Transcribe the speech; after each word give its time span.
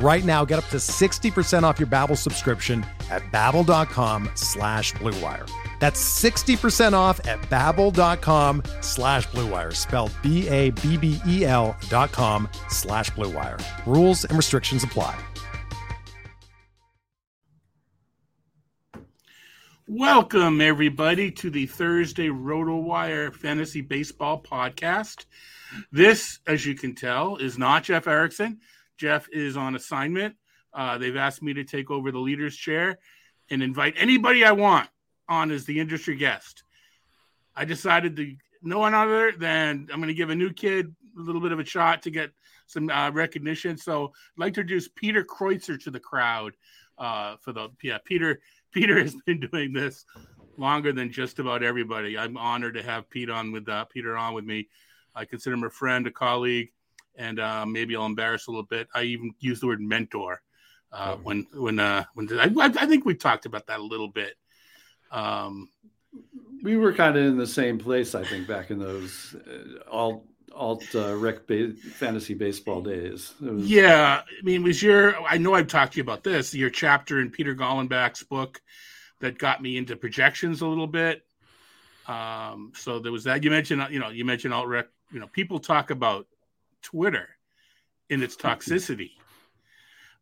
Right 0.00 0.24
now, 0.24 0.44
get 0.44 0.60
up 0.60 0.66
to 0.66 0.76
60% 0.76 1.64
off 1.64 1.80
your 1.80 1.88
Babbel 1.88 2.16
subscription 2.16 2.86
at 3.10 3.22
babbel.com 3.32 4.30
slash 4.34 4.92
bluewire. 4.94 5.50
That's 5.80 6.00
60% 6.22 6.92
off 6.92 7.24
at 7.26 7.40
babbel.com 7.42 8.62
slash 8.80 9.26
bluewire, 9.28 9.74
spelled 9.74 10.12
B-A-B-B-E-L 10.22 11.76
dot 11.88 12.12
com 12.12 12.48
slash 12.68 13.10
bluewire. 13.10 13.60
Rules 13.86 14.24
and 14.24 14.36
restrictions 14.36 14.84
apply. 14.84 15.18
Welcome, 19.90 20.60
everybody, 20.60 21.30
to 21.32 21.48
the 21.48 21.66
Thursday 21.66 22.28
RotoWire 22.28 23.32
Fantasy 23.34 23.80
Baseball 23.80 24.42
Podcast. 24.42 25.24
This, 25.90 26.40
as 26.46 26.66
you 26.66 26.74
can 26.74 26.94
tell, 26.94 27.36
is 27.38 27.56
not 27.56 27.84
Jeff 27.84 28.06
Erickson. 28.06 28.60
Jeff 28.98 29.28
is 29.32 29.56
on 29.56 29.76
assignment. 29.76 30.36
Uh, 30.74 30.98
they've 30.98 31.16
asked 31.16 31.42
me 31.42 31.54
to 31.54 31.64
take 31.64 31.90
over 31.90 32.12
the 32.12 32.18
leader's 32.18 32.56
chair 32.56 32.98
and 33.50 33.62
invite 33.62 33.94
anybody 33.96 34.44
I 34.44 34.52
want 34.52 34.88
on 35.28 35.50
as 35.50 35.64
the 35.64 35.80
industry 35.80 36.16
guest. 36.16 36.64
I 37.56 37.64
decided 37.64 38.16
to 38.16 38.34
no 38.62 38.78
one 38.78 38.94
other 38.94 39.32
than 39.32 39.88
I'm 39.92 39.98
going 39.98 40.08
to 40.08 40.14
give 40.14 40.30
a 40.30 40.34
new 40.34 40.52
kid 40.52 40.94
a 41.16 41.20
little 41.20 41.40
bit 41.40 41.52
of 41.52 41.60
a 41.60 41.64
shot 41.64 42.02
to 42.02 42.10
get 42.10 42.30
some 42.66 42.90
uh, 42.90 43.10
recognition. 43.10 43.76
So 43.76 44.06
I'd 44.06 44.40
like 44.40 44.54
to 44.54 44.60
introduce 44.60 44.88
Peter 44.88 45.24
Kreutzer 45.24 45.82
to 45.84 45.90
the 45.90 46.00
crowd. 46.00 46.54
Uh, 46.98 47.36
for 47.40 47.52
the 47.52 47.68
yeah, 47.82 47.98
Peter 48.04 48.40
Peter 48.72 48.98
has 49.00 49.14
been 49.26 49.40
doing 49.40 49.72
this 49.72 50.04
longer 50.56 50.92
than 50.92 51.12
just 51.12 51.38
about 51.38 51.62
everybody. 51.62 52.18
I'm 52.18 52.36
honored 52.36 52.74
to 52.74 52.82
have 52.82 53.08
Pete 53.08 53.30
on 53.30 53.52
with 53.52 53.68
uh, 53.68 53.84
Peter 53.84 54.16
on 54.16 54.34
with 54.34 54.44
me. 54.44 54.68
I 55.14 55.24
consider 55.24 55.54
him 55.54 55.64
a 55.64 55.70
friend, 55.70 56.06
a 56.06 56.10
colleague, 56.10 56.70
and 57.18 57.40
uh, 57.40 57.66
maybe 57.66 57.96
I'll 57.96 58.06
embarrass 58.06 58.46
a 58.46 58.50
little 58.50 58.64
bit. 58.64 58.88
I 58.94 59.02
even 59.02 59.34
use 59.40 59.60
the 59.60 59.66
word 59.66 59.80
mentor 59.80 60.40
uh, 60.92 61.16
oh. 61.16 61.20
when 61.22 61.46
when 61.52 61.78
uh, 61.78 62.04
when 62.14 62.28
I, 62.38 62.50
I, 62.54 62.86
think 62.86 63.04
we 63.04 63.14
talked 63.14 63.44
about 63.44 63.66
that 63.66 63.80
a 63.80 63.82
little 63.82 64.08
bit. 64.08 64.34
Um, 65.10 65.68
we 66.62 66.76
were 66.76 66.92
kind 66.92 67.16
of 67.16 67.24
in 67.24 67.36
the 67.36 67.46
same 67.46 67.78
place, 67.78 68.14
I 68.14 68.24
think, 68.24 68.48
back 68.48 68.70
in 68.70 68.78
those 68.78 69.36
uh, 69.46 69.90
alt 69.90 70.24
alt 70.54 70.84
uh, 70.94 71.14
rec 71.16 71.46
ba- 71.46 71.74
fantasy 71.74 72.34
baseball 72.34 72.80
days. 72.80 73.34
Was... 73.40 73.68
Yeah, 73.68 74.22
I 74.26 74.44
mean, 74.44 74.62
was 74.62 74.82
your 74.82 75.20
I 75.22 75.38
know 75.38 75.54
I've 75.54 75.68
talked 75.68 75.92
to 75.94 75.96
you 75.98 76.02
about 76.02 76.24
this 76.24 76.54
your 76.54 76.70
chapter 76.70 77.20
in 77.20 77.30
Peter 77.30 77.54
Golenbock's 77.54 78.22
book 78.22 78.62
that 79.20 79.36
got 79.36 79.60
me 79.60 79.76
into 79.76 79.96
projections 79.96 80.60
a 80.60 80.66
little 80.66 80.86
bit. 80.86 81.24
Um, 82.06 82.72
so 82.74 83.00
there 83.00 83.12
was 83.12 83.24
that. 83.24 83.44
You 83.44 83.50
mentioned, 83.50 83.86
you 83.90 83.98
know, 83.98 84.08
you 84.08 84.24
mentioned 84.24 84.54
alt 84.54 84.68
rec. 84.68 84.86
You 85.12 85.20
know, 85.20 85.26
people 85.26 85.58
talk 85.58 85.90
about 85.90 86.26
Twitter 86.82 87.28
in 88.10 88.22
its 88.22 88.36
toxicity. 88.36 89.10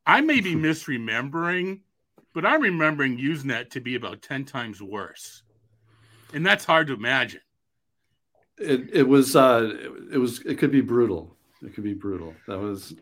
I 0.07 0.21
may 0.21 0.41
be 0.41 0.55
misremembering, 0.57 1.81
but 2.35 2.47
I'm 2.47 2.63
remembering 2.63 3.19
Usenet 3.19 3.71
to 3.71 3.81
be 3.81 3.95
about 3.95 4.23
10 4.23 4.45
times 4.45 4.83
worse. 4.83 5.43
And 6.33 6.45
that's 6.45 6.65
hard 6.65 6.89
to 6.89 6.95
imagine. 6.95 7.41
It, 8.59 8.91
it 8.93 9.03
was, 9.09 9.37
uh, 9.37 9.71
it 10.13 10.19
was, 10.19 10.41
it 10.41 10.59
could 10.59 10.73
be 10.73 10.81
brutal. 10.81 11.37
It 11.63 11.75
could 11.75 11.85
be 11.85 11.95
brutal. 11.95 12.35
That 12.47 12.59
was, 12.59 12.95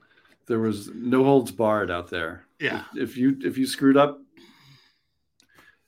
there 0.47 0.59
was 0.59 0.91
no 0.95 1.25
holds 1.25 1.53
barred 1.53 1.91
out 1.91 2.11
there. 2.11 2.47
Yeah. 2.59 2.85
If, 2.95 3.11
if 3.11 3.17
you, 3.17 3.37
if 3.43 3.57
you 3.57 3.67
screwed 3.67 3.97
up, 3.97 4.21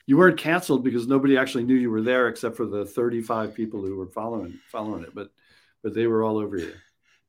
you 0.06 0.16
weren't 0.16 0.38
canceled 0.38 0.84
because 0.84 1.08
nobody 1.08 1.36
actually 1.36 1.64
knew 1.64 1.74
you 1.74 1.90
were 1.90 2.02
there 2.02 2.28
except 2.28 2.56
for 2.56 2.64
the 2.64 2.86
35 2.86 3.54
people 3.54 3.82
who 3.82 3.96
were 3.96 4.06
following, 4.06 4.58
following 4.70 5.02
it. 5.02 5.14
But, 5.14 5.30
but 5.82 5.94
they 5.94 6.06
were 6.06 6.22
all 6.22 6.38
over 6.38 6.56
you 6.56 6.72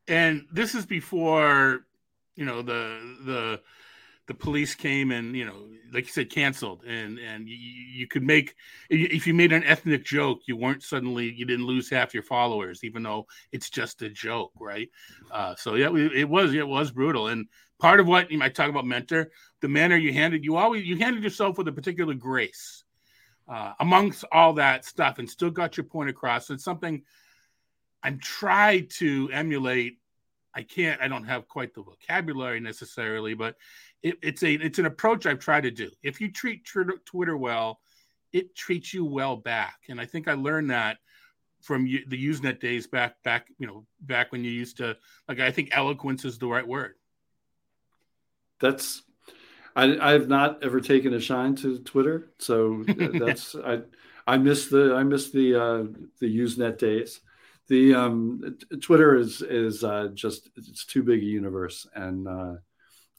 and 0.07 0.45
this 0.51 0.75
is 0.75 0.85
before 0.85 1.85
you 2.35 2.45
know 2.45 2.62
the 2.62 3.00
the 3.25 3.62
the 4.28 4.34
police 4.34 4.75
came 4.75 5.12
and 5.12 5.35
you 5.35 5.45
know 5.45 5.68
like 5.94 6.06
you 6.06 6.12
said 6.12 6.29
canceled. 6.29 6.84
And 6.85 7.18
and 7.18 7.47
you, 7.47 7.56
you, 7.56 8.07
could 8.07 8.23
make 8.23 8.56
if 8.90 9.25
you 9.25 9.34
made 9.34 9.53
an 9.53 9.63
ethnic 9.63 10.03
joke 10.03 10.41
you 10.45 10.57
weren't 10.57 10.84
suddenly 10.84 11.31
you 11.31 11.45
didn't 11.45 11.66
lose 11.66 11.90
half 11.90 12.13
your 12.13 12.23
followers 12.23 12.84
even 12.84 13.03
though 13.03 13.25
it's 13.51 13.69
just 13.69 14.01
a 14.01 14.09
joke 14.09 14.51
right? 14.59 14.90
Uh, 15.31 15.56
so 15.56 15.75
yeah 15.75 15.94
it 15.95 16.29
was 16.29 16.53
it 16.53 16.68
was 16.68 16.91
brutal. 16.91 17.28
And 17.28 17.47
part 17.79 18.00
of 18.00 18.07
what 18.07 18.29
you 18.29 18.38
might 18.38 18.56
talk 18.56 18.69
about 18.69 18.85
mentor 18.85 19.31
the 19.62 19.68
manner 19.68 19.95
you 19.95 20.13
handed 20.13 20.44
you 20.44 20.57
always 20.57 20.85
you 20.85 20.97
handed 20.97 21.24
yourself 21.24 21.57
with 21.57 21.68
a 21.68 21.72
particular 21.72 22.13
grace 22.13 22.84
uh, 23.47 23.74
amongst 23.79 24.25
all 24.31 24.53
that 24.53 24.84
stuff 24.84 25.19
and 25.19 25.29
still 25.29 25.50
got 25.50 25.78
your 25.78 25.85
point 25.85 26.09
across. 26.09 26.50
It's 26.50 26.63
something 26.63 27.01
I'm 28.03 28.19
trying 28.19 28.88
to 28.97 29.30
emulate. 29.31 30.00
I 30.53 30.63
can't. 30.63 31.02
I 31.02 31.08
don't 31.08 31.25
have 31.25 31.47
quite 31.47 31.74
the 31.74 31.84
vocabulary 31.84 32.59
necessarily, 32.59 33.34
but 33.34 33.56
it, 34.03 34.16
it's 34.22 34.44
a 34.44 34.53
it's 34.53 34.80
an 34.80 34.85
approach 34.85 35.25
I've 35.25 35.40
tried 35.40 35.62
to 35.62 35.72
do. 35.72 35.90
If 36.03 36.22
you 36.22 36.31
treat 36.31 36.66
Twitter 36.66 37.38
well, 37.38 37.80
it 38.34 38.56
treats 38.56 38.94
you 38.94 39.06
well 39.06 39.36
back, 39.36 39.80
and 39.90 40.00
I 40.00 40.06
think 40.06 40.28
I 40.28 40.34
learned 40.34 40.72
that 40.72 40.97
from 41.62 41.86
the 41.86 42.28
Usenet 42.28 42.59
days 42.59 42.88
back 42.88 43.22
back 43.24 43.47
you 43.57 43.68
know 43.68 43.86
back 44.02 44.31
when 44.31 44.44
you 44.44 44.52
used 44.52 44.78
to 44.78 44.97
like. 45.28 45.40
I 45.40 45.52
think 45.52 45.69
eloquence 45.72 46.25
is 46.25 46.38
the 46.38 46.47
right 46.47 46.68
word. 46.68 46.96
That's 48.59 49.03
I, 49.75 50.09
I 50.09 50.12
have 50.13 50.28
not 50.28 50.63
ever 50.63 50.81
taken 50.81 51.13
a 51.13 51.19
shine 51.19 51.56
to 51.57 51.80
Twitter, 51.80 52.31
so 52.40 52.84
that's 52.88 53.56
I 53.56 53.81
I 54.25 54.38
miss 54.38 54.68
the 54.68 54.96
I 54.96 55.03
miss 55.03 55.30
the 55.30 55.56
uh, 55.56 55.84
the 56.19 56.40
Usenet 56.40 56.78
days 56.78 57.22
the 57.68 57.94
um, 57.94 58.58
Twitter 58.82 59.16
is 59.16 59.42
is 59.42 59.84
uh, 59.84 60.10
just 60.14 60.50
it's 60.56 60.86
too 60.86 61.04
big 61.04 61.22
a 61.22 61.26
universe, 61.26 61.86
and 61.94 62.28
uh, 62.28 62.54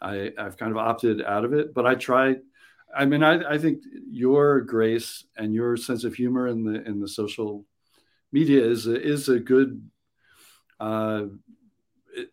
I 0.01 0.33
I've 0.39 0.57
kind 0.57 0.73
of 0.73 0.79
opted 0.79 1.23
out 1.23 1.45
of 1.45 1.53
it. 1.53 1.75
But 1.75 1.87
I 1.87 1.95
try. 1.95 2.37
I 2.97 3.05
mean, 3.05 3.23
I, 3.23 3.55
I 3.55 3.59
think 3.59 3.83
your 4.11 4.63
grace 4.63 5.25
and 5.37 5.53
your 5.53 5.77
sense 5.77 6.05
of 6.05 6.15
humor 6.15 6.49
in 6.49 6.65
the 6.65 6.83
in 6.83 7.01
the 7.01 7.09
social 7.09 7.67
media 8.33 8.65
is 8.65 8.87
a, 8.87 9.01
is 9.01 9.29
a 9.29 9.39
good. 9.39 9.89
Uh, 10.81 11.27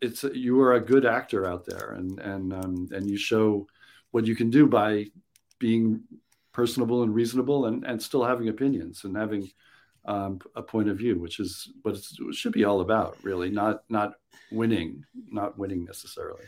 it's 0.01 0.23
you 0.23 0.61
are 0.61 0.73
a 0.73 0.85
good 0.85 1.05
actor 1.05 1.45
out 1.45 1.65
there, 1.65 1.91
and 1.91 2.19
and 2.19 2.53
um, 2.53 2.87
and 2.91 3.09
you 3.09 3.17
show 3.17 3.67
what 4.11 4.25
you 4.25 4.35
can 4.35 4.49
do 4.49 4.67
by 4.67 5.07
being 5.59 6.01
personable 6.53 7.03
and 7.03 7.13
reasonable, 7.13 7.65
and 7.65 7.83
and 7.83 8.01
still 8.01 8.23
having 8.23 8.47
opinions 8.47 9.03
and 9.03 9.17
having 9.17 9.49
um, 10.05 10.39
a 10.55 10.61
point 10.61 10.89
of 10.89 10.97
view, 10.97 11.19
which 11.19 11.39
is 11.39 11.69
what 11.81 11.95
it 11.95 12.35
should 12.35 12.53
be 12.53 12.65
all 12.65 12.81
about, 12.81 13.17
really. 13.23 13.49
Not 13.49 13.83
not 13.89 14.13
winning, 14.51 15.03
not 15.31 15.57
winning 15.57 15.85
necessarily. 15.85 16.43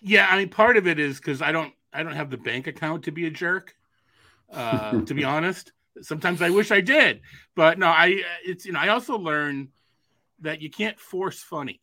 Yeah, 0.00 0.26
I 0.28 0.36
mean, 0.36 0.48
part 0.48 0.76
of 0.76 0.86
it 0.86 0.98
is 0.98 1.18
because 1.18 1.42
I 1.42 1.52
don't 1.52 1.72
I 1.92 2.02
don't 2.02 2.14
have 2.14 2.30
the 2.30 2.36
bank 2.36 2.66
account 2.66 3.04
to 3.04 3.12
be 3.12 3.26
a 3.26 3.30
jerk. 3.30 3.74
Uh, 4.52 5.02
to 5.02 5.14
be 5.14 5.24
honest, 5.36 5.72
sometimes 6.02 6.42
I 6.42 6.50
wish 6.50 6.70
I 6.70 6.80
did, 6.80 7.20
but 7.54 7.78
no, 7.78 7.86
I 7.86 8.22
it's 8.44 8.66
you 8.66 8.72
know 8.72 8.80
I 8.80 8.88
also 8.88 9.16
learned 9.16 9.68
that 10.40 10.60
you 10.60 10.70
can't 10.70 10.98
force 10.98 11.42
funny. 11.42 11.80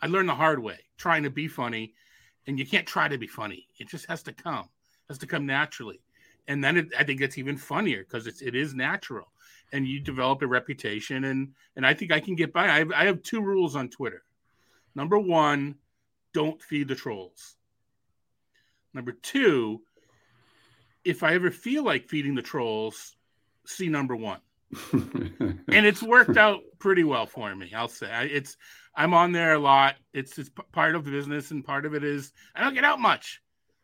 I 0.00 0.06
learned 0.06 0.28
the 0.28 0.34
hard 0.34 0.62
way 0.62 0.78
trying 0.96 1.24
to 1.24 1.30
be 1.30 1.48
funny, 1.48 1.94
and 2.46 2.58
you 2.58 2.66
can't 2.66 2.86
try 2.86 3.08
to 3.08 3.18
be 3.18 3.26
funny. 3.26 3.66
It 3.78 3.88
just 3.88 4.06
has 4.06 4.22
to 4.24 4.32
come, 4.32 4.64
it 4.64 5.08
has 5.08 5.18
to 5.18 5.26
come 5.26 5.44
naturally, 5.44 6.00
and 6.46 6.64
then 6.64 6.76
it, 6.78 6.88
I 6.98 7.04
think 7.04 7.20
it's 7.20 7.36
even 7.36 7.56
funnier 7.58 8.04
because 8.04 8.26
it's 8.26 8.40
it 8.40 8.54
is 8.54 8.74
natural 8.74 9.30
and 9.72 9.86
you 9.86 10.00
develop 10.00 10.42
a 10.42 10.46
reputation 10.46 11.24
and 11.24 11.52
and 11.76 11.86
I 11.86 11.94
think 11.94 12.12
I 12.12 12.20
can 12.20 12.34
get 12.34 12.52
by. 12.52 12.68
I 12.68 12.78
have, 12.78 12.92
I 12.92 13.04
have 13.04 13.22
two 13.22 13.40
rules 13.40 13.76
on 13.76 13.88
Twitter. 13.88 14.22
Number 14.94 15.18
one, 15.18 15.76
don't 16.32 16.60
feed 16.62 16.88
the 16.88 16.94
trolls. 16.94 17.56
Number 18.94 19.12
two, 19.12 19.82
if 21.04 21.22
I 21.22 21.34
ever 21.34 21.50
feel 21.50 21.84
like 21.84 22.08
feeding 22.08 22.34
the 22.34 22.42
trolls, 22.42 23.16
see 23.66 23.88
number 23.88 24.16
one. 24.16 24.40
and 24.92 25.64
it's 25.68 26.02
worked 26.02 26.36
out 26.36 26.60
pretty 26.78 27.04
well 27.04 27.26
for 27.26 27.54
me. 27.54 27.72
I'll 27.74 27.88
say 27.88 28.28
it's 28.30 28.56
I'm 28.94 29.14
on 29.14 29.32
there 29.32 29.54
a 29.54 29.58
lot. 29.58 29.96
It's 30.12 30.34
just 30.34 30.50
part 30.72 30.94
of 30.94 31.04
the 31.04 31.10
business, 31.10 31.50
and 31.50 31.64
part 31.64 31.86
of 31.86 31.94
it 31.94 32.04
is 32.04 32.32
I 32.54 32.62
don't 32.62 32.74
get 32.74 32.84
out 32.84 33.00
much. 33.00 33.40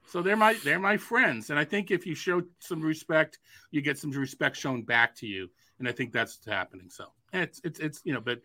So 0.06 0.20
they're 0.20 0.36
my 0.36 0.54
they're 0.64 0.78
my 0.78 0.96
friends, 0.96 1.50
and 1.50 1.58
I 1.58 1.64
think 1.64 1.90
if 1.90 2.06
you 2.06 2.14
show 2.14 2.42
some 2.58 2.82
respect, 2.82 3.38
you 3.70 3.81
get 3.81 3.98
some 3.98 4.10
respect 4.10 4.56
shown 4.56 4.82
back 4.82 5.14
to 5.16 5.26
you, 5.26 5.48
and 5.79 5.88
I 5.88 5.93
think 5.93 6.12
that's 6.12 6.37
what's 6.37 6.47
happening. 6.47 6.91
So 6.91 7.06
it's 7.32 7.61
it's 7.65 7.79
it's 7.81 8.00
you 8.05 8.12
know, 8.12 8.21
but 8.21 8.41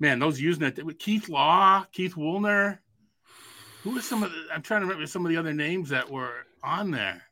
man, 0.00 0.18
those 0.18 0.40
using 0.40 0.64
it, 0.64 0.98
Keith 0.98 1.28
Law, 1.28 1.84
Keith 1.92 2.14
Woolner, 2.14 2.78
who 3.82 3.98
are 3.98 4.02
some 4.02 4.22
of 4.22 4.30
the? 4.30 4.46
I'm 4.52 4.62
trying 4.62 4.80
to 4.80 4.86
remember 4.86 5.06
some 5.06 5.24
of 5.24 5.30
the 5.30 5.36
other 5.36 5.52
names 5.52 5.88
that 5.90 6.10
were 6.10 6.46
on 6.62 6.90
there. 6.90 7.22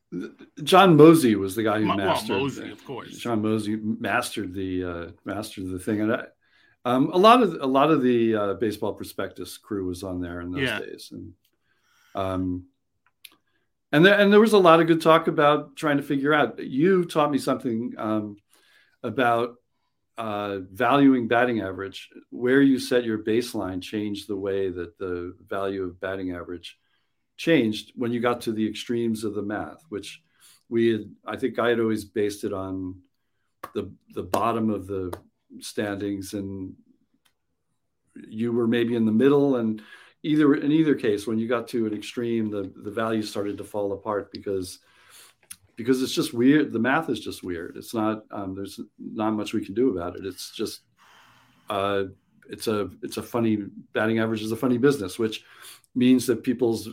John 0.63 0.97
Mosey 0.97 1.35
was 1.35 1.57
the 1.57 1.65
guy 1.65 1.81
who 1.81 1.89
well, 1.89 1.97
mastered. 1.97 2.37
Mosey, 2.37 2.71
of 2.71 2.85
course. 2.85 3.17
John 3.19 3.43
Mosey 3.43 3.77
mastered 3.77 4.55
the 4.55 4.85
uh, 4.85 5.07
mastered 5.25 5.69
the 5.69 5.79
thing, 5.79 6.01
and 6.01 6.13
I, 6.15 6.25
um, 6.85 7.11
a 7.13 7.19
lot 7.19 7.43
of 7.43 7.55
a 7.61 7.67
lot 7.67 7.91
of 7.91 8.03
the 8.03 8.35
uh, 8.35 8.55
baseball 8.55 8.95
prospectus 8.95 9.59
crew 9.59 9.87
was 9.87 10.03
on 10.03 10.21
there 10.21 10.41
in 10.41 10.53
those 10.53 10.63
Yeah. 10.63 10.79
days, 10.79 11.13
and 11.13 11.33
um, 12.15 12.67
and 13.91 14.07
there 14.07 14.19
and 14.19 14.33
there 14.33 14.41
was 14.41 14.53
a 14.53 14.59
lot 14.59 14.81
of 14.81 14.87
good 14.87 15.03
talk 15.03 15.27
about 15.27 15.75
trying 15.75 15.97
to 15.97 16.03
figure 16.03 16.33
out. 16.33 16.65
You 16.65 17.05
taught 17.05 17.33
me 17.33 17.39
something 17.39 17.95
um, 17.99 18.37
about 19.07 19.57
uh, 20.19 20.59
valuing 20.73 21.29
batting 21.29 21.61
average. 21.61 22.09
Where 22.31 22.63
you 22.63 22.79
set 22.79 23.05
your 23.05 23.19
baseline 23.19 23.83
changed 23.83 24.29
the 24.29 24.37
way 24.37 24.71
that 24.71 24.99
the 24.99 25.35
value 25.47 25.85
of 25.85 26.01
batting 26.01 26.33
average 26.33 26.79
changed 27.37 27.93
when 27.95 28.13
you 28.13 28.21
got 28.21 28.41
to 28.43 28.53
the 28.53 28.69
extremes 28.69 29.25
of 29.25 29.35
the 29.35 29.43
math, 29.43 29.85
which 29.89 30.23
we 30.69 30.89
had. 30.89 31.11
I 31.27 31.37
think 31.37 31.59
I 31.59 31.69
had 31.69 31.81
always 31.81 32.05
based 32.05 32.45
it 32.45 32.53
on 32.53 32.97
the 33.75 33.93
the 34.15 34.23
bottom 34.23 34.71
of 34.71 34.87
the 34.87 35.17
standings, 35.61 36.35
and 36.35 36.75
you 38.29 38.53
were 38.53 38.67
maybe 38.67 38.97
in 38.97 39.07
the 39.07 39.13
middle. 39.13 39.57
And 39.57 39.83
either 40.23 40.55
in 40.55 40.73
either 40.73 40.95
case, 40.95 41.27
when 41.27 41.39
you 41.39 41.49
got 41.49 41.69
to 41.69 41.87
an 41.87 41.95
extreme, 41.95 42.51
the 42.51 42.73
the 42.75 42.91
value 42.91 43.23
started 43.23 43.59
to 43.59 43.65
fall 43.65 43.93
apart 43.93 44.33
because 44.33 44.79
because 45.77 46.03
it's 46.03 46.13
just 46.13 46.35
weird. 46.35 46.73
The 46.73 46.79
math 46.79 47.09
is 47.09 47.21
just 47.21 47.43
weird. 47.43 47.77
It's 47.77 47.95
not. 47.95 48.25
Um, 48.31 48.55
there's 48.55 48.81
not 48.99 49.33
much 49.33 49.53
we 49.53 49.65
can 49.65 49.75
do 49.75 49.91
about 49.91 50.17
it. 50.17 50.25
It's 50.25 50.51
just. 50.51 50.81
Uh, 51.69 52.05
it's 52.49 52.69
a 52.69 52.91
it's 53.03 53.17
a 53.17 53.23
funny 53.23 53.59
batting 53.93 54.19
average 54.19 54.43
is 54.43 54.53
a 54.53 54.57
funny 54.57 54.79
business, 54.79 55.19
which 55.19 55.45
means 55.95 56.27
that 56.27 56.43
people's 56.43 56.89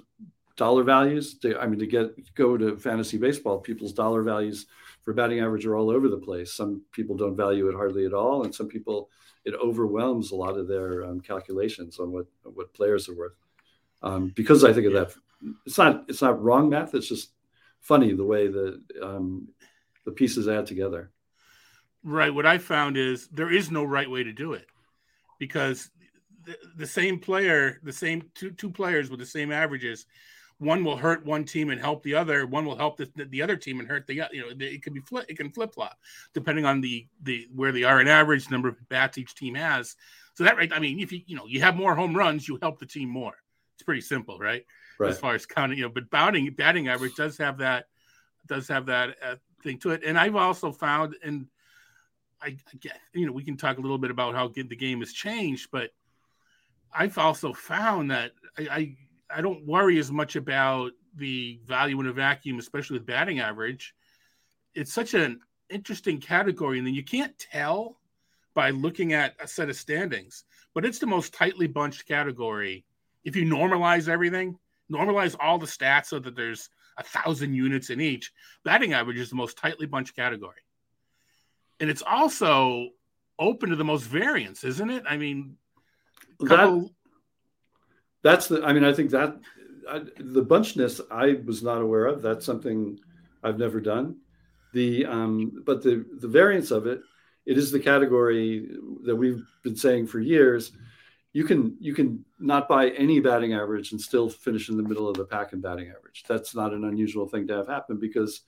dollar 0.56 0.84
values. 0.84 1.36
To, 1.40 1.60
I 1.60 1.68
mean, 1.68 1.80
to 1.80 1.88
get 1.88 2.36
go 2.36 2.58
to 2.58 2.78
fantasy 2.78 3.18
baseball, 3.18 3.60
people's 3.60 3.94
dollar 3.94 4.24
values 4.24 4.66
for 5.04 5.14
batting 5.14 5.40
average 5.40 5.66
are 5.66 5.76
all 5.76 5.90
over 5.90 6.08
the 6.10 6.18
place. 6.18 6.54
Some 6.54 6.82
people 6.92 7.16
don't 7.16 7.36
value 7.36 7.68
it 7.70 7.76
hardly 7.76 8.06
at 8.06 8.14
all, 8.14 8.44
and 8.44 8.54
some 8.54 8.68
people 8.68 9.10
it 9.46 9.54
overwhelms 9.56 10.32
a 10.32 10.36
lot 10.36 10.58
of 10.58 10.68
their 10.68 11.04
um, 11.06 11.20
calculations 11.20 12.00
on 12.00 12.12
what 12.12 12.26
what 12.44 12.74
players 12.74 13.10
are 13.10 13.16
worth. 13.16 13.36
Um, 14.02 14.34
because 14.36 14.64
I 14.64 14.74
think 14.74 14.88
of 14.88 14.94
that, 14.94 15.14
it's 15.66 15.78
not 15.78 16.06
it's 16.08 16.22
not 16.22 16.42
wrong 16.42 16.70
math. 16.70 16.96
It's 16.96 17.08
just 17.08 17.32
funny 17.84 18.14
the 18.14 18.26
way 18.26 18.48
that 18.48 18.82
um, 19.02 19.48
the 20.06 20.12
pieces 20.12 20.48
add 20.48 20.66
together. 20.66 21.12
Right. 22.04 22.34
What 22.34 22.46
I 22.46 22.58
found 22.58 22.98
is 22.98 23.28
there 23.28 23.52
is 23.52 23.72
no 23.72 23.84
right 23.84 24.10
way 24.10 24.24
to 24.24 24.34
do 24.34 24.54
it 24.54 24.66
because 25.40 25.90
the, 26.46 26.58
the 26.76 26.88
same 26.88 27.20
player, 27.20 27.80
the 27.84 27.94
same 27.94 28.30
two 28.34 28.52
two 28.52 28.72
players 28.72 29.10
with 29.10 29.20
the 29.20 29.26
same 29.26 29.52
averages, 29.52 30.06
one 30.58 30.84
will 30.84 30.98
hurt 30.98 31.26
one 31.26 31.46
team 31.46 31.70
and 31.70 31.80
help 31.80 32.04
the 32.04 32.16
other. 32.16 32.46
One 32.46 32.66
will 32.66 32.76
help 32.76 32.98
the, 32.98 33.10
the 33.16 33.42
other 33.42 33.56
team 33.56 33.80
and 33.80 33.88
hurt 33.88 34.08
the 34.08 34.22
other. 34.22 34.34
you 34.34 34.42
know 34.42 34.66
it 34.66 34.84
can 34.84 34.94
be 34.94 35.00
flip 35.02 35.26
it 35.30 35.38
can 35.38 35.52
flip 35.52 35.74
flop 35.74 35.98
depending 36.34 36.66
on 36.66 36.82
the 36.82 37.08
the 37.22 37.48
where 37.54 37.72
they 37.72 37.84
are 37.84 38.02
in 38.02 38.08
average 38.08 38.50
number 38.50 38.68
of 38.68 38.90
bats 38.90 39.18
each 39.18 39.36
team 39.36 39.56
has. 39.56 39.96
So 40.36 40.44
that 40.44 40.58
right, 40.58 40.72
I 40.74 40.80
mean, 40.80 41.00
if 41.00 41.12
you 41.12 41.22
you 41.26 41.36
know 41.38 41.46
you 41.46 41.62
have 41.62 41.76
more 41.76 41.96
home 41.96 42.16
runs, 42.16 42.48
you 42.48 42.58
help 42.62 42.80
the 42.80 42.86
team 42.86 43.10
more. 43.10 43.36
It's 43.76 43.84
pretty 43.84 44.02
simple, 44.02 44.40
right? 44.40 44.66
Right. 45.00 45.10
As 45.10 45.20
far 45.20 45.34
as 45.34 45.46
counting, 45.46 45.78
you 45.78 45.86
know, 45.86 45.90
but 45.90 46.10
batting 46.10 46.54
batting 46.54 46.88
average 46.88 47.16
does 47.16 47.38
have 47.38 47.58
that 47.58 47.86
does 48.48 48.68
have 48.68 48.86
that 48.88 49.16
uh, 49.24 49.36
thing 49.64 49.80
to 49.80 49.92
it. 49.92 50.04
And 50.06 50.18
I've 50.18 50.36
also 50.36 50.72
found 50.72 51.16
and 51.24 51.48
I, 52.44 52.58
get, 52.80 53.00
you 53.14 53.26
know, 53.26 53.32
we 53.32 53.44
can 53.44 53.56
talk 53.56 53.78
a 53.78 53.82
little 53.82 53.98
bit 53.98 54.12
about 54.12 54.36
how 54.36 54.48
good 54.48 54.70
the 54.70 54.76
game 54.76 55.00
has 55.00 55.14
changed, 55.14 55.70
but 55.72 55.92
I've 56.94 57.18
also 57.18 57.54
found 57.54 58.12
that 58.12 58.32
I, 58.58 58.62
I, 58.62 58.98
I 59.38 59.42
don't 59.42 59.66
worry 59.66 59.98
as 59.98 60.12
much 60.12 60.36
about 60.36 60.92
the 61.16 61.60
value 61.66 62.00
in 62.02 62.08
a 62.08 62.14
vacuum, 62.14 62.60
especially 62.60 62.98
with 62.98 63.06
batting 63.06 63.40
average. 63.40 63.96
It's 64.76 64.92
such 64.92 65.14
an 65.14 65.40
interesting 65.70 66.20
category, 66.20 66.78
and 66.78 66.86
then 66.86 66.94
you 66.94 67.04
can't 67.04 67.38
tell 67.40 67.98
by 68.54 68.72
looking 68.72 69.14
at 69.14 69.36
a 69.40 69.48
set 69.48 69.70
of 69.70 69.76
standings, 69.76 70.44
but 70.74 70.86
it's 70.86 71.00
the 71.00 71.08
most 71.08 71.34
tightly 71.34 71.68
bunched 71.68 72.08
category. 72.08 72.86
If 73.24 73.36
you 73.36 73.46
normalize 73.46 74.10
everything, 74.10 74.60
normalize 74.92 75.36
all 75.40 75.58
the 75.58 75.66
stats 75.66 76.06
so 76.08 76.20
that 76.20 76.36
there's 76.36 76.70
a 76.98 77.04
thousand 77.04 77.54
units 77.54 77.90
in 77.90 78.00
each, 78.00 78.32
batting 78.64 78.94
average 78.94 79.18
is 79.18 79.30
the 79.30 79.36
most 79.36 79.58
tightly 79.58 79.86
bunched 79.86 80.16
category 80.16 80.64
and 81.84 81.90
it's 81.90 82.02
also 82.02 82.90
open 83.38 83.70
to 83.70 83.76
the 83.76 83.84
most 83.84 84.06
variance, 84.06 84.64
isn't 84.64 84.90
it? 84.90 85.04
I 85.08 85.18
mean, 85.18 85.58
couple... 86.48 86.82
that 86.82 86.90
that's 88.22 88.48
the. 88.48 88.64
I 88.64 88.72
mean, 88.74 88.86
I 88.86 88.94
think 88.94 89.12
that 89.12 89.38
I, 89.90 90.02
the 90.18 90.42
bunchness 90.42 91.02
I 91.12 91.42
was 91.46 91.62
not 91.62 91.82
aware 91.82 92.06
of. 92.06 92.22
That's 92.22 92.46
something 92.46 93.00
I've 93.44 93.60
never 93.60 93.82
done. 93.82 94.18
The 94.74 95.06
um, 95.06 95.62
but 95.66 95.84
the 95.84 96.06
the 96.20 96.28
variance 96.28 96.72
of 96.72 96.88
it, 96.88 97.02
it 97.46 97.58
is 97.58 97.70
the 97.70 97.82
category 97.82 98.70
that 99.04 99.16
we've 99.16 99.46
been 99.64 99.76
saying 99.76 100.08
for 100.08 100.22
years. 100.22 100.72
You 101.34 101.44
can 101.44 101.76
you 101.80 101.94
can 101.94 102.24
not 102.40 102.68
buy 102.68 102.90
any 102.90 103.20
batting 103.20 103.54
average 103.54 103.92
and 103.92 104.00
still 104.00 104.30
finish 104.30 104.70
in 104.70 104.78
the 104.78 104.84
middle 104.84 105.10
of 105.10 105.18
the 105.18 105.26
pack 105.26 105.52
in 105.54 105.62
batting 105.62 105.90
average. 105.90 106.24
That's 106.28 106.56
not 106.56 106.74
an 106.74 106.86
unusual 106.86 107.28
thing 107.28 107.48
to 107.48 107.56
have 107.56 107.68
happen 107.68 108.00
because 108.00 108.42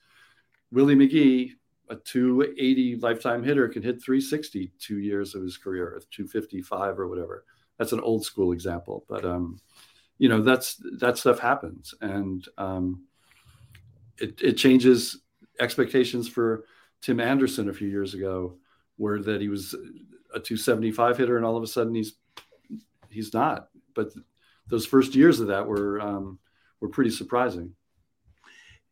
Willie 0.70 0.94
McGee 0.94 1.52
a 1.88 1.96
280 1.96 2.96
lifetime 2.96 3.42
hitter 3.42 3.68
can 3.68 3.82
hit 3.82 4.02
360 4.02 4.72
two 4.78 4.98
years 4.98 5.34
of 5.34 5.42
his 5.42 5.56
career, 5.56 6.00
255 6.10 6.98
or 6.98 7.08
whatever. 7.08 7.44
That's 7.78 7.92
an 7.92 8.00
old 8.00 8.24
school 8.24 8.52
example, 8.52 9.04
but 9.08 9.24
um, 9.24 9.60
you 10.18 10.28
know 10.28 10.42
that's 10.42 10.80
that 10.98 11.18
stuff 11.18 11.38
happens, 11.38 11.94
and 12.00 12.46
um, 12.56 13.04
it, 14.18 14.40
it 14.40 14.54
changes 14.54 15.20
expectations 15.60 16.28
for 16.28 16.64
Tim 17.02 17.20
Anderson 17.20 17.68
a 17.68 17.74
few 17.74 17.88
years 17.88 18.14
ago, 18.14 18.56
where 18.96 19.20
that 19.20 19.40
he 19.40 19.48
was 19.48 19.74
a 20.34 20.40
275 20.40 21.18
hitter, 21.18 21.36
and 21.36 21.44
all 21.44 21.56
of 21.56 21.62
a 21.62 21.66
sudden 21.66 21.94
he's 21.94 22.14
he's 23.16 23.34
not. 23.34 23.68
But 23.94 24.12
those 24.68 24.86
first 24.86 25.14
years 25.14 25.40
of 25.40 25.48
that 25.48 25.66
were 25.66 26.00
um, 26.00 26.38
were 26.80 26.88
pretty 26.88 27.10
surprising 27.10 27.74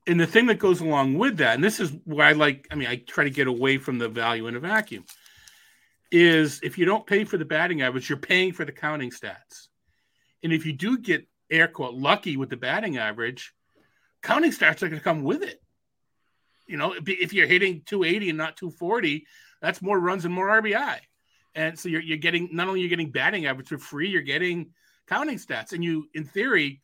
and 0.06 0.20
the 0.20 0.26
thing 0.26 0.46
that 0.46 0.58
goes 0.58 0.80
along 0.80 1.14
with 1.14 1.38
that, 1.38 1.54
and 1.54 1.64
this 1.64 1.80
is 1.80 1.92
why 2.04 2.30
I 2.30 2.32
like, 2.32 2.66
I 2.70 2.74
mean, 2.74 2.88
I 2.88 2.96
try 2.96 3.24
to 3.24 3.30
get 3.30 3.46
away 3.46 3.78
from 3.78 3.98
the 3.98 4.08
value 4.08 4.46
in 4.46 4.56
a 4.56 4.60
vacuum, 4.60 5.04
is 6.10 6.60
if 6.62 6.76
you 6.76 6.84
don't 6.84 7.06
pay 7.06 7.24
for 7.24 7.38
the 7.38 7.44
batting 7.44 7.82
average, 7.82 8.08
you're 8.08 8.18
paying 8.18 8.52
for 8.52 8.64
the 8.64 8.72
counting 8.72 9.10
stats. 9.10 9.68
And 10.42 10.52
if 10.52 10.66
you 10.66 10.72
do 10.72 10.98
get 10.98 11.26
air 11.50 11.68
quote 11.68 11.94
lucky 11.94 12.36
with 12.36 12.50
the 12.50 12.56
batting 12.56 12.98
average, 12.98 13.54
counting 14.22 14.50
stats 14.50 14.82
are 14.82 14.88
going 14.88 15.00
to 15.00 15.04
come 15.04 15.22
with 15.22 15.42
it. 15.42 15.60
You 16.66 16.76
know, 16.76 16.94
if 17.06 17.32
you're 17.32 17.46
hitting 17.46 17.82
280 17.86 18.30
and 18.30 18.38
not 18.38 18.56
240, 18.56 19.26
that's 19.60 19.82
more 19.82 19.98
runs 19.98 20.24
and 20.24 20.34
more 20.34 20.48
RBI. 20.48 20.98
And 21.54 21.78
so 21.78 21.88
you're, 21.88 22.00
you're 22.00 22.18
getting 22.18 22.48
not 22.52 22.68
only 22.68 22.80
you're 22.80 22.88
getting 22.88 23.10
batting 23.10 23.46
average 23.46 23.68
for 23.68 23.78
free, 23.78 24.08
you're 24.08 24.22
getting 24.22 24.70
counting 25.06 25.38
stats. 25.38 25.72
And 25.72 25.84
you, 25.84 26.08
in 26.14 26.24
theory, 26.24 26.82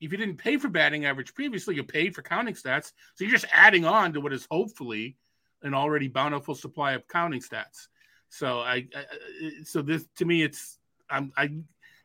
if 0.00 0.12
you 0.12 0.18
didn't 0.18 0.36
pay 0.36 0.56
for 0.56 0.68
batting 0.68 1.04
average 1.04 1.34
previously, 1.34 1.74
you 1.74 1.84
paid 1.84 2.14
for 2.14 2.22
counting 2.22 2.54
stats. 2.54 2.92
So 3.14 3.24
you're 3.24 3.32
just 3.32 3.46
adding 3.52 3.84
on 3.84 4.12
to 4.12 4.20
what 4.20 4.32
is 4.32 4.46
hopefully 4.50 5.16
an 5.62 5.74
already 5.74 6.08
bountiful 6.08 6.54
supply 6.54 6.92
of 6.92 7.06
counting 7.08 7.40
stats. 7.40 7.88
So 8.28 8.60
I, 8.60 8.86
I 8.94 9.04
so 9.64 9.82
this 9.82 10.06
to 10.16 10.24
me, 10.24 10.42
it's 10.42 10.78
I'm 11.10 11.32
I. 11.36 11.50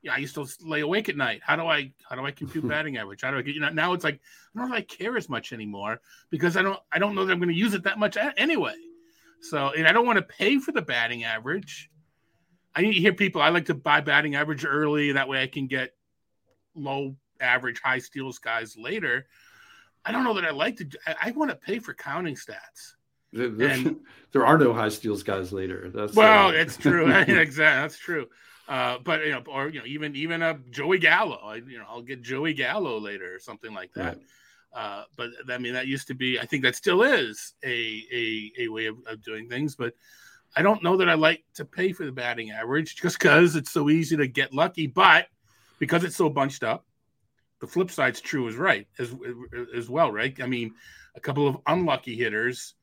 Yeah, 0.02 0.16
I 0.16 0.18
used 0.18 0.36
to 0.36 0.46
lay 0.60 0.82
awake 0.82 1.08
at 1.08 1.16
night. 1.16 1.40
How 1.42 1.56
do 1.56 1.66
I 1.66 1.94
how 2.10 2.18
do 2.18 2.26
I 2.26 2.32
compute 2.32 2.68
batting 2.70 2.98
average? 2.98 3.22
How 3.22 3.32
do 3.32 3.38
I 3.38 3.42
get 3.42 3.56
you 3.56 3.62
know 3.62 3.70
now 3.70 3.94
it's 3.94 4.04
like 4.04 4.16
I 4.16 4.60
don't 4.60 4.70
know 4.70 4.76
if 4.76 4.82
I 4.82 4.84
care 4.84 5.16
as 5.16 5.30
much 5.30 5.54
anymore 5.54 6.02
because 6.30 6.58
I 6.58 6.62
don't 6.62 6.80
I 6.92 7.00
don't 7.00 7.16
know 7.16 7.24
that 7.26 7.32
I'm 7.32 7.40
going 7.40 7.48
to 7.48 7.56
use 7.56 7.74
it 7.74 7.84
that 7.84 8.00
much 8.00 8.18
anyway. 8.36 8.76
So 9.40 9.70
and 9.70 9.88
I 9.88 9.94
don't 9.94 10.06
want 10.06 10.18
to 10.18 10.24
pay 10.24 10.60
for 10.60 10.74
the 10.74 10.82
batting 10.82 11.24
average. 11.24 11.90
I 12.76 12.82
hear 12.84 13.14
people 13.14 13.42
I 13.42 13.50
like 13.50 13.66
to 13.66 13.76
buy 13.76 14.02
batting 14.02 14.36
average 14.36 14.66
early 14.66 15.12
that 15.12 15.28
way 15.28 15.42
I 15.42 15.48
can 15.48 15.68
get 15.68 15.94
low 16.76 17.16
average 17.40 17.82
high 17.82 18.00
steals 18.00 18.40
guys 18.40 18.76
later. 18.78 19.28
I 20.06 20.12
don't 20.12 20.24
know 20.24 20.34
that 20.34 20.46
I 20.46 20.52
like 20.52 20.78
to. 20.78 20.90
I, 21.06 21.16
I 21.30 21.32
want 21.32 21.52
to 21.52 21.56
pay 21.56 21.80
for 21.80 21.94
counting 21.94 22.36
stats. 22.36 22.96
There, 23.32 23.50
there, 23.50 23.70
and, 23.70 23.98
there, 24.32 24.46
are 24.46 24.58
no 24.58 24.74
high 24.74 24.90
steals 24.90 25.24
guys 25.24 25.52
later. 25.52 25.92
That's 25.94 26.14
well, 26.14 26.48
uh... 26.48 26.52
it's 26.52 26.78
true. 26.78 27.12
exactly, 27.28 27.82
that's 27.82 27.98
true. 27.98 28.28
Uh, 28.68 28.98
but 29.04 29.26
you 29.26 29.32
know, 29.32 29.44
or 29.48 29.70
you 29.70 29.80
know, 29.80 29.86
even 29.86 30.16
even 30.16 30.42
a 30.42 30.60
Joey 30.70 31.00
Gallo. 31.00 31.40
I, 31.44 31.56
you 31.56 31.78
know, 31.78 31.86
I'll 31.88 32.02
get 32.02 32.22
Joey 32.22 32.54
Gallo 32.54 33.00
later 33.00 33.34
or 33.34 33.40
something 33.40 33.74
like 33.74 33.94
that. 33.94 34.16
Right. 34.16 34.24
Uh, 34.74 35.04
but 35.16 35.30
I 35.50 35.58
mean, 35.58 35.74
that 35.74 35.88
used 35.88 36.08
to 36.08 36.16
be. 36.16 36.40
I 36.40 36.46
think 36.46 36.64
that 36.64 36.76
still 36.76 37.04
is 37.04 37.54
a 37.64 38.04
a, 38.12 38.52
a 38.60 38.68
way 38.70 38.88
of, 38.88 38.98
of 39.08 39.22
doing 39.22 39.48
things. 39.48 39.76
But 39.76 39.94
I 40.56 40.62
don't 40.62 40.84
know 40.84 40.98
that 40.98 41.10
I 41.10 41.16
like 41.16 41.44
to 41.56 41.66
pay 41.66 41.92
for 41.92 42.06
the 42.06 42.12
batting 42.12 42.52
average 42.52 42.96
just 42.96 43.20
because 43.20 43.56
it's 43.56 43.72
so 43.72 43.90
easy 43.90 44.16
to 44.18 44.28
get 44.28 44.54
lucky, 44.54 44.88
but 44.88 45.28
because 45.80 46.04
it's 46.04 46.16
so 46.16 46.30
bunched 46.30 46.64
up, 46.64 46.86
the 47.60 47.68
flip 47.68 47.90
side's 47.90 48.22
true 48.22 48.48
as 48.48 48.56
right 48.56 48.88
as 49.00 49.16
as 49.76 49.90
well, 49.90 50.12
right? 50.12 50.40
I 50.42 50.48
mean, 50.48 50.74
a 51.16 51.20
couple 51.20 51.48
of 51.48 51.58
unlucky 51.66 52.16
hitters 52.16 52.76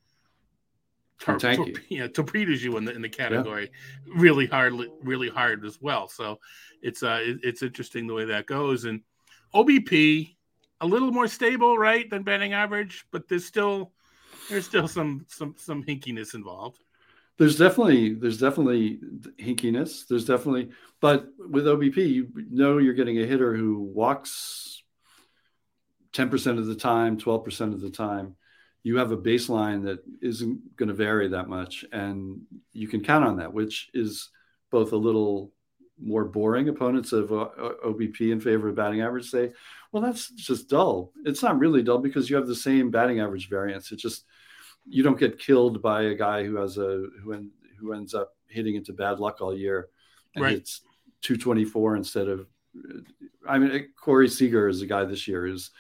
tor- 1.21 1.39
tor- 1.39 1.67
you 1.89 2.01
know, 2.01 2.09
torpedoes 2.09 2.65
you 2.65 2.77
in 2.77 2.85
the 2.85 2.93
in 2.93 3.03
the 3.03 3.09
category 3.09 3.71
yeah. 4.07 4.13
really 4.17 4.47
hard, 4.47 4.75
really 5.03 5.29
hard 5.29 5.65
as 5.65 5.81
well. 5.81 6.09
So 6.09 6.41
it's 6.83 7.03
uh 7.03 7.21
it, 7.23 7.39
it's 7.43 7.63
interesting 7.63 8.07
the 8.07 8.15
way 8.15 8.25
that 8.25 8.47
goes. 8.47 8.85
And 8.85 9.03
OBP 9.55 10.35
a 10.81 10.87
little 10.87 11.13
more 11.13 11.29
stable, 11.29 11.77
right, 11.77 12.09
than 12.09 12.23
batting 12.23 12.55
average, 12.55 13.05
but 13.13 13.29
there's 13.29 13.45
still 13.45 13.93
there's 14.49 14.65
still 14.65 14.89
some 14.89 15.27
some 15.29 15.55
some 15.59 15.85
hinkiness 15.85 16.35
involved. 16.35 16.81
There's 17.41 17.57
definitely 17.57 18.13
there's 18.13 18.37
definitely 18.37 19.01
hinkiness. 19.39 20.07
There's 20.07 20.27
definitely, 20.27 20.73
but 21.01 21.27
with 21.39 21.65
OBP, 21.65 21.97
you 21.97 22.29
know 22.51 22.77
you're 22.77 22.93
getting 22.93 23.19
a 23.19 23.25
hitter 23.25 23.57
who 23.57 23.81
walks 23.81 24.83
ten 26.13 26.29
percent 26.29 26.59
of 26.59 26.67
the 26.67 26.75
time, 26.75 27.17
twelve 27.17 27.43
percent 27.43 27.73
of 27.73 27.81
the 27.81 27.89
time. 27.89 28.37
You 28.83 28.99
have 28.99 29.11
a 29.11 29.17
baseline 29.17 29.85
that 29.85 30.01
isn't 30.21 30.77
going 30.77 30.91
to 30.91 30.95
vary 30.95 31.29
that 31.29 31.49
much, 31.49 31.83
and 31.93 32.43
you 32.75 32.89
can 32.89 33.03
count 33.03 33.25
on 33.25 33.39
that, 33.39 33.55
which 33.55 33.89
is 33.95 34.29
both 34.71 34.93
a 34.93 34.97
little 34.99 35.51
more 35.99 36.27
boring 36.27 36.69
opponents 36.69 37.13
of 37.13 37.33
uh, 37.33 37.49
OBP 37.87 38.33
in 38.33 38.41
favor 38.43 38.69
of 38.69 38.75
batting 38.75 39.01
average 39.01 39.31
say, 39.31 39.51
well, 39.93 40.03
that's 40.03 40.29
just 40.29 40.69
dull. 40.69 41.13
It's 41.25 41.43
not 41.43 41.59
really 41.59 41.83
dull 41.83 42.01
because 42.01 42.29
you 42.29 42.37
have 42.37 42.47
the 42.47 42.55
same 42.55 42.91
batting 42.91 43.21
average 43.21 43.49
variance. 43.49 43.93
It 43.93 43.99
just 43.99 44.27
you 44.87 45.03
don't 45.03 45.19
get 45.19 45.39
killed 45.39 45.83
by 45.83 46.03
a 46.03 46.15
guy 46.15 46.45
who 46.45 46.57
has 46.57 46.79
a 46.79 47.07
who 47.23 47.33
en, 47.33 47.51
who 47.79 47.93
ends 47.93 48.15
up 48.15 48.33
hitting 48.49 48.75
into 48.75 48.93
bad 48.93 49.21
luck 49.21 49.41
all 49.41 49.57
year 49.57 49.89
and 50.35 50.45
right. 50.45 50.57
it's 50.57 50.83
224 51.23 51.97
instead 51.97 52.29
of 52.29 52.47
I 53.49 53.59
mean 53.59 53.89
Corey 54.03 54.29
Seager 54.29 54.69
is 54.69 54.83
a 54.83 54.87
guy 54.87 55.05
this 55.05 55.29
year 55.29 55.47
is 55.47 55.71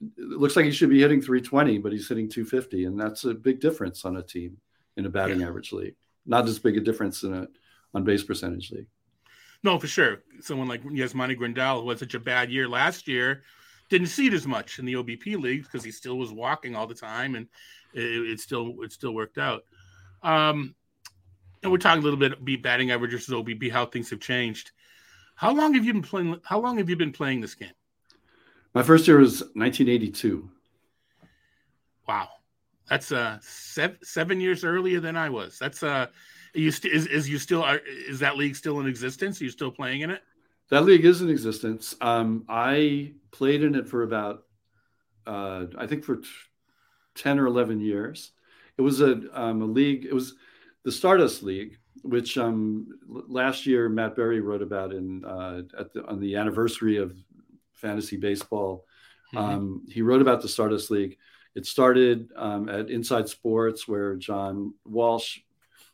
it 0.00 0.38
looks 0.38 0.56
like 0.56 0.64
he 0.64 0.72
should 0.72 0.90
be 0.90 1.00
hitting 1.00 1.20
320 1.20 1.78
but 1.78 1.92
he's 1.92 2.08
hitting 2.08 2.28
250 2.28 2.86
and 2.86 2.98
that's 2.98 3.24
a 3.24 3.34
big 3.34 3.60
difference 3.60 4.04
on 4.04 4.16
a 4.16 4.22
team 4.22 4.58
in 4.96 5.06
a 5.06 5.10
batting 5.10 5.40
yeah. 5.40 5.46
average 5.46 5.72
league 5.72 5.96
not 6.26 6.46
as 6.46 6.58
big 6.58 6.76
a 6.76 6.80
difference 6.80 7.22
in 7.22 7.34
a 7.34 7.48
on 7.94 8.04
base 8.04 8.24
percentage 8.24 8.70
league 8.72 8.88
no, 9.62 9.78
for 9.78 9.86
sure. 9.86 10.22
Someone 10.40 10.68
like 10.68 10.82
Yasmani 10.82 11.36
Grandal, 11.36 11.82
who 11.82 11.88
had 11.88 11.98
such 11.98 12.14
a 12.14 12.20
bad 12.20 12.50
year 12.50 12.68
last 12.68 13.06
year, 13.06 13.42
didn't 13.92 14.08
see 14.08 14.26
it 14.26 14.32
as 14.32 14.46
much 14.46 14.78
in 14.78 14.86
the 14.86 14.94
OBP 14.94 15.40
league 15.40 15.64
because 15.64 15.84
he 15.84 15.90
still 15.90 16.16
was 16.16 16.32
walking 16.32 16.74
all 16.74 16.86
the 16.86 16.94
time, 16.94 17.34
and 17.34 17.46
it, 17.92 18.00
it 18.02 18.40
still 18.40 18.82
it 18.82 18.90
still 18.90 19.12
worked 19.12 19.38
out. 19.38 19.64
Um, 20.22 20.74
and 21.62 21.70
we're 21.70 21.78
talking 21.78 22.00
a 22.00 22.04
little 22.04 22.18
bit 22.18 22.32
about 22.32 22.62
batting 22.62 22.90
average 22.90 23.12
versus 23.12 23.34
OBP, 23.34 23.70
how 23.70 23.86
things 23.86 24.10
have 24.10 24.18
changed. 24.18 24.72
How 25.36 25.52
long 25.52 25.74
have 25.74 25.84
you 25.84 25.92
been 25.92 26.02
playing? 26.02 26.40
How 26.42 26.58
long 26.58 26.78
have 26.78 26.88
you 26.88 26.96
been 26.96 27.12
playing 27.12 27.42
this 27.42 27.54
game? 27.54 27.72
My 28.74 28.82
first 28.82 29.06
year 29.06 29.18
was 29.18 29.40
1982. 29.54 30.48
Wow, 32.08 32.28
that's 32.88 33.12
uh 33.12 33.38
seven, 33.42 33.98
seven 34.02 34.40
years 34.40 34.64
earlier 34.64 35.00
than 35.00 35.16
I 35.16 35.28
was. 35.28 35.58
That's 35.58 35.82
uh 35.82 36.06
you 36.54 36.70
st- 36.70 36.94
is 36.94 37.06
is 37.06 37.28
you 37.28 37.38
still 37.38 37.62
are, 37.62 37.80
is 37.86 38.18
that 38.20 38.36
league 38.36 38.56
still 38.56 38.80
in 38.80 38.86
existence? 38.86 39.40
Are 39.40 39.44
you 39.44 39.50
still 39.50 39.70
playing 39.70 40.00
in 40.00 40.10
it? 40.10 40.22
That 40.72 40.86
league 40.86 41.04
is 41.04 41.20
in 41.20 41.28
existence. 41.28 41.94
Um, 42.00 42.46
I 42.48 43.12
played 43.30 43.62
in 43.62 43.74
it 43.74 43.90
for 43.90 44.04
about 44.04 44.44
uh, 45.26 45.66
I 45.76 45.86
think 45.86 46.02
for 46.02 46.16
t- 46.16 46.28
ten 47.14 47.38
or 47.38 47.46
eleven 47.46 47.78
years. 47.78 48.30
It 48.78 48.80
was 48.80 49.02
a 49.02 49.20
um, 49.34 49.60
a 49.60 49.66
league. 49.66 50.06
It 50.06 50.14
was 50.14 50.34
the 50.82 50.90
Stardust 50.90 51.42
League, 51.42 51.76
which 52.00 52.38
um, 52.38 52.86
last 53.06 53.66
year 53.66 53.90
Matt 53.90 54.16
Berry 54.16 54.40
wrote 54.40 54.62
about 54.62 54.94
in 54.94 55.22
uh, 55.26 55.60
the, 55.92 56.06
on 56.06 56.18
the 56.20 56.36
anniversary 56.36 56.96
of 56.96 57.14
fantasy 57.74 58.16
baseball. 58.16 58.86
Mm-hmm. 59.34 59.44
Um, 59.44 59.86
he 59.90 60.00
wrote 60.00 60.22
about 60.22 60.40
the 60.40 60.48
Stardust 60.48 60.90
League. 60.90 61.18
It 61.54 61.66
started 61.66 62.32
um, 62.34 62.70
at 62.70 62.88
Inside 62.88 63.28
Sports, 63.28 63.86
where 63.86 64.16
John 64.16 64.72
Walsh 64.86 65.40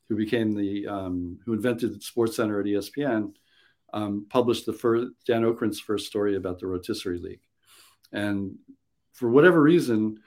who 0.09 0.15
became 0.15 0.55
the 0.55 0.87
um, 0.87 1.41
who 1.45 1.53
invented 1.53 1.99
the 1.99 2.01
Sports 2.01 2.37
Center 2.37 2.61
at 2.61 2.67
ESPN, 2.67 3.33
um, 3.93 4.27
published 4.29 4.67
the 4.67 4.73
first 4.73 5.09
Dan 5.27 5.43
Okrent's 5.43 5.81
first 5.81 6.07
story 6.07 6.37
about 6.37 6.59
the 6.59 6.67
rotisserie 6.67 7.19
league, 7.19 7.41
and 8.13 8.57
for 9.13 9.31
whatever 9.31 9.61
reason, 9.61 10.21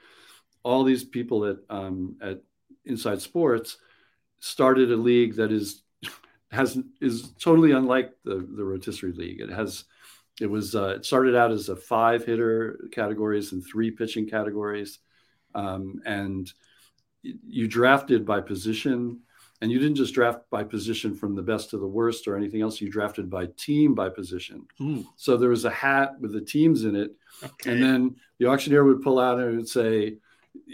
all 0.62 0.84
these 0.84 1.04
people 1.04 1.44
at 1.46 1.56
um, 1.70 2.16
at 2.22 2.42
Inside 2.84 3.20
Sports 3.20 3.78
started 4.40 4.90
a 4.90 4.96
league 4.96 5.36
that 5.36 5.52
is 5.52 5.82
has 6.50 6.78
is 7.00 7.30
totally 7.40 7.72
unlike 7.72 8.12
the 8.24 8.46
the 8.56 8.64
rotisserie 8.64 9.12
league. 9.12 9.40
It 9.40 9.50
has 9.50 9.84
it 10.40 10.50
was 10.50 10.74
uh, 10.74 10.94
it 10.96 11.04
started 11.04 11.34
out 11.36 11.52
as 11.52 11.68
a 11.68 11.76
five 11.76 12.24
hitter 12.24 12.88
categories 12.92 13.52
and 13.52 13.64
three 13.64 13.90
pitching 13.90 14.28
categories, 14.28 14.98
um, 15.54 16.00
and 16.04 16.52
you 17.22 17.68
drafted 17.68 18.26
by 18.26 18.40
position 18.40 19.20
and 19.62 19.70
you 19.70 19.78
didn't 19.78 19.94
just 19.94 20.12
draft 20.12 20.40
by 20.50 20.64
position 20.64 21.14
from 21.14 21.36
the 21.36 21.42
best 21.42 21.70
to 21.70 21.78
the 21.78 21.86
worst 21.86 22.26
or 22.26 22.36
anything 22.36 22.62
else. 22.62 22.80
You 22.80 22.90
drafted 22.90 23.30
by 23.30 23.46
team 23.56 23.94
by 23.94 24.08
position. 24.08 24.66
Ooh. 24.80 25.06
So 25.14 25.36
there 25.36 25.50
was 25.50 25.64
a 25.64 25.70
hat 25.70 26.20
with 26.20 26.32
the 26.32 26.40
teams 26.40 26.82
in 26.82 26.96
it. 26.96 27.14
Okay. 27.44 27.70
And 27.70 27.80
then 27.80 28.16
the 28.38 28.46
auctioneer 28.46 28.82
would 28.82 29.02
pull 29.02 29.20
out 29.20 29.38
and 29.38 29.56
would 29.56 29.68
say, 29.68 30.16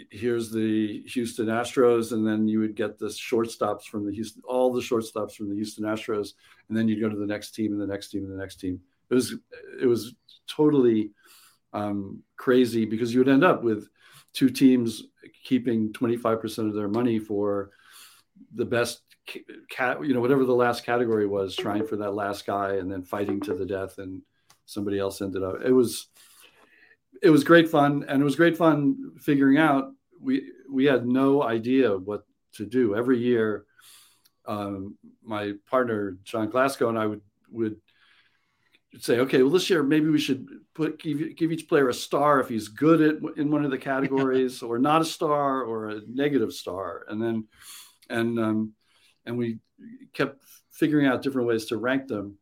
here's 0.09 0.49
the 0.49 1.03
Houston 1.03 1.45
Astros. 1.45 2.13
And 2.13 2.25
then 2.25 2.47
you 2.47 2.59
would 2.61 2.73
get 2.73 2.97
the 2.97 3.05
shortstops 3.05 3.83
from 3.83 4.07
the 4.07 4.11
Houston, 4.11 4.41
all 4.43 4.73
the 4.73 4.81
shortstops 4.81 5.35
from 5.35 5.49
the 5.49 5.55
Houston 5.55 5.85
Astros. 5.85 6.33
And 6.67 6.75
then 6.75 6.87
you'd 6.87 6.99
go 6.99 7.09
to 7.09 7.15
the 7.15 7.27
next 7.27 7.51
team 7.51 7.71
and 7.71 7.79
the 7.79 7.85
next 7.85 8.07
team 8.07 8.23
and 8.23 8.33
the 8.33 8.41
next 8.41 8.55
team. 8.55 8.81
It 9.11 9.13
was, 9.13 9.35
it 9.79 9.85
was 9.85 10.15
totally 10.47 11.11
um, 11.73 12.23
crazy 12.37 12.85
because 12.85 13.13
you 13.13 13.19
would 13.19 13.29
end 13.29 13.43
up 13.43 13.61
with 13.61 13.87
two 14.33 14.49
teams 14.49 15.03
keeping 15.43 15.93
25% 15.93 16.67
of 16.67 16.73
their 16.73 16.87
money 16.87 17.19
for 17.19 17.69
the 18.53 18.65
best 18.65 19.01
cat, 19.69 20.03
you 20.03 20.13
know, 20.13 20.21
whatever 20.21 20.45
the 20.45 20.53
last 20.53 20.85
category 20.85 21.27
was, 21.27 21.55
trying 21.55 21.85
for 21.85 21.97
that 21.97 22.13
last 22.13 22.45
guy 22.45 22.75
and 22.75 22.91
then 22.91 23.03
fighting 23.03 23.39
to 23.41 23.53
the 23.53 23.65
death, 23.65 23.97
and 23.97 24.21
somebody 24.65 24.99
else 24.99 25.21
ended 25.21 25.43
up. 25.43 25.61
It 25.63 25.71
was, 25.71 26.07
it 27.21 27.29
was 27.29 27.43
great 27.43 27.69
fun, 27.69 28.05
and 28.07 28.21
it 28.21 28.25
was 28.25 28.35
great 28.35 28.57
fun 28.57 29.11
figuring 29.19 29.57
out. 29.57 29.91
We 30.21 30.51
we 30.71 30.85
had 30.85 31.05
no 31.05 31.41
idea 31.43 31.97
what 31.97 32.23
to 32.53 32.65
do 32.65 32.95
every 32.95 33.19
year. 33.19 33.65
Um, 34.45 34.97
my 35.23 35.53
partner 35.69 36.17
John 36.23 36.49
Glasgow 36.49 36.89
and 36.89 36.97
I 36.97 37.05
would 37.05 37.21
would 37.51 37.77
say, 38.99 39.19
okay, 39.19 39.41
well 39.43 39.51
this 39.51 39.69
year 39.69 39.83
maybe 39.83 40.09
we 40.09 40.19
should 40.19 40.47
put 40.73 40.99
give, 40.99 41.35
give 41.35 41.51
each 41.51 41.67
player 41.69 41.89
a 41.89 41.93
star 41.93 42.39
if 42.39 42.49
he's 42.49 42.67
good 42.67 43.01
at 43.01 43.37
in 43.37 43.51
one 43.51 43.63
of 43.63 43.71
the 43.71 43.77
categories, 43.77 44.61
or 44.61 44.79
not 44.79 45.01
a 45.01 45.05
star, 45.05 45.63
or 45.63 45.89
a 45.89 46.01
negative 46.07 46.53
star, 46.53 47.05
and 47.07 47.21
then 47.21 47.47
and 48.09 48.39
um, 48.39 48.73
and 49.25 49.37
we 49.37 49.59
kept 50.13 50.43
figuring 50.71 51.07
out 51.07 51.21
different 51.21 51.47
ways 51.47 51.65
to 51.65 51.77
rank 51.77 52.07
them 52.07 52.37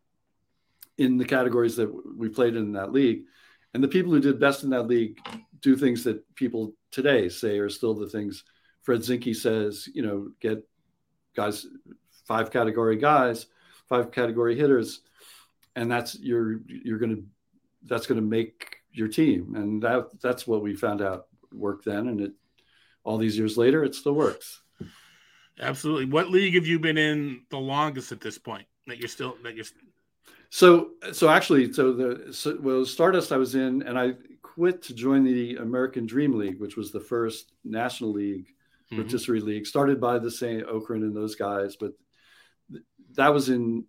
in 0.97 1.17
the 1.17 1.25
categories 1.25 1.75
that 1.75 1.91
we 2.17 2.29
played 2.29 2.55
in 2.55 2.73
that 2.73 2.91
league. 2.91 3.23
And 3.73 3.83
the 3.83 3.87
people 3.87 4.11
who 4.11 4.19
did 4.19 4.39
best 4.39 4.63
in 4.63 4.69
that 4.71 4.87
league 4.87 5.19
do 5.61 5.75
things 5.75 6.03
that 6.03 6.23
people 6.35 6.73
today 6.91 7.29
say 7.29 7.59
are 7.59 7.69
still 7.69 7.93
the 7.93 8.07
things 8.07 8.43
Fred 8.87 9.01
Zinkie 9.01 9.35
says, 9.35 9.89
you 9.93 10.01
know, 10.01 10.29
get 10.39 10.65
guys, 11.35 11.67
five 12.25 12.51
category 12.51 12.95
guys, 12.95 13.47
five 13.89 14.13
category 14.13 14.57
hitters. 14.57 15.01
And 15.75 15.91
that's 15.91 16.17
you're 16.17 16.61
you're 16.67 16.97
gonna 16.97 17.17
that's 17.83 18.07
gonna 18.07 18.21
make 18.21 18.77
your 18.93 19.09
team. 19.09 19.55
And 19.55 19.83
that 19.83 20.21
that's 20.21 20.47
what 20.47 20.61
we 20.63 20.73
found 20.73 21.01
out 21.01 21.27
worked 21.51 21.83
then. 21.83 22.07
And 22.07 22.21
it 22.21 22.31
all 23.03 23.17
these 23.17 23.37
years 23.37 23.57
later, 23.57 23.83
it 23.83 23.93
still 23.93 24.13
works. 24.13 24.61
Absolutely. 25.59 26.05
What 26.05 26.29
league 26.29 26.55
have 26.55 26.67
you 26.67 26.79
been 26.79 26.97
in 26.97 27.41
the 27.49 27.57
longest 27.57 28.11
at 28.11 28.21
this 28.21 28.37
point 28.37 28.67
that 28.85 28.99
you're 28.99 29.07
still 29.07 29.37
that 29.43 29.55
you're 29.55 29.65
so 30.49 30.91
so 31.11 31.29
actually 31.29 31.73
so 31.73 31.93
the 31.93 32.33
so, 32.33 32.57
well 32.61 32.85
Stardust 32.85 33.31
I 33.31 33.37
was 33.37 33.55
in 33.55 33.81
and 33.83 33.97
I 33.97 34.13
quit 34.41 34.81
to 34.83 34.93
join 34.93 35.23
the 35.23 35.57
American 35.57 36.05
Dream 36.05 36.37
League, 36.37 36.59
which 36.59 36.77
was 36.77 36.91
the 36.91 36.99
first 36.99 37.53
national 37.63 38.11
league 38.11 38.47
mm-hmm. 38.91 39.01
rotisserie 39.01 39.41
league 39.41 39.65
started 39.65 39.99
by 39.99 40.19
the 40.19 40.31
same 40.31 40.61
Okrent 40.61 41.03
and 41.03 41.15
those 41.15 41.35
guys, 41.35 41.75
but 41.75 41.93
th- 42.71 42.83
that 43.15 43.33
was 43.33 43.49
in 43.49 43.85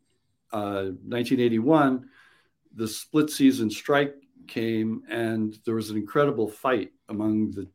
uh, 0.52 0.92
1981. 1.04 2.08
The 2.74 2.88
split 2.88 3.30
season 3.30 3.70
strike 3.70 4.14
came 4.46 5.02
and 5.10 5.56
there 5.64 5.74
was 5.74 5.90
an 5.90 5.96
incredible 5.96 6.48
fight 6.48 6.92
among 7.08 7.50
the 7.52 7.68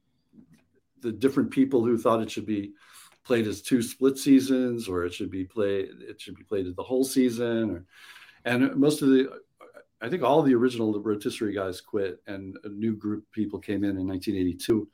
the 1.02 1.12
different 1.12 1.52
people 1.52 1.84
who 1.84 1.98
thought 1.98 2.22
it 2.22 2.32
should 2.32 2.46
be 2.46 2.72
played 3.24 3.48
as 3.48 3.62
two 3.62 3.82
split 3.82 4.18
seasons 4.18 4.88
or 4.88 5.06
it 5.06 5.14
should 5.14 5.32
be 5.32 5.46
played 5.46 5.90
it 6.02 6.20
should 6.20 6.36
be 6.36 6.44
played 6.44 6.68
as 6.68 6.76
the 6.76 6.84
whole 6.84 7.04
season 7.04 7.72
or 7.72 7.86
and 8.46 8.76
most 8.76 9.02
of 9.02 9.10
the 9.10 9.30
I 10.02 10.10
think 10.10 10.22
all 10.22 10.44
the 10.44 10.54
original 10.54 11.00
rotisserie 11.00 11.54
guys 11.54 11.80
quit 11.80 12.22
and 12.28 12.58
a 12.66 12.70
new 12.70 12.94
group 12.94 13.24
of 13.24 13.32
people 13.32 13.60
came 13.60 13.86
in 13.86 13.92
in 13.92 14.06
1982. 14.06 14.90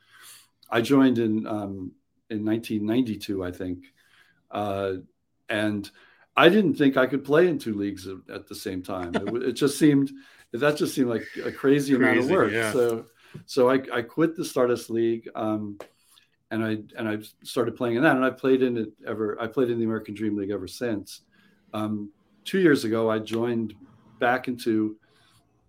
I 0.69 0.81
joined 0.81 1.17
in 1.17 1.47
um, 1.47 1.91
in 2.29 2.45
1992, 2.45 3.43
I 3.43 3.51
think. 3.51 3.85
Uh, 4.51 4.93
and 5.49 5.89
I 6.37 6.49
didn't 6.49 6.75
think 6.75 6.95
I 6.95 7.07
could 7.07 7.25
play 7.25 7.47
in 7.47 7.57
two 7.57 7.73
leagues 7.73 8.07
at 8.31 8.47
the 8.47 8.53
same 8.53 8.83
time. 8.83 9.15
It, 9.15 9.43
it 9.43 9.51
just 9.53 9.79
seemed 9.79 10.11
that 10.53 10.77
just 10.77 10.93
seemed 10.93 11.09
like 11.09 11.25
a 11.43 11.51
crazy, 11.51 11.95
crazy 11.95 11.95
amount 11.95 12.19
of 12.19 12.29
work. 12.29 12.51
Yeah. 12.51 12.71
So 12.71 13.05
so 13.47 13.69
I, 13.69 13.81
I 13.91 14.01
quit 14.03 14.35
the 14.35 14.45
Stardust 14.45 14.91
League. 14.91 15.27
Um, 15.33 15.79
and 16.51 16.63
I 16.63 16.77
and 16.97 17.07
I 17.07 17.19
started 17.43 17.75
playing 17.75 17.97
in 17.97 18.03
that, 18.03 18.15
and 18.15 18.25
I 18.25 18.31
played 18.31 18.63
in 18.63 18.77
it 18.77 18.91
ever. 19.05 19.39
I 19.41 19.47
played 19.47 19.69
in 19.69 19.77
the 19.77 19.85
American 19.85 20.13
Dream 20.13 20.35
League 20.35 20.51
ever 20.51 20.67
since. 20.67 21.21
Um, 21.73 22.11
two 22.45 22.59
years 22.59 22.83
ago, 22.83 23.09
I 23.09 23.19
joined 23.19 23.75
back 24.19 24.47
into 24.47 24.97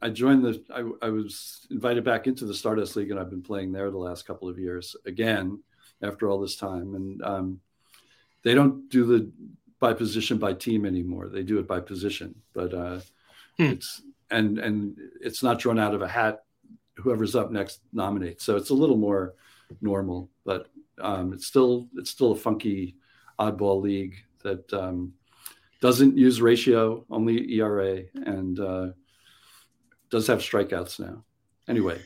I 0.03 0.11
joined 0.11 0.45
the 0.45 0.63
I, 0.75 1.07
I, 1.07 1.11
was 1.11 1.67
invited 1.71 2.05
back 2.05 2.27
into 2.27 2.47
the 2.47 2.55
Stardust 2.55 2.97
League 2.97 3.11
and 3.11 3.21
I've 3.21 3.31
been 3.31 3.43
playing 3.43 3.73
there 3.73 3.91
the 3.91 3.99
last 3.99 4.27
couple 4.27 4.49
of 4.49 4.59
years 4.59 4.97
again 5.07 5.63
after 6.03 6.29
all 6.29 6.41
this 6.41 6.57
time 6.57 6.95
and 6.95 7.23
um, 7.23 7.61
they 8.43 8.55
don't 8.55 8.89
do 8.89 9.05
the 9.05 9.31
by 9.79 9.93
position 9.93 10.39
by 10.39 10.53
team 10.53 10.85
anymore 10.85 11.29
they 11.29 11.43
do 11.43 11.59
it 11.59 11.67
by 11.67 11.81
position 11.81 12.35
but 12.55 12.73
uh, 12.73 13.01
hmm. 13.57 13.65
it's 13.65 14.03
and 14.31 14.59
and 14.59 14.97
it's 15.21 15.43
not 15.43 15.59
drawn 15.59 15.79
out 15.79 15.95
of 15.95 16.03
a 16.03 16.09
hat 16.09 16.45
whoever's 16.97 17.37
up 17.37 17.51
next 17.51 17.81
nominates 17.93 18.45
so 18.45 18.57
it's 18.57 18.71
a 18.71 18.75
little 18.75 18.97
more 18.97 19.35
normal 19.81 20.31
but 20.45 20.67
um, 21.01 21.33
it's 21.33 21.47
still 21.47 21.89
it's 21.97 22.11
still 22.11 22.33
a 22.33 22.37
funky 22.37 22.97
oddball 23.39 23.81
league 23.81 24.17
that 24.43 24.73
um, 24.73 25.15
doesn't 25.81 26.17
use 26.17 26.41
ratio 26.41 27.05
only 27.11 27.55
ERA 27.55 28.03
and 28.15 28.61
uh, 28.61 28.89
does 30.11 30.27
have 30.27 30.41
strikeouts 30.41 31.01
now. 31.01 31.25
Anyway. 31.69 32.01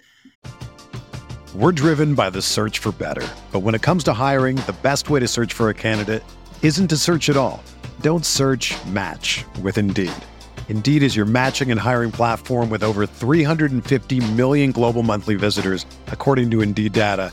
We're 1.55 1.73
driven 1.73 2.15
by 2.15 2.31
the 2.31 2.43
search 2.43 2.79
for 2.79 2.93
better. 2.93 3.27
But 3.53 3.61
when 3.61 3.75
it 3.75 3.83
comes 3.83 4.05
to 4.05 4.13
hiring, 4.13 4.57
the 4.57 4.77
best 4.83 5.09
way 5.09 5.21
to 5.21 5.29
search 5.29 5.53
for 5.53 5.69
a 5.69 5.75
candidate 5.75 6.25
isn't 6.63 6.89
to 6.89 6.97
search 6.97 7.29
at 7.31 7.37
all. 7.37 7.63
Don't 8.01 8.27
search 8.27 8.75
match 8.87 9.45
with 9.63 9.79
Indeed. 9.79 10.13
Indeed 10.69 11.03
is 11.03 11.15
your 11.15 11.27
matching 11.27 11.71
and 11.71 11.79
hiring 11.79 12.11
platform 12.11 12.71
with 12.71 12.83
over 12.83 13.07
350 13.07 14.33
million 14.33 14.73
global 14.73 15.05
monthly 15.05 15.37
visitors, 15.37 15.87
according 16.09 16.51
to 16.51 16.61
Indeed 16.63 16.93
data, 16.93 17.33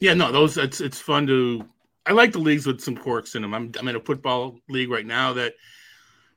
Yeah, 0.00 0.14
no, 0.14 0.30
those 0.30 0.56
it's 0.56 0.80
it's 0.80 1.00
fun 1.00 1.26
to. 1.26 1.64
I 2.06 2.12
like 2.12 2.32
the 2.32 2.38
leagues 2.38 2.66
with 2.66 2.80
some 2.80 2.96
quirks 2.96 3.34
in 3.34 3.42
them. 3.42 3.54
I'm 3.54 3.72
I'm 3.78 3.88
in 3.88 3.96
a 3.96 4.00
football 4.00 4.58
league 4.68 4.90
right 4.90 5.06
now 5.06 5.32
that 5.34 5.54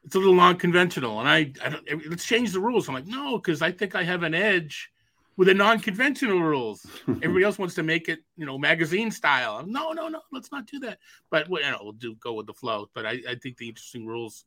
it's 0.03 0.15
a 0.15 0.19
little 0.19 0.33
non-conventional, 0.33 1.19
and 1.19 1.29
I, 1.29 1.53
I 1.63 1.69
don't, 1.69 2.09
let's 2.09 2.25
change 2.25 2.51
the 2.51 2.59
rules. 2.59 2.87
I'm 2.87 2.95
like, 2.95 3.05
no, 3.05 3.37
because 3.37 3.61
I 3.61 3.71
think 3.71 3.95
I 3.95 4.03
have 4.03 4.23
an 4.23 4.33
edge 4.33 4.91
with 5.37 5.47
the 5.47 5.53
non-conventional 5.53 6.41
rules. 6.41 6.85
Everybody 7.07 7.43
else 7.45 7.59
wants 7.59 7.75
to 7.75 7.83
make 7.83 8.09
it, 8.09 8.19
you 8.35 8.45
know, 8.45 8.57
magazine 8.57 9.11
style. 9.11 9.57
I'm, 9.57 9.71
no, 9.71 9.91
no, 9.91 10.07
no, 10.07 10.21
let's 10.31 10.51
not 10.51 10.65
do 10.65 10.79
that. 10.79 10.97
But 11.29 11.49
you 11.49 11.61
know, 11.61 11.79
we'll 11.81 11.91
do 11.93 12.15
go 12.15 12.33
with 12.33 12.47
the 12.47 12.53
flow. 12.53 12.89
But 12.95 13.05
I, 13.05 13.19
I 13.29 13.35
think 13.35 13.57
the 13.57 13.69
interesting 13.69 14.07
rules, 14.07 14.45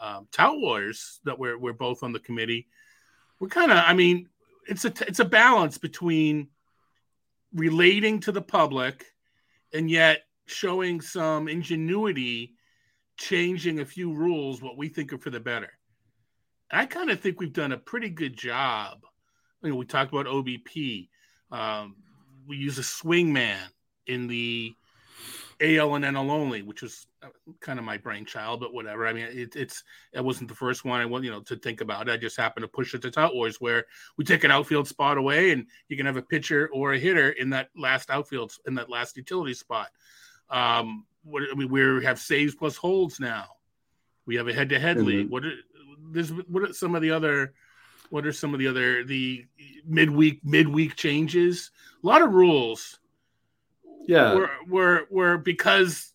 um, 0.00 0.28
Tout 0.30 0.56
Wars 0.56 1.20
that 1.24 1.38
we're 1.38 1.58
we're 1.58 1.72
both 1.72 2.02
on 2.02 2.12
the 2.12 2.20
committee. 2.20 2.68
We're 3.40 3.48
kind 3.48 3.72
of, 3.72 3.78
I 3.78 3.94
mean, 3.94 4.28
it's 4.68 4.84
a 4.84 4.92
it's 5.06 5.20
a 5.20 5.24
balance 5.24 5.78
between 5.78 6.48
relating 7.54 8.20
to 8.20 8.32
the 8.32 8.42
public 8.42 9.06
and 9.72 9.90
yet 9.90 10.22
showing 10.46 11.00
some 11.00 11.48
ingenuity 11.48 12.54
changing 13.16 13.80
a 13.80 13.84
few 13.84 14.12
rules 14.12 14.62
what 14.62 14.76
we 14.76 14.88
think 14.88 15.12
are 15.12 15.18
for 15.18 15.30
the 15.30 15.40
better. 15.40 15.70
I 16.70 16.86
kind 16.86 17.10
of 17.10 17.20
think 17.20 17.38
we've 17.38 17.52
done 17.52 17.72
a 17.72 17.78
pretty 17.78 18.08
good 18.08 18.36
job. 18.36 19.00
You 19.62 19.70
know 19.70 19.76
we 19.76 19.84
talked 19.84 20.12
about 20.12 20.26
obp 20.26 21.08
um, 21.50 21.96
we 22.46 22.56
use 22.56 22.78
a 22.78 22.82
swing 22.82 23.32
man 23.32 23.60
in 24.06 24.26
the 24.26 24.74
AL 25.60 25.94
and 25.94 26.04
NL 26.04 26.30
only, 26.30 26.62
which 26.62 26.82
was 26.82 27.06
kind 27.60 27.78
of 27.78 27.84
my 27.84 27.96
brainchild, 27.96 28.60
but 28.60 28.74
whatever. 28.74 29.06
I 29.06 29.12
mean, 29.12 29.26
it, 29.30 29.56
it's 29.56 29.84
it 30.12 30.24
wasn't 30.24 30.48
the 30.48 30.54
first 30.54 30.84
one 30.84 31.00
I 31.00 31.06
want 31.06 31.24
you 31.24 31.30
know 31.30 31.40
to 31.40 31.56
think 31.56 31.80
about. 31.80 32.08
I 32.08 32.16
just 32.16 32.36
happened 32.36 32.64
to 32.64 32.68
push 32.68 32.94
it 32.94 33.02
to 33.02 33.10
Tout 33.10 33.34
Wars, 33.34 33.60
where 33.60 33.86
we 34.16 34.24
take 34.24 34.44
an 34.44 34.50
outfield 34.50 34.88
spot 34.88 35.18
away, 35.18 35.52
and 35.52 35.66
you 35.88 35.96
can 35.96 36.06
have 36.06 36.16
a 36.16 36.22
pitcher 36.22 36.68
or 36.72 36.92
a 36.92 36.98
hitter 36.98 37.30
in 37.30 37.50
that 37.50 37.68
last 37.76 38.10
outfield 38.10 38.52
in 38.66 38.74
that 38.74 38.90
last 38.90 39.16
utility 39.16 39.54
spot. 39.54 39.90
Um, 40.50 41.06
what 41.24 41.42
I 41.50 41.54
mean, 41.54 41.70
we 41.70 42.04
have 42.04 42.18
saves 42.18 42.54
plus 42.54 42.76
holds 42.76 43.20
now. 43.20 43.46
We 44.26 44.36
have 44.36 44.48
a 44.48 44.52
head-to-head 44.52 44.98
mm-hmm. 44.98 45.06
league. 45.06 45.30
What 45.30 45.44
are, 45.44 45.56
what 46.48 46.62
are 46.62 46.72
some 46.72 46.94
of 46.94 47.02
the 47.02 47.10
other 47.10 47.54
what 48.10 48.26
are 48.26 48.32
some 48.32 48.52
of 48.52 48.60
the 48.60 48.68
other 48.68 49.04
the 49.04 49.46
midweek 49.86 50.44
midweek 50.44 50.96
changes? 50.96 51.70
A 52.02 52.06
lot 52.06 52.22
of 52.22 52.32
rules 52.32 52.98
yeah 54.08 54.34
were 54.34 54.50
were 54.68 55.06
were 55.10 55.38
because 55.38 56.11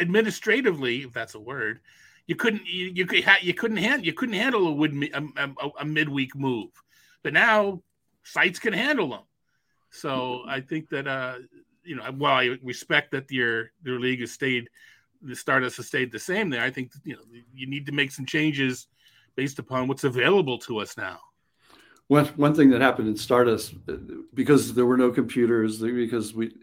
administratively, 0.00 1.02
if 1.02 1.12
that's 1.12 1.34
a 1.34 1.40
word, 1.40 1.80
you 2.26 2.36
couldn't 2.36 2.66
you, 2.66 2.92
you 2.94 3.06
could 3.06 3.24
ha- 3.24 3.38
you 3.40 3.54
couldn't 3.54 3.76
hand 3.76 4.04
you 4.04 4.12
couldn't 4.12 4.34
handle 4.34 4.68
a, 4.68 4.72
would, 4.72 4.92
a, 5.14 5.22
a, 5.36 5.68
a 5.80 5.84
midweek 5.84 6.34
move, 6.34 6.70
but 7.22 7.32
now 7.32 7.82
sites 8.24 8.58
can 8.58 8.72
handle 8.72 9.10
them. 9.10 9.22
So 9.90 10.42
I 10.48 10.60
think 10.60 10.88
that 10.90 11.06
uh 11.06 11.36
you 11.84 11.96
know 11.96 12.04
while 12.16 12.34
I 12.34 12.58
respect 12.62 13.12
that 13.12 13.30
your 13.30 13.70
your 13.84 14.00
league 14.00 14.20
has 14.20 14.32
stayed 14.32 14.68
the 15.22 15.36
Stardust 15.36 15.76
has 15.78 15.86
stayed 15.86 16.12
the 16.12 16.18
same 16.18 16.50
there. 16.50 16.62
I 16.62 16.70
think 16.70 16.92
you 17.04 17.14
know 17.14 17.22
you 17.54 17.66
need 17.66 17.86
to 17.86 17.92
make 17.92 18.10
some 18.10 18.26
changes 18.26 18.88
based 19.36 19.58
upon 19.58 19.88
what's 19.88 20.04
available 20.04 20.58
to 20.58 20.78
us 20.78 20.96
now. 20.96 21.20
One 22.08 22.26
one 22.36 22.54
thing 22.54 22.70
that 22.70 22.80
happened 22.80 23.08
in 23.08 23.16
Stardust 23.16 23.74
because 24.34 24.74
there 24.74 24.86
were 24.86 24.96
no 24.96 25.10
computers, 25.10 25.78
because 25.78 26.34
we 26.34 26.54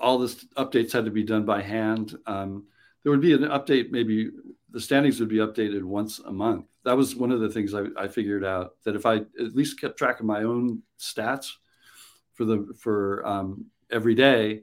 all 0.00 0.18
this 0.18 0.44
updates 0.56 0.92
had 0.92 1.04
to 1.04 1.10
be 1.10 1.24
done 1.24 1.44
by 1.44 1.62
hand. 1.62 2.16
Um, 2.26 2.64
there 3.02 3.12
would 3.12 3.20
be 3.20 3.34
an 3.34 3.42
update, 3.42 3.90
maybe 3.90 4.30
the 4.70 4.80
standings 4.80 5.20
would 5.20 5.28
be 5.28 5.36
updated 5.36 5.82
once 5.82 6.18
a 6.18 6.32
month. 6.32 6.66
That 6.84 6.96
was 6.96 7.14
one 7.16 7.32
of 7.32 7.40
the 7.40 7.48
things 7.48 7.74
I, 7.74 7.84
I 7.96 8.08
figured 8.08 8.44
out 8.44 8.74
that 8.84 8.96
if 8.96 9.06
I 9.06 9.16
at 9.16 9.54
least 9.54 9.80
kept 9.80 9.96
track 9.96 10.20
of 10.20 10.26
my 10.26 10.42
own 10.42 10.82
stats 10.98 11.52
for 12.34 12.44
the 12.44 12.74
for 12.78 13.26
um, 13.26 13.66
every 13.90 14.14
day, 14.14 14.62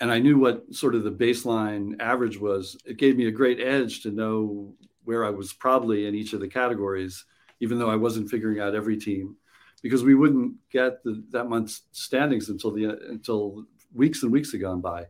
and 0.00 0.10
I 0.10 0.18
knew 0.18 0.38
what 0.38 0.74
sort 0.74 0.94
of 0.94 1.04
the 1.04 1.10
baseline 1.10 2.00
average 2.00 2.38
was, 2.38 2.76
it 2.84 2.98
gave 2.98 3.16
me 3.16 3.26
a 3.26 3.30
great 3.30 3.60
edge 3.60 4.02
to 4.02 4.10
know 4.10 4.74
where 5.04 5.24
I 5.24 5.30
was 5.30 5.52
probably 5.52 6.06
in 6.06 6.14
each 6.14 6.32
of 6.32 6.40
the 6.40 6.48
categories 6.48 7.24
even 7.60 7.78
though 7.78 7.90
I 7.90 7.96
wasn't 7.96 8.30
figuring 8.30 8.60
out 8.60 8.74
every 8.74 8.96
team, 8.96 9.36
because 9.82 10.04
we 10.04 10.14
wouldn't 10.14 10.54
get 10.70 11.02
the, 11.02 11.24
that 11.30 11.48
month's 11.48 11.82
standings 11.92 12.48
until 12.48 12.72
the 12.72 12.84
until 13.08 13.66
weeks 13.94 14.22
and 14.22 14.32
weeks 14.32 14.52
have 14.52 14.60
gone 14.60 14.80
by, 14.80 15.06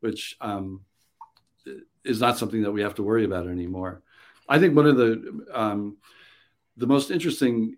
which 0.00 0.36
um, 0.40 0.82
is 2.04 2.20
not 2.20 2.38
something 2.38 2.62
that 2.62 2.72
we 2.72 2.82
have 2.82 2.94
to 2.96 3.02
worry 3.02 3.24
about 3.24 3.46
anymore. 3.46 4.02
I 4.48 4.58
think 4.58 4.74
one 4.74 4.86
of 4.86 4.96
the 4.96 5.46
um, 5.52 5.96
the 6.76 6.86
most 6.86 7.10
interesting 7.10 7.76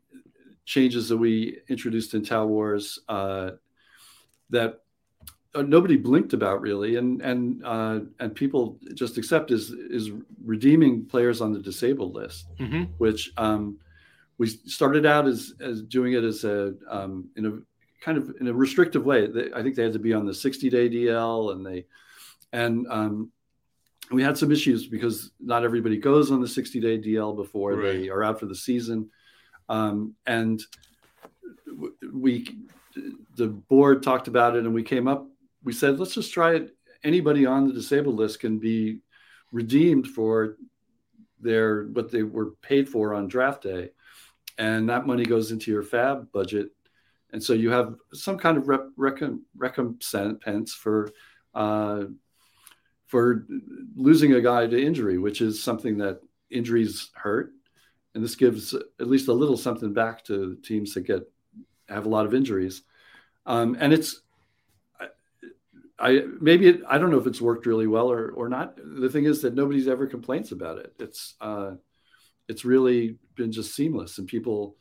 changes 0.65 1.09
that 1.09 1.17
we 1.17 1.59
introduced 1.69 2.15
in 2.15 2.25
Tout 2.25 2.49
Wars 2.49 3.01
uh, 3.09 3.53
that 4.51 4.81
uh, 5.55 5.63
nobody 5.63 5.97
blinked 5.97 6.33
about 6.33 6.61
really, 6.63 6.97
and 6.97 7.21
and 7.21 7.65
uh, 7.65 8.01
and 8.21 8.35
people 8.35 8.79
just 8.95 9.19
accept 9.19 9.51
is 9.51 9.71
is 9.71 10.11
redeeming 10.43 11.05
players 11.05 11.41
on 11.41 11.53
the 11.53 11.59
disabled 11.59 12.15
list, 12.15 12.47
mm-hmm. 12.59 12.85
which 12.99 13.33
um, 13.37 13.79
we 14.39 14.47
started 14.47 15.05
out 15.05 15.27
as 15.27 15.53
as 15.61 15.83
doing 15.83 16.15
it 16.15 16.25
as 16.25 16.45
a 16.45 16.75
um, 16.89 17.29
in 17.37 17.47
a 17.47 17.59
kind 18.03 18.19
of 18.19 18.35
in 18.41 18.49
a 18.49 18.53
restrictive 18.53 19.05
way. 19.05 19.29
I 19.55 19.63
think 19.63 19.77
they 19.77 19.83
had 19.83 19.93
to 19.95 19.99
be 19.99 20.13
on 20.13 20.27
the 20.27 20.35
60 20.35 20.69
day 20.71 20.89
DL, 20.89 21.53
and 21.53 21.65
they 21.65 21.87
and 22.53 22.87
um, 22.91 23.31
we 24.11 24.23
had 24.23 24.37
some 24.37 24.53
issues 24.53 24.87
because 24.87 25.31
not 25.41 25.65
everybody 25.65 25.97
goes 25.97 26.31
on 26.31 26.41
the 26.41 26.49
60 26.49 26.81
day 26.81 26.99
DL 26.99 27.35
before 27.35 27.75
right. 27.75 27.83
they 27.83 28.09
are 28.09 28.23
out 28.23 28.39
for 28.41 28.47
the 28.47 28.55
season, 28.55 29.11
um, 29.69 30.15
and 30.27 30.63
we 32.13 32.47
the 33.37 33.49
board 33.49 34.03
talked 34.03 34.29
about 34.29 34.57
it, 34.57 34.65
and 34.65 34.75
we 34.75 34.83
came 34.83 35.09
up 35.09 35.27
we 35.65 35.73
said, 35.73 35.99
let's 35.99 36.15
just 36.15 36.33
try 36.33 36.55
it. 36.55 36.75
Anybody 37.05 37.47
on 37.47 37.67
the 37.67 37.73
disabled 37.73 38.17
list 38.17 38.41
can 38.41 38.59
be 38.59 39.01
redeemed 39.51 40.09
for 40.09 40.57
their 41.41 41.85
what 41.87 42.11
they 42.11 42.23
were 42.23 42.53
paid 42.63 42.89
for 42.89 43.15
on 43.15 43.29
draft 43.29 43.63
day, 43.63 43.91
and 44.59 44.89
that 44.89 45.07
money 45.07 45.25
goes 45.25 45.51
into 45.51 45.71
your 45.71 45.83
FAAB 45.83 46.31
budget, 46.33 46.71
and 47.33 47.43
so 47.43 47.53
you 47.53 47.71
have 47.71 47.95
some 48.13 48.39
kind 48.39 48.59
of 48.59 48.69
rep, 48.69 48.89
recompense 48.97 50.75
for 50.75 51.11
uh, 51.55 52.05
for 53.07 53.47
losing 53.95 54.33
a 54.33 54.41
guy 54.41 54.67
to 54.67 54.83
injury, 54.83 55.19
which 55.19 55.41
is 55.41 55.63
something 55.63 55.99
that 55.99 56.21
injuries 56.51 57.11
hurt, 57.15 57.53
and 58.15 58.25
this 58.25 58.37
gives 58.37 58.75
at 58.75 59.09
least 59.09 59.29
a 59.29 59.33
little 59.33 59.57
something 59.57 59.93
back 59.93 60.25
to 60.25 60.57
teams 60.63 60.95
that 60.95 61.03
get 61.03 61.23
have 61.89 62.07
a 62.07 62.09
lot 62.09 62.27
of 62.27 62.35
injuries, 62.35 62.83
um, 63.47 63.77
and 63.81 63.93
it's 63.93 64.23
I 66.03 66.25
maybe 66.41 66.67
it, 66.69 66.83
I 66.89 66.99
don't 66.99 67.11
know 67.11 67.19
if 67.19 67.29
it's 67.29 67.41
worked 67.41 67.65
really 67.65 67.87
well 67.87 68.11
or 68.11 68.31
or 68.33 68.49
not. 68.49 68.77
The 68.77 69.09
thing 69.09 69.25
is 69.25 69.41
that 69.43 69.55
nobody's 69.55 69.87
ever 69.89 70.07
complains 70.07 70.51
about 70.51 70.79
it. 70.79 70.93
It's 70.99 71.37
uh, 71.41 71.73
it's 72.49 72.65
really 72.65 73.19
been 73.37 73.53
just 73.53 73.75
seamless, 73.75 74.19
and 74.19 74.27
people, 74.27 74.77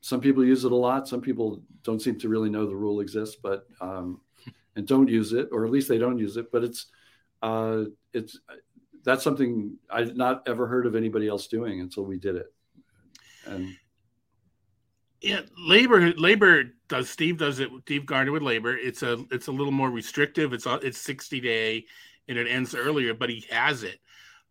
some 0.00 0.20
people 0.20 0.44
use 0.44 0.64
it 0.64 0.72
a 0.72 0.76
lot. 0.76 1.08
Some 1.08 1.20
people 1.20 1.62
don't 1.82 2.00
seem 2.00 2.18
to 2.20 2.28
really 2.28 2.50
know 2.50 2.66
the 2.66 2.76
rule 2.76 3.00
exists, 3.00 3.36
but 3.42 3.66
um, 3.80 4.20
and 4.76 4.86
don't 4.86 5.08
use 5.08 5.32
it, 5.32 5.48
or 5.52 5.64
at 5.64 5.70
least 5.70 5.88
they 5.88 5.98
don't 5.98 6.18
use 6.18 6.36
it. 6.36 6.52
But 6.52 6.64
it's 6.64 6.86
uh, 7.42 7.84
it's 8.12 8.38
that's 9.04 9.24
something 9.24 9.76
I've 9.90 10.16
not 10.16 10.46
ever 10.46 10.66
heard 10.66 10.86
of 10.86 10.94
anybody 10.94 11.28
else 11.28 11.46
doing 11.46 11.80
until 11.80 12.04
we 12.04 12.18
did 12.18 12.36
it, 12.36 12.52
and 13.46 13.76
yeah, 15.20 15.40
LABR 15.68 16.14
LABR 16.16 16.70
does 16.88 17.10
Steve 17.10 17.38
does 17.38 17.58
it. 17.58 17.68
Steve 17.82 18.06
Gardner 18.06 18.32
with 18.32 18.42
LABR. 18.42 18.76
It's 18.80 19.02
a 19.02 19.24
it's 19.30 19.48
a 19.48 19.52
little 19.52 19.72
more 19.72 19.90
restrictive. 19.90 20.52
It's 20.52 20.66
it's 20.66 20.98
sixty 20.98 21.40
day, 21.40 21.86
and 22.28 22.38
it 22.38 22.46
ends 22.46 22.74
earlier, 22.74 23.14
but 23.14 23.30
he 23.30 23.44
has 23.50 23.82
it. 23.82 23.98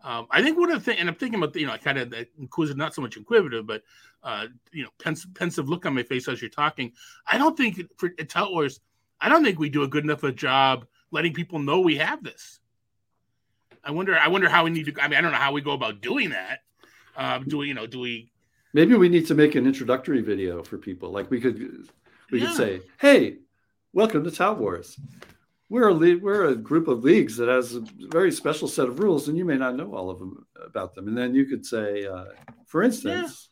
Um, 0.06 0.28
I 0.30 0.44
think 0.44 0.56
one 0.60 0.70
of 0.70 0.78
the 0.78 0.86
things, 0.86 1.00
and 1.00 1.10
I'm 1.10 1.16
thinking 1.16 1.42
about 1.42 1.56
you 1.56 1.66
know, 1.66 1.74
I 1.74 1.80
kind 1.80 1.98
of 1.98 2.12
that 2.12 2.28
inquisitive, 2.40 2.78
not 2.78 2.94
so 2.94 3.02
much 3.02 3.18
inquisitive, 3.18 3.66
but 3.66 3.82
uh, 4.24 4.46
you 4.72 4.84
know, 4.84 4.90
pensive, 5.00 5.34
pensive 5.34 5.68
look 5.68 5.88
on 5.88 5.96
my 5.96 6.04
face 6.04 6.28
as 6.28 6.40
you're 6.40 6.50
talking. 6.50 6.92
I 7.26 7.40
don't 7.40 7.58
think 7.58 7.82
for 7.98 8.12
Wars, 8.52 8.80
I 9.20 9.30
don't 9.30 9.44
think 9.44 9.58
we 9.58 9.68
do 9.68 9.82
a 9.82 9.88
good 9.88 10.04
enough 10.04 10.24
a 10.24 10.32
job 10.32 10.86
letting 11.10 11.34
people 11.34 11.58
know 11.58 11.80
we 11.80 11.96
have 11.96 12.24
this. 12.24 12.60
I 13.84 13.90
wonder. 13.90 14.16
I 14.16 14.28
wonder 14.28 14.48
how 14.48 14.64
we 14.64 14.70
need 14.70 14.86
to. 14.86 15.02
I 15.02 15.08
mean, 15.08 15.18
I 15.18 15.22
don't 15.22 15.32
know 15.32 15.40
how 15.40 15.52
we 15.52 15.62
go 15.62 15.72
about 15.72 16.02
doing 16.02 16.30
that. 16.30 16.60
Uh, 17.18 17.40
do 17.40 17.58
we, 17.58 17.68
you 17.68 17.74
know, 17.74 17.88
do 17.88 18.00
we 18.00 18.32
Maybe 18.76 18.94
we 18.94 19.10
need 19.10 19.26
to 19.28 19.36
make 19.36 19.56
an 19.56 19.66
introductory 19.66 20.22
video 20.22 20.62
for 20.62 20.78
people. 20.78 21.10
Like 21.10 21.32
we 21.32 21.42
could 21.42 21.58
we 22.30 22.42
yeah. 22.42 22.48
could 22.48 22.56
say, 22.56 22.82
"Hey, 23.00 23.38
welcome 23.92 24.24
to 24.24 24.30
Tout 24.30 24.60
Wars. 24.60 25.00
We're 25.70 25.90
a 25.90 25.94
le- 25.94 26.20
we're 26.20 26.46
a 26.46 26.56
group 26.56 26.88
of 26.88 27.04
leagues 27.04 27.38
that 27.38 27.50
has 27.50 27.76
a 27.76 27.84
very 28.10 28.32
special 28.32 28.68
set 28.68 28.88
of 28.88 29.00
rules, 29.00 29.28
and 29.28 29.38
you 29.38 29.46
may 29.46 29.58
not 29.58 29.76
know 29.76 29.94
all 29.96 30.10
of 30.10 30.20
them 30.20 30.46
about 30.64 30.94
them." 30.94 31.08
And 31.08 31.18
then 31.18 31.34
you 31.34 31.46
could 31.46 31.66
say, 31.66 32.06
uh, 32.06 32.26
for 32.68 32.84
instance, 32.84 33.50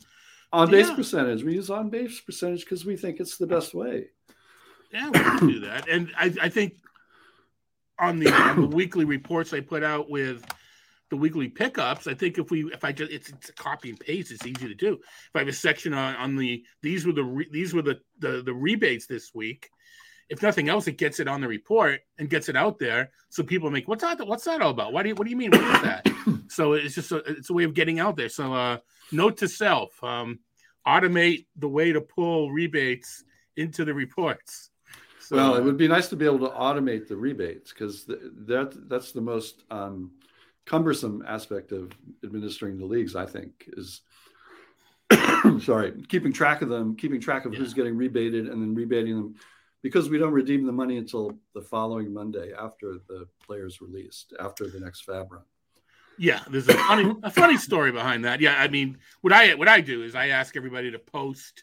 yeah. 0.00 0.06
on 0.52 0.70
base 0.70 0.88
yeah. 0.88 0.94
percentage. 0.94 1.42
We 1.42 1.54
use 1.54 1.70
on 1.70 1.88
base 1.88 2.20
percentage 2.20 2.64
because 2.64 2.84
we 2.84 2.96
think 2.96 3.18
it's 3.18 3.38
the 3.38 3.46
best 3.46 3.74
way. 3.74 4.08
Yeah, 4.92 5.08
we 5.10 5.18
can 5.18 5.46
do 5.46 5.60
that, 5.60 5.88
and 5.88 6.12
I, 6.16 6.34
I 6.42 6.48
think 6.48 6.74
on 7.98 8.18
the, 8.18 8.32
on 8.32 8.60
the 8.60 8.66
weekly 8.66 9.04
reports 9.04 9.52
I 9.52 9.60
put 9.60 9.82
out 9.82 10.08
with 10.08 10.44
the 11.10 11.16
weekly 11.16 11.48
pickups, 11.48 12.06
I 12.06 12.14
think 12.14 12.38
if 12.38 12.50
we 12.50 12.70
if 12.72 12.84
I 12.84 12.92
just 12.92 13.10
it's, 13.10 13.30
it's 13.30 13.48
a 13.48 13.54
copy 13.54 13.90
and 13.90 13.98
paste, 13.98 14.30
it's 14.30 14.46
easy 14.46 14.68
to 14.68 14.74
do. 14.74 14.94
If 14.94 15.30
I 15.34 15.38
have 15.38 15.48
a 15.48 15.52
section 15.52 15.94
on, 15.94 16.14
on 16.16 16.36
the 16.36 16.62
these 16.82 17.06
were 17.06 17.12
the 17.12 17.24
re, 17.24 17.48
these 17.50 17.72
were 17.72 17.82
the, 17.82 18.00
the 18.18 18.42
the 18.44 18.52
rebates 18.52 19.06
this 19.06 19.30
week. 19.34 19.70
If 20.28 20.42
nothing 20.42 20.68
else, 20.68 20.86
it 20.86 20.98
gets 20.98 21.20
it 21.20 21.28
on 21.28 21.40
the 21.40 21.48
report 21.48 22.00
and 22.18 22.28
gets 22.28 22.48
it 22.48 22.56
out 22.56 22.78
there, 22.78 23.10
so 23.30 23.42
people 23.42 23.70
make 23.70 23.88
what's 23.88 24.02
that? 24.02 24.26
What's 24.26 24.44
that 24.44 24.60
all 24.60 24.70
about? 24.70 24.92
What 24.92 25.02
do 25.02 25.08
you 25.08 25.14
what 25.14 25.24
do 25.24 25.30
you 25.30 25.36
mean? 25.36 25.50
What 25.50 25.62
is 25.62 25.82
that? 25.82 26.08
so 26.48 26.74
it's 26.74 26.94
just 26.94 27.12
a, 27.12 27.16
it's 27.18 27.50
a 27.50 27.52
way 27.52 27.64
of 27.64 27.74
getting 27.74 27.98
out 27.98 28.16
there. 28.16 28.28
So 28.28 28.52
uh, 28.52 28.78
note 29.10 29.38
to 29.38 29.48
self: 29.48 30.02
um, 30.04 30.40
automate 30.86 31.46
the 31.56 31.68
way 31.68 31.92
to 31.92 32.00
pull 32.00 32.50
rebates 32.50 33.24
into 33.56 33.84
the 33.84 33.94
reports. 33.94 34.70
So, 35.20 35.36
well, 35.36 35.56
it 35.56 35.64
would 35.64 35.76
be 35.76 35.88
nice 35.88 36.08
to 36.08 36.16
be 36.16 36.24
able 36.24 36.38
to 36.40 36.54
automate 36.54 37.08
the 37.08 37.16
rebates 37.16 37.72
because 37.72 38.04
th- 38.04 38.18
that 38.46 38.88
that's 38.88 39.12
the 39.12 39.20
most 39.20 39.64
um, 39.70 40.12
cumbersome 40.64 41.24
aspect 41.26 41.72
of 41.72 41.92
administering 42.24 42.78
the 42.78 42.86
leagues, 42.86 43.16
I 43.16 43.26
think, 43.26 43.68
is 43.76 44.02
sorry, 45.60 45.92
keeping 46.08 46.32
track 46.32 46.62
of 46.62 46.68
them, 46.68 46.96
keeping 46.96 47.20
track 47.20 47.44
of 47.44 47.52
yeah. 47.52 47.58
who's 47.58 47.74
getting 47.74 47.96
rebated 47.96 48.48
and 48.48 48.62
then 48.62 48.74
rebating 48.74 49.16
them 49.16 49.34
because 49.82 50.08
we 50.08 50.18
don't 50.18 50.32
redeem 50.32 50.66
the 50.66 50.72
money 50.72 50.96
until 50.96 51.38
the 51.54 51.62
following 51.62 52.12
Monday 52.12 52.52
after 52.58 52.98
the 53.08 53.26
player's 53.44 53.80
released, 53.80 54.34
after 54.40 54.68
the 54.68 54.80
next 54.80 55.06
FAAB 55.06 55.30
run. 55.30 55.42
Yeah, 56.18 56.40
there's 56.50 56.68
a 56.68 56.74
funny 56.74 57.14
a 57.22 57.30
funny 57.30 57.56
story 57.56 57.92
behind 57.92 58.24
that. 58.24 58.40
Yeah, 58.40 58.56
I 58.58 58.66
mean, 58.66 58.98
what 59.20 59.32
I 59.32 59.54
what 59.54 59.68
I 59.68 59.80
do 59.80 60.02
is 60.02 60.16
I 60.16 60.28
ask 60.28 60.56
everybody 60.56 60.90
to 60.90 60.98
post 60.98 61.62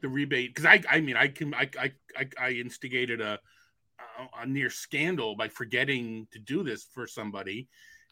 the 0.00 0.08
rebate 0.08 0.54
because 0.54 0.64
I 0.64 0.80
I 0.88 1.00
mean 1.00 1.16
I 1.16 1.28
can 1.28 1.52
I 1.54 1.68
I 1.76 2.28
I 2.40 2.50
instigated 2.50 3.20
a 3.20 3.40
a 4.38 4.46
near 4.46 4.70
scandal 4.70 5.34
by 5.34 5.48
forgetting 5.48 6.28
to 6.30 6.38
do 6.38 6.62
this 6.62 6.84
for 6.84 7.06
somebody 7.06 7.68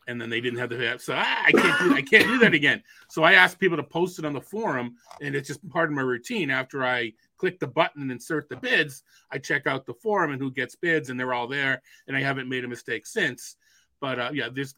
and 0.08 0.20
then 0.20 0.30
they 0.30 0.40
didn't 0.40 0.58
have 0.58 0.70
the 0.70 0.96
so 0.98 1.14
ah, 1.16 1.42
I 1.44 1.52
can't 1.52 1.78
do 1.80 1.94
I 1.94 2.02
can't 2.02 2.26
do 2.26 2.38
that 2.38 2.54
again. 2.54 2.82
So 3.08 3.22
I 3.22 3.32
asked 3.32 3.58
people 3.58 3.76
to 3.76 3.82
post 3.82 4.18
it 4.18 4.24
on 4.24 4.32
the 4.32 4.40
forum, 4.40 4.96
and 5.20 5.34
it's 5.34 5.48
just 5.48 5.66
part 5.68 5.88
of 5.88 5.94
my 5.94 6.02
routine. 6.02 6.50
After 6.50 6.84
I 6.84 7.12
click 7.38 7.60
the 7.60 7.66
button 7.66 8.02
and 8.02 8.12
insert 8.12 8.48
the 8.48 8.56
bids, 8.56 9.02
I 9.30 9.38
check 9.38 9.66
out 9.66 9.86
the 9.86 9.94
forum 9.94 10.32
and 10.32 10.40
who 10.40 10.50
gets 10.50 10.74
bids, 10.74 11.10
and 11.10 11.18
they're 11.18 11.34
all 11.34 11.46
there. 11.46 11.82
And 12.08 12.16
I 12.16 12.20
haven't 12.20 12.48
made 12.48 12.64
a 12.64 12.68
mistake 12.68 13.06
since. 13.06 13.56
But 14.00 14.18
uh, 14.18 14.30
yeah, 14.34 14.48
this, 14.52 14.74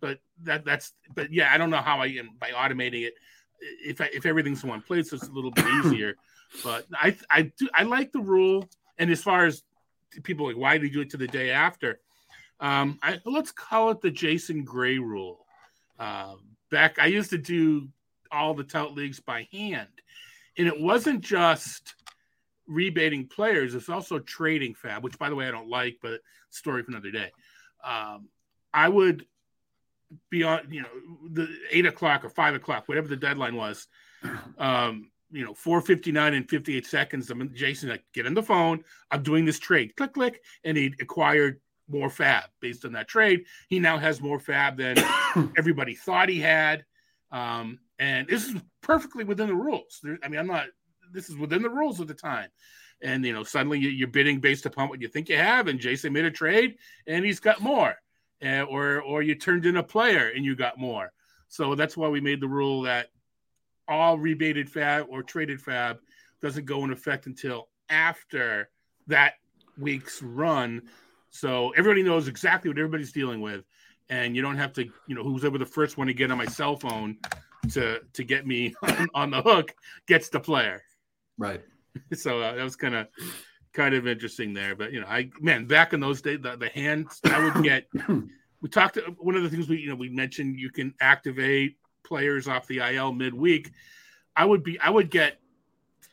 but 0.00 0.18
that 0.42 0.64
that's 0.64 0.94
but 1.14 1.32
yeah, 1.32 1.50
I 1.52 1.58
don't 1.58 1.70
know 1.70 1.76
how 1.76 2.00
I 2.00 2.06
am 2.06 2.30
by 2.38 2.50
automating 2.50 3.06
it. 3.06 3.14
If 3.60 4.00
I, 4.00 4.08
if 4.12 4.26
everything's 4.26 4.62
in 4.62 4.70
one 4.70 4.82
place, 4.82 5.12
it's 5.12 5.28
a 5.28 5.32
little 5.32 5.50
bit 5.50 5.66
easier. 5.84 6.16
but 6.64 6.86
I 6.94 7.16
I 7.30 7.42
do 7.42 7.68
I 7.74 7.82
like 7.82 8.12
the 8.12 8.20
rule. 8.20 8.68
And 8.98 9.10
as 9.10 9.22
far 9.22 9.44
as 9.44 9.62
people 10.22 10.46
like 10.46 10.56
why 10.56 10.78
do 10.78 10.86
you 10.86 10.92
do 10.92 11.00
it 11.02 11.10
to 11.10 11.18
the 11.18 11.26
day 11.26 11.50
after? 11.50 12.00
Um, 12.60 12.98
I, 13.02 13.20
let's 13.24 13.52
call 13.52 13.90
it 13.90 14.00
the 14.00 14.10
Jason 14.10 14.64
Gray 14.64 14.98
rule. 14.98 15.44
Uh, 15.98 16.34
back, 16.70 16.98
I 16.98 17.06
used 17.06 17.30
to 17.30 17.38
do 17.38 17.88
all 18.32 18.54
the 18.54 18.64
tout 18.64 18.94
leagues 18.94 19.20
by 19.20 19.48
hand, 19.52 19.88
and 20.58 20.66
it 20.66 20.80
wasn't 20.80 21.20
just 21.20 21.94
rebating 22.66 23.26
players; 23.26 23.74
it's 23.74 23.88
also 23.88 24.18
trading 24.18 24.74
FAAB, 24.74 25.02
which, 25.02 25.18
by 25.18 25.28
the 25.28 25.34
way, 25.34 25.46
I 25.46 25.50
don't 25.50 25.68
like, 25.68 25.98
but 26.02 26.20
story 26.50 26.82
for 26.82 26.90
another 26.90 27.10
day. 27.10 27.30
Um, 27.84 28.28
I 28.72 28.88
would 28.88 29.26
be 30.30 30.42
on, 30.42 30.60
you 30.70 30.82
know, 30.82 30.88
the 31.32 31.48
eight 31.70 31.86
o'clock 31.86 32.24
or 32.24 32.30
five 32.30 32.54
o'clock, 32.54 32.88
whatever 32.88 33.08
the 33.08 33.16
deadline 33.16 33.56
was. 33.56 33.86
Um, 34.58 35.10
you 35.30 35.44
know, 35.44 35.54
459 35.54 36.34
and 36.34 36.48
58 36.48 36.86
seconds. 36.86 37.30
I'm 37.30 37.52
Jason, 37.54 37.88
like, 37.88 38.04
get 38.14 38.26
on 38.26 38.34
the 38.34 38.42
phone. 38.42 38.84
I'm 39.10 39.22
doing 39.22 39.44
this 39.44 39.58
trade. 39.58 39.94
Click, 39.96 40.14
click. 40.14 40.42
And 40.64 40.76
he 40.76 40.94
acquired 41.00 41.60
more 41.88 42.08
FAAB 42.08 42.44
based 42.60 42.84
on 42.84 42.92
that 42.92 43.08
trade. 43.08 43.44
He 43.68 43.78
now 43.78 43.98
has 43.98 44.20
more 44.20 44.38
FAAB 44.38 44.76
than 44.76 45.52
everybody 45.58 45.94
thought 45.94 46.28
he 46.28 46.40
had. 46.40 46.84
Um, 47.30 47.78
and 47.98 48.26
this 48.28 48.46
is 48.46 48.60
perfectly 48.82 49.24
within 49.24 49.48
the 49.48 49.54
rules. 49.54 50.00
There, 50.02 50.18
I 50.22 50.28
mean, 50.28 50.40
I'm 50.40 50.46
not, 50.46 50.66
this 51.12 51.28
is 51.28 51.36
within 51.36 51.62
the 51.62 51.70
rules 51.70 52.00
of 52.00 52.08
the 52.08 52.14
time. 52.14 52.48
And, 53.02 53.24
you 53.24 53.32
know, 53.32 53.42
suddenly 53.42 53.78
you're 53.78 54.08
bidding 54.08 54.40
based 54.40 54.66
upon 54.66 54.88
what 54.88 55.02
you 55.02 55.08
think 55.08 55.28
you 55.28 55.36
have. 55.36 55.68
And 55.68 55.78
Jason 55.78 56.12
made 56.12 56.24
a 56.24 56.30
trade 56.30 56.76
and 57.06 57.24
he's 57.24 57.40
got 57.40 57.60
more. 57.60 57.94
Uh, 58.44 58.62
or, 58.62 59.00
or 59.00 59.22
you 59.22 59.34
turned 59.34 59.64
in 59.64 59.78
a 59.78 59.82
player 59.82 60.30
and 60.34 60.44
you 60.44 60.54
got 60.54 60.78
more. 60.78 61.12
So 61.48 61.74
that's 61.74 61.96
why 61.96 62.08
we 62.08 62.20
made 62.20 62.40
the 62.40 62.48
rule 62.48 62.82
that 62.82 63.08
all 63.88 64.18
rebated 64.18 64.70
FAAB 64.70 65.06
or 65.08 65.22
traded 65.22 65.60
FAAB 65.60 65.98
doesn't 66.42 66.66
go 66.66 66.84
in 66.84 66.92
effect 66.92 67.26
until 67.26 67.68
after 67.88 68.68
that 69.06 69.34
week's 69.78 70.22
run 70.22 70.82
so 71.36 71.70
everybody 71.76 72.02
knows 72.02 72.28
exactly 72.28 72.70
what 72.70 72.78
everybody's 72.78 73.12
dealing 73.12 73.42
with, 73.42 73.64
and 74.08 74.34
you 74.34 74.40
don't 74.40 74.56
have 74.56 74.72
to, 74.74 74.84
you 75.06 75.14
know, 75.14 75.22
who's 75.22 75.44
ever 75.44 75.58
the 75.58 75.66
first 75.66 75.98
one 75.98 76.06
to 76.06 76.14
get 76.14 76.30
on 76.30 76.38
my 76.38 76.46
cell 76.46 76.76
phone 76.76 77.18
to 77.72 78.00
to 78.14 78.24
get 78.24 78.46
me 78.46 78.74
on, 78.82 79.08
on 79.14 79.30
the 79.30 79.42
hook 79.42 79.74
gets 80.06 80.28
the 80.28 80.40
player. 80.40 80.82
Right. 81.38 81.62
So 82.12 82.42
uh, 82.42 82.54
that 82.54 82.62
was 82.62 82.76
kind 82.76 82.94
of 82.94 83.06
kind 83.72 83.94
of 83.94 84.06
interesting 84.06 84.52
there. 84.52 84.76
But 84.76 84.92
you 84.92 85.00
know, 85.00 85.06
I 85.06 85.30
man, 85.40 85.64
back 85.64 85.94
in 85.94 86.00
those 86.00 86.20
days, 86.20 86.40
the, 86.42 86.54
the 86.54 86.68
hands 86.68 87.20
I 87.24 87.42
would 87.42 87.64
get. 87.64 87.86
we 88.60 88.68
talked. 88.68 88.98
One 89.16 89.34
of 89.34 89.42
the 89.42 89.48
things 89.48 89.66
we 89.66 89.78
you 89.78 89.88
know 89.88 89.94
we 89.94 90.10
mentioned 90.10 90.60
you 90.60 90.70
can 90.70 90.92
activate 91.00 91.78
players 92.04 92.48
off 92.48 92.66
the 92.66 92.80
IL 92.80 93.12
midweek. 93.12 93.72
I 94.36 94.44
would 94.44 94.62
be 94.62 94.78
I 94.78 94.90
would 94.90 95.10
get 95.10 95.38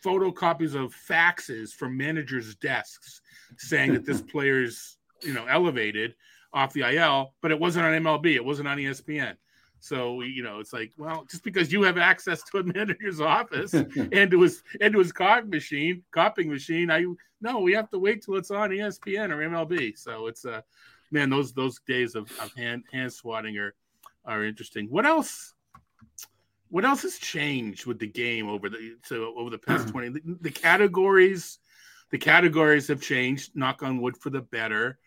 photocopies 0.06 0.74
of 0.74 0.96
faxes 0.96 1.72
from 1.72 1.98
managers' 1.98 2.56
desks 2.56 3.20
saying 3.58 3.92
that 3.92 4.06
this 4.06 4.22
player's 4.32 4.98
you 5.24 5.34
know 5.34 5.46
elevated 5.46 6.16
off 6.54 6.74
the 6.74 6.82
IL, 6.82 7.34
but 7.42 7.52
it 7.52 7.60
wasn't 7.60 7.86
on 7.86 7.94
MLB, 7.94 8.36
it 8.36 8.46
wasn't 8.46 8.68
on 8.68 8.78
ESPN. 8.78 9.36
So 9.80 10.22
you 10.22 10.44
know, 10.44 10.60
it's 10.60 10.72
like, 10.72 10.94
well, 10.98 11.26
just 11.30 11.44
because 11.44 11.72
you 11.74 11.84
have 11.84 11.98
access 11.98 12.42
to 12.44 12.60
a 12.60 12.64
manager's 12.64 13.20
office 13.20 13.74
and 13.74 14.32
to 14.32 14.42
his 14.42 14.64
and 14.80 14.94
to 14.94 15.00
his 15.00 15.12
cog 15.12 15.50
machine, 15.50 16.04
copying 16.12 16.50
machine, 16.50 16.90
I 16.90 17.06
no, 17.42 17.60
we 17.60 17.74
have 17.74 17.90
to 17.90 18.00
wait 18.00 18.24
till 18.24 18.38
it's 18.38 18.52
on 18.52 18.70
ESPN 18.70 19.30
or 19.32 19.38
MLB. 19.50 19.98
So 19.98 20.28
it's 20.28 20.46
uh 20.46 20.62
man, 21.12 21.30
those 21.30 21.54
those 21.54 21.80
days 21.86 22.16
of, 22.16 22.32
of 22.40 22.54
hand 22.56 22.84
hand 22.92 23.12
swatting 23.12 23.58
are 23.58 23.74
are 24.26 24.46
interesting. 24.46 24.88
What 24.90 25.06
else? 25.06 25.54
What 26.70 26.86
else 26.86 27.04
has 27.04 27.18
changed 27.18 27.86
with 27.86 28.00
the 28.00 28.08
game 28.08 28.50
over 28.50 28.70
the 28.70 28.96
so 29.04 29.34
over 29.38 29.50
the 29.50 29.58
past 29.58 29.88
twenty? 29.92 30.10
The, 30.10 30.22
the 30.40 30.52
categories, 30.52 31.60
the 32.10 32.18
categories 32.18 32.88
have 32.88 33.02
changed. 33.02 33.56
Knock 33.56 33.84
on 33.84 34.02
wood 34.02 34.18
for 34.18 34.30
the 34.30 34.42
better. 34.42 34.98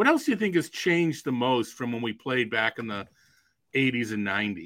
What 0.00 0.08
else 0.08 0.24
do 0.24 0.30
you 0.30 0.38
think 0.38 0.54
has 0.54 0.70
changed 0.70 1.26
the 1.26 1.32
most 1.32 1.74
from 1.74 1.92
when 1.92 2.00
we 2.00 2.14
played 2.14 2.48
back 2.48 2.78
in 2.78 2.86
the 2.86 3.06
80s 3.74 4.14
and 4.14 4.26
90s? 4.26 4.64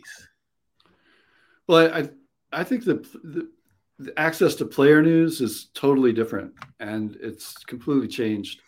Well, 1.66 1.92
I 1.92 2.08
I 2.52 2.62
think 2.62 2.84
the, 2.84 3.04
the, 3.24 3.50
the 3.98 4.16
access 4.16 4.54
to 4.54 4.64
player 4.64 5.02
news 5.02 5.40
is 5.40 5.70
totally 5.74 6.12
different, 6.12 6.52
and 6.78 7.16
it's 7.20 7.54
completely 7.64 8.06
changed. 8.06 8.60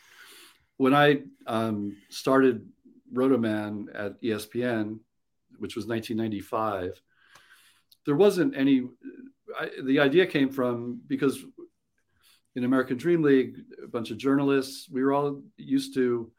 When 0.77 0.93
I 0.93 1.23
um, 1.47 1.97
started 2.09 2.69
Rotoman 3.15 3.87
at 3.95 4.21
ESPN, 4.21 4.99
which 5.59 5.77
was 5.77 5.87
1995, 5.87 7.01
there 8.07 8.17
wasn't 8.17 8.57
any. 8.57 8.89
I, 9.57 9.71
the 9.85 10.01
idea 10.01 10.27
came 10.27 10.51
from 10.51 11.01
because 11.07 11.45
in 12.57 12.65
American 12.65 12.97
Dream 12.97 13.23
League, 13.23 13.55
a 13.85 13.87
bunch 13.87 14.11
of 14.11 14.19
journalists, 14.19 14.89
we 14.91 15.05
were 15.05 15.13
all 15.13 15.45
used 15.57 15.95
to 15.95 16.33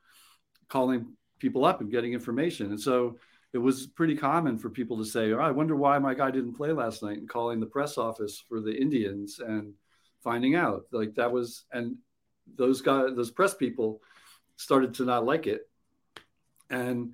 calling 0.69 1.13
people 1.39 1.65
up 1.65 1.81
and 1.81 1.91
getting 1.91 2.13
information. 2.13 2.67
And 2.67 2.79
so 2.79 3.17
it 3.53 3.57
was 3.57 3.87
pretty 3.87 4.15
common 4.15 4.57
for 4.57 4.69
people 4.69 4.97
to 4.97 5.05
say, 5.05 5.31
oh, 5.31 5.39
I 5.39 5.51
wonder 5.51 5.75
why 5.75 5.97
my 5.99 6.13
guy 6.13 6.31
didn't 6.31 6.55
play 6.55 6.71
last 6.71 7.03
night 7.03 7.17
and 7.17 7.29
calling 7.29 7.59
the 7.59 7.65
press 7.65 7.97
office 7.97 8.43
for 8.47 8.59
the 8.59 8.75
Indians 8.75 9.39
and 9.39 9.73
finding 10.23 10.55
out. 10.55 10.83
Like 10.91 11.15
that 11.15 11.31
was, 11.31 11.65
and 11.71 11.95
those 12.55 12.81
guys, 12.81 13.15
those 13.15 13.31
press 13.31 13.53
people 13.53 14.01
started 14.57 14.93
to 14.95 15.05
not 15.05 15.25
like 15.25 15.47
it. 15.47 15.61
And 16.69 17.13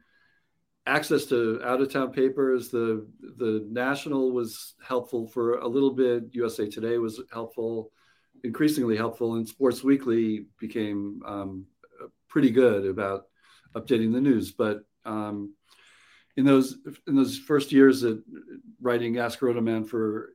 access 0.86 1.26
to 1.26 1.62
out 1.64 1.82
of 1.82 1.92
town 1.92 2.12
papers, 2.12 2.70
the, 2.70 3.08
the 3.38 3.66
national 3.70 4.32
was 4.32 4.74
helpful 4.86 5.28
for 5.28 5.60
a 5.60 5.68
little 5.68 5.92
bit. 5.92 6.24
USA 6.32 6.68
Today 6.68 6.98
was 6.98 7.22
helpful, 7.32 7.92
increasingly 8.44 8.98
helpful. 8.98 9.36
And 9.36 9.48
Sports 9.48 9.84
Weekly 9.84 10.48
became 10.60 11.22
um, 11.26 11.66
pretty 12.28 12.50
good 12.50 12.86
about 12.86 13.28
updating 13.76 14.14
the 14.14 14.22
news. 14.22 14.52
But 14.52 14.84
um, 15.06 15.54
in 16.36 16.46
those 16.46 16.78
in 17.08 17.16
those 17.16 17.38
first 17.38 17.72
years 17.72 18.04
of 18.04 18.24
writing 18.82 19.18
Ask 19.18 19.40
Rotoman 19.40 19.88
for 19.88 20.34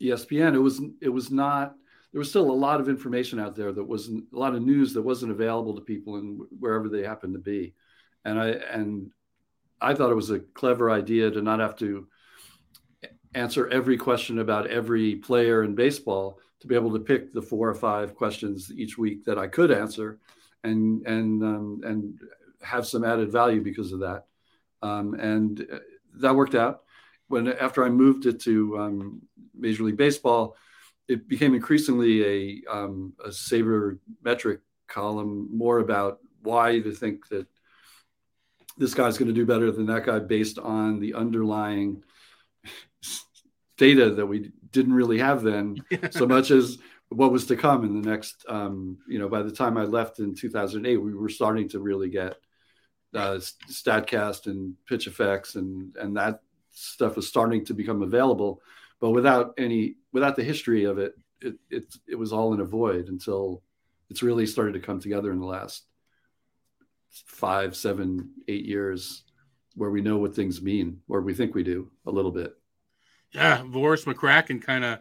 ESPN, 0.00 0.54
it 0.54 0.58
was 0.58 0.80
it 1.00 1.08
was 1.08 1.30
not 1.30 1.74
there 2.12 2.18
was 2.18 2.30
still 2.30 2.50
a 2.50 2.52
lot 2.52 2.80
of 2.80 2.88
information 2.88 3.38
out 3.38 3.54
there 3.54 3.72
that 3.72 3.84
wasn't 3.84 4.24
a 4.32 4.38
lot 4.38 4.54
of 4.54 4.62
news 4.62 4.94
that 4.94 5.02
wasn't 5.02 5.32
available 5.32 5.74
to 5.74 5.82
people 5.82 6.16
and 6.16 6.40
wherever 6.58 6.88
they 6.88 7.02
happened 7.02 7.34
to 7.34 7.40
be, 7.40 7.74
and 8.24 8.40
I 8.40 8.48
and 8.48 9.10
I 9.80 9.94
thought 9.94 10.10
it 10.10 10.16
was 10.16 10.30
a 10.30 10.40
clever 10.40 10.90
idea 10.90 11.30
to 11.30 11.42
not 11.42 11.60
have 11.60 11.76
to 11.76 12.08
answer 13.34 13.68
every 13.68 13.96
question 13.96 14.38
about 14.38 14.66
every 14.66 15.16
player 15.16 15.62
in 15.62 15.74
baseball 15.74 16.40
to 16.60 16.66
be 16.66 16.74
able 16.74 16.92
to 16.92 16.98
pick 16.98 17.32
the 17.32 17.42
four 17.42 17.68
or 17.68 17.74
five 17.74 18.14
questions 18.14 18.72
each 18.74 18.98
week 18.98 19.24
that 19.24 19.38
I 19.38 19.46
could 19.46 19.70
answer 19.70 20.18
and 20.64 21.06
and 21.06 21.42
um, 21.42 21.80
and 21.84 22.20
have 22.62 22.86
some 22.86 23.04
added 23.04 23.30
value 23.30 23.62
because 23.62 23.92
of 23.92 24.00
that. 24.00 24.26
Um, 24.82 25.14
and 25.14 25.66
that 26.14 26.34
worked 26.34 26.54
out. 26.54 26.82
When 27.28 27.48
after 27.48 27.84
I 27.84 27.90
moved 27.90 28.26
it 28.26 28.40
to 28.42 28.78
um, 28.78 29.22
Major 29.54 29.84
League 29.84 29.96
Baseball, 29.96 30.56
it 31.08 31.28
became 31.28 31.54
increasingly 31.54 32.24
a, 32.24 32.72
um, 32.72 33.14
a 33.24 33.28
sabermetric 33.28 34.60
column, 34.86 35.48
more 35.52 35.78
about 35.78 36.20
why 36.42 36.80
to 36.80 36.92
think 36.92 37.28
that 37.28 37.46
this 38.76 38.94
guy's 38.94 39.18
going 39.18 39.28
to 39.28 39.34
do 39.34 39.46
better 39.46 39.72
than 39.72 39.86
that 39.86 40.06
guy 40.06 40.18
based 40.18 40.58
on 40.58 41.00
the 41.00 41.14
underlying 41.14 42.02
data 43.76 44.10
that 44.10 44.26
we 44.26 44.52
didn't 44.70 44.94
really 44.94 45.18
have 45.18 45.42
then, 45.42 45.76
so 46.10 46.26
much 46.26 46.50
as 46.50 46.78
what 47.10 47.32
was 47.32 47.46
to 47.46 47.56
come 47.56 47.84
in 47.84 48.00
the 48.00 48.08
next 48.08 48.44
um, 48.48 48.98
you 49.08 49.18
know 49.18 49.28
by 49.28 49.42
the 49.42 49.50
time 49.50 49.76
i 49.76 49.84
left 49.84 50.18
in 50.18 50.34
2008 50.34 50.96
we 50.96 51.14
were 51.14 51.28
starting 51.28 51.68
to 51.68 51.80
really 51.80 52.08
get 52.08 52.36
uh, 53.14 53.38
statcast 53.70 54.46
and 54.46 54.74
PITCHf/x 54.90 55.56
and 55.56 55.96
and 55.96 56.16
that 56.16 56.40
stuff 56.70 57.16
was 57.16 57.28
starting 57.28 57.64
to 57.64 57.74
become 57.74 58.02
available. 58.02 58.60
But 59.00 59.10
without 59.10 59.54
any 59.58 59.96
without 60.12 60.36
the 60.36 60.44
history 60.44 60.84
of 60.84 60.98
it 60.98 61.14
it 61.40 61.54
it, 61.70 61.94
it 62.06 62.14
was 62.16 62.32
all 62.32 62.52
in 62.54 62.60
a 62.60 62.64
void 62.64 63.08
until 63.08 63.62
it's 64.10 64.22
really 64.22 64.46
started 64.46 64.72
to 64.72 64.80
come 64.80 65.00
together 65.00 65.32
in 65.32 65.40
the 65.40 65.46
last 65.46 65.84
five 67.10 67.76
seven 67.76 68.30
eight 68.48 68.64
years 68.64 69.24
where 69.74 69.90
we 69.90 70.00
know 70.00 70.18
what 70.18 70.34
things 70.34 70.60
mean 70.60 71.00
or 71.08 71.20
we 71.20 71.34
think 71.34 71.54
we 71.54 71.62
do 71.62 71.90
a 72.06 72.10
little 72.10 72.32
bit. 72.32 72.52
Yeah 73.32 73.58
Voros 73.58 74.04
McCracken 74.04 74.60
kind 74.60 74.84
of 74.84 74.98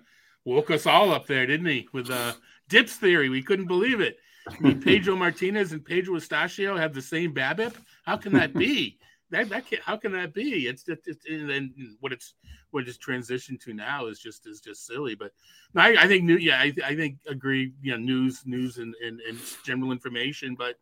woke 0.48 0.72
us 0.72 0.86
all 0.86 1.12
up 1.12 1.28
there, 1.28 1.46
didn't 1.46 1.68
he? 1.68 1.88
With 1.94 2.10
uh, 2.10 2.34
DIPS 2.70 2.96
theory, 2.96 3.30
we 3.30 3.44
couldn't 3.44 3.68
believe 3.68 4.00
it. 4.00 4.18
I 4.48 4.60
mean, 4.60 4.82
Pedro 4.82 5.16
Martinez 5.24 5.74
and 5.74 5.84
Pedro 5.84 6.16
Astacio 6.16 6.78
have 6.80 6.94
the 6.94 7.02
same 7.02 7.34
BABIP. 7.34 7.76
How 8.04 8.18
can 8.18 8.34
that 8.34 8.54
be? 8.54 8.98
that 9.30 9.50
that 9.50 9.68
can, 9.68 9.80
how 9.84 9.98
can 9.98 10.12
that 10.14 10.34
be? 10.34 10.68
It's 10.68 10.84
just 10.84 11.02
and 11.28 11.50
then 11.50 11.74
what 12.00 12.14
it's 12.14 12.34
what 12.72 12.88
it's 12.88 12.98
transitioned 12.98 13.60
to 13.62 13.74
now 13.74 14.08
is 14.08 14.20
just 14.20 14.48
is 14.48 14.62
just 14.62 14.86
silly. 14.86 15.16
But 15.16 15.32
I, 15.76 15.96
I 15.98 16.08
think 16.08 16.24
new 16.24 16.38
yeah 16.38 16.60
I, 16.60 16.74
I 16.84 16.96
think 16.96 17.18
agree 17.28 17.74
you 17.82 17.92
know 17.92 17.98
news 17.98 18.44
news 18.46 18.78
and, 18.78 18.96
and 19.04 19.20
and 19.22 19.40
general 19.66 19.92
information, 19.92 20.56
but 20.56 20.76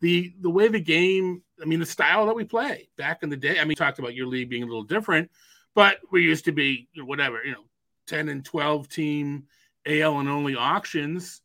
the 0.00 0.32
the 0.40 0.50
way 0.50 0.68
the 0.68 0.80
game 0.80 1.42
I 1.60 1.66
mean 1.66 1.80
the 1.80 1.86
style 1.86 2.26
that 2.26 2.36
we 2.36 2.44
play 2.44 2.88
back 2.96 3.22
in 3.22 3.28
the 3.28 3.36
day. 3.36 3.60
I 3.60 3.64
mean, 3.64 3.76
talked 3.76 3.98
about 3.98 4.14
your 4.14 4.26
league 4.26 4.48
being 4.48 4.62
a 4.62 4.66
little 4.66 4.84
different, 4.84 5.30
but 5.74 5.98
we 6.10 6.22
used 6.22 6.46
to 6.46 6.52
be 6.52 6.88
you 6.94 7.02
know, 7.02 7.06
whatever 7.06 7.44
you 7.44 7.52
know 7.52 7.64
10 8.06 8.28
and 8.28 8.44
12 8.44 8.88
team 8.88 9.44
AL 9.86 10.18
and 10.18 10.28
only 10.28 10.56
auctions. 10.56 11.40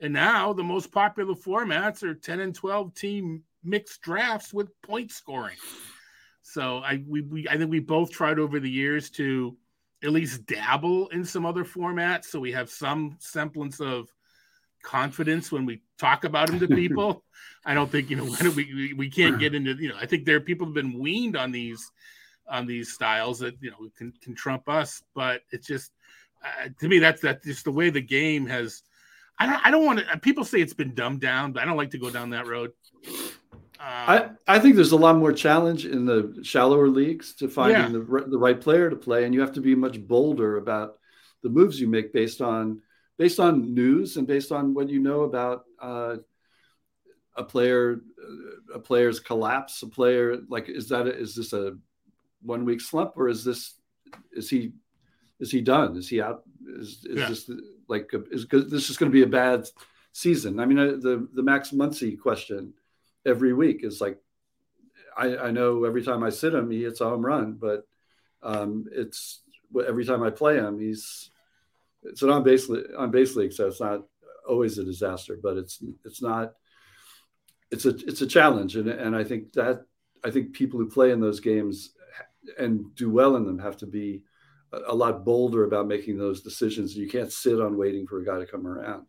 And 0.00 0.12
now 0.12 0.52
the 0.52 0.64
most 0.64 0.90
popular 0.90 1.34
formats 1.34 2.02
are 2.02 2.14
10 2.14 2.40
and 2.40 2.54
12 2.54 2.94
team 2.94 3.42
mixed 3.62 4.02
drafts 4.02 4.52
with 4.52 4.68
point 4.82 5.10
scoring. 5.10 5.56
So 6.42 6.78
I 6.78 7.02
we, 7.06 7.20
we 7.20 7.48
I 7.48 7.56
think 7.56 7.70
we 7.70 7.78
both 7.78 8.10
tried 8.10 8.38
over 8.38 8.58
the 8.58 8.70
years 8.70 9.10
to 9.10 9.56
at 10.02 10.10
least 10.10 10.46
dabble 10.46 11.08
in 11.08 11.24
some 11.24 11.46
other 11.46 11.64
formats 11.64 12.24
so 12.24 12.40
we 12.40 12.50
have 12.50 12.68
some 12.68 13.16
semblance 13.20 13.80
of 13.80 14.08
confidence 14.82 15.52
when 15.52 15.64
we 15.64 15.80
talk 15.98 16.24
about 16.24 16.48
them 16.48 16.58
to 16.58 16.66
people. 16.82 17.22
I 17.64 17.74
don't 17.74 17.90
think 17.90 18.10
you 18.10 18.16
know 18.16 18.24
we, 18.56 18.74
we 18.74 18.92
we 18.94 19.10
can't 19.10 19.38
get 19.38 19.54
into 19.54 19.74
you 19.74 19.88
know 19.88 19.96
I 20.00 20.06
think 20.06 20.24
there 20.24 20.36
are 20.36 20.40
people 20.40 20.66
who've 20.66 20.74
been 20.74 20.98
weaned 20.98 21.36
on 21.36 21.52
these 21.52 21.90
on 22.48 22.66
these 22.66 22.92
styles 22.92 23.38
that 23.38 23.54
you 23.60 23.70
know 23.70 23.88
can 23.96 24.12
can 24.20 24.34
trump 24.34 24.68
us, 24.68 25.02
but 25.14 25.42
it's 25.52 25.66
just 25.66 25.92
uh, 26.44 26.68
to 26.80 26.88
me, 26.88 26.98
that's 26.98 27.20
that's 27.20 27.44
just 27.44 27.64
the 27.64 27.72
way 27.72 27.90
the 27.90 28.00
game 28.00 28.46
has. 28.46 28.82
I 29.38 29.46
don't. 29.46 29.66
I 29.66 29.70
don't 29.70 29.84
want 29.84 30.00
to. 30.00 30.18
People 30.18 30.44
say 30.44 30.60
it's 30.60 30.74
been 30.74 30.94
dumbed 30.94 31.20
down, 31.20 31.52
but 31.52 31.62
I 31.62 31.66
don't 31.66 31.76
like 31.76 31.90
to 31.90 31.98
go 31.98 32.10
down 32.10 32.30
that 32.30 32.46
road. 32.46 32.72
I, 33.78 34.18
um, 34.18 34.38
I 34.46 34.58
think 34.60 34.76
there's 34.76 34.92
a 34.92 34.96
lot 34.96 35.16
more 35.16 35.32
challenge 35.32 35.86
in 35.86 36.04
the 36.04 36.38
shallower 36.42 36.88
leagues 36.88 37.34
to 37.34 37.48
finding 37.48 37.80
yeah. 37.80 37.88
the, 37.88 38.26
the 38.28 38.38
right 38.38 38.60
player 38.60 38.88
to 38.88 38.96
play, 38.96 39.24
and 39.24 39.34
you 39.34 39.40
have 39.40 39.52
to 39.54 39.60
be 39.60 39.74
much 39.74 40.00
bolder 40.00 40.58
about 40.58 40.98
the 41.42 41.48
moves 41.48 41.80
you 41.80 41.88
make 41.88 42.12
based 42.12 42.40
on 42.40 42.80
based 43.18 43.40
on 43.40 43.74
news 43.74 44.16
and 44.16 44.26
based 44.26 44.52
on 44.52 44.74
what 44.74 44.88
you 44.88 45.00
know 45.00 45.22
about 45.22 45.64
uh, 45.80 46.16
a 47.36 47.44
player, 47.44 48.00
a 48.74 48.78
player's 48.78 49.20
collapse. 49.20 49.82
A 49.82 49.88
player 49.88 50.38
like 50.48 50.68
is 50.68 50.88
that 50.90 51.06
a, 51.06 51.16
is 51.16 51.34
this 51.34 51.52
a 51.52 51.76
one 52.42 52.64
week 52.64 52.80
slump 52.80 53.12
or 53.16 53.28
is 53.28 53.44
this 53.44 53.74
is 54.32 54.50
he 54.50 54.72
is 55.42 55.50
he 55.50 55.60
done? 55.60 55.96
Is 55.96 56.08
he 56.08 56.18
out? 56.22 56.42
Is, 56.80 57.04
is 57.04 57.18
yeah. 57.18 57.28
this 57.28 57.50
like 57.88 58.06
is 58.30 58.46
this 58.74 58.90
is 58.90 58.96
going 58.98 59.10
to 59.12 59.18
be 59.20 59.26
a 59.28 59.38
bad 59.42 59.60
season? 60.12 60.60
I 60.60 60.64
mean, 60.66 60.78
uh, 60.78 60.96
the 61.06 61.14
the 61.38 61.46
Max 61.50 61.72
Muncy 61.72 62.12
question 62.26 62.74
every 63.32 63.52
week 63.52 63.84
is 63.88 64.00
like, 64.00 64.18
I, 65.24 65.26
I 65.48 65.50
know 65.50 65.84
every 65.84 66.02
time 66.02 66.22
I 66.28 66.30
sit 66.30 66.54
him, 66.54 66.70
he 66.70 66.84
hits 66.84 67.00
a 67.00 67.10
home 67.12 67.26
run, 67.32 67.48
but 67.66 67.80
Um, 68.44 68.86
it's 68.90 69.42
every 69.86 70.04
time 70.04 70.22
I 70.26 70.30
play 70.30 70.56
him, 70.58 70.74
he's 70.80 71.30
it's 72.02 72.22
an 72.22 72.30
on 72.30 72.42
base 72.42 72.66
on 72.98 73.10
base 73.10 73.36
league, 73.38 73.54
so 73.54 73.68
it's 73.68 73.80
not 73.80 74.00
always 74.50 74.78
a 74.78 74.84
disaster, 74.84 75.38
but 75.46 75.54
it's 75.56 75.78
it's 76.04 76.20
not 76.20 76.46
it's 77.70 77.86
a 77.86 77.94
it's 78.10 78.22
a 78.22 78.32
challenge, 78.36 78.72
and 78.78 78.88
and 78.88 79.14
I 79.20 79.24
think 79.24 79.52
that 79.52 79.86
I 80.26 80.30
think 80.32 80.58
people 80.58 80.78
who 80.80 80.96
play 80.96 81.12
in 81.12 81.20
those 81.20 81.40
games 81.40 81.94
and 82.58 82.72
do 82.96 83.08
well 83.18 83.36
in 83.38 83.46
them 83.46 83.60
have 83.60 83.76
to 83.76 83.86
be 83.86 84.24
a, 84.72 84.94
lot 84.94 85.24
bolder 85.24 85.64
about 85.64 85.86
making 85.86 86.18
those 86.18 86.42
decisions. 86.42 86.96
You 86.96 87.08
can't 87.08 87.32
sit 87.32 87.60
on 87.60 87.76
waiting 87.76 88.06
for 88.06 88.20
a 88.20 88.24
guy 88.24 88.38
to 88.38 88.46
come 88.46 88.66
around. 88.66 89.06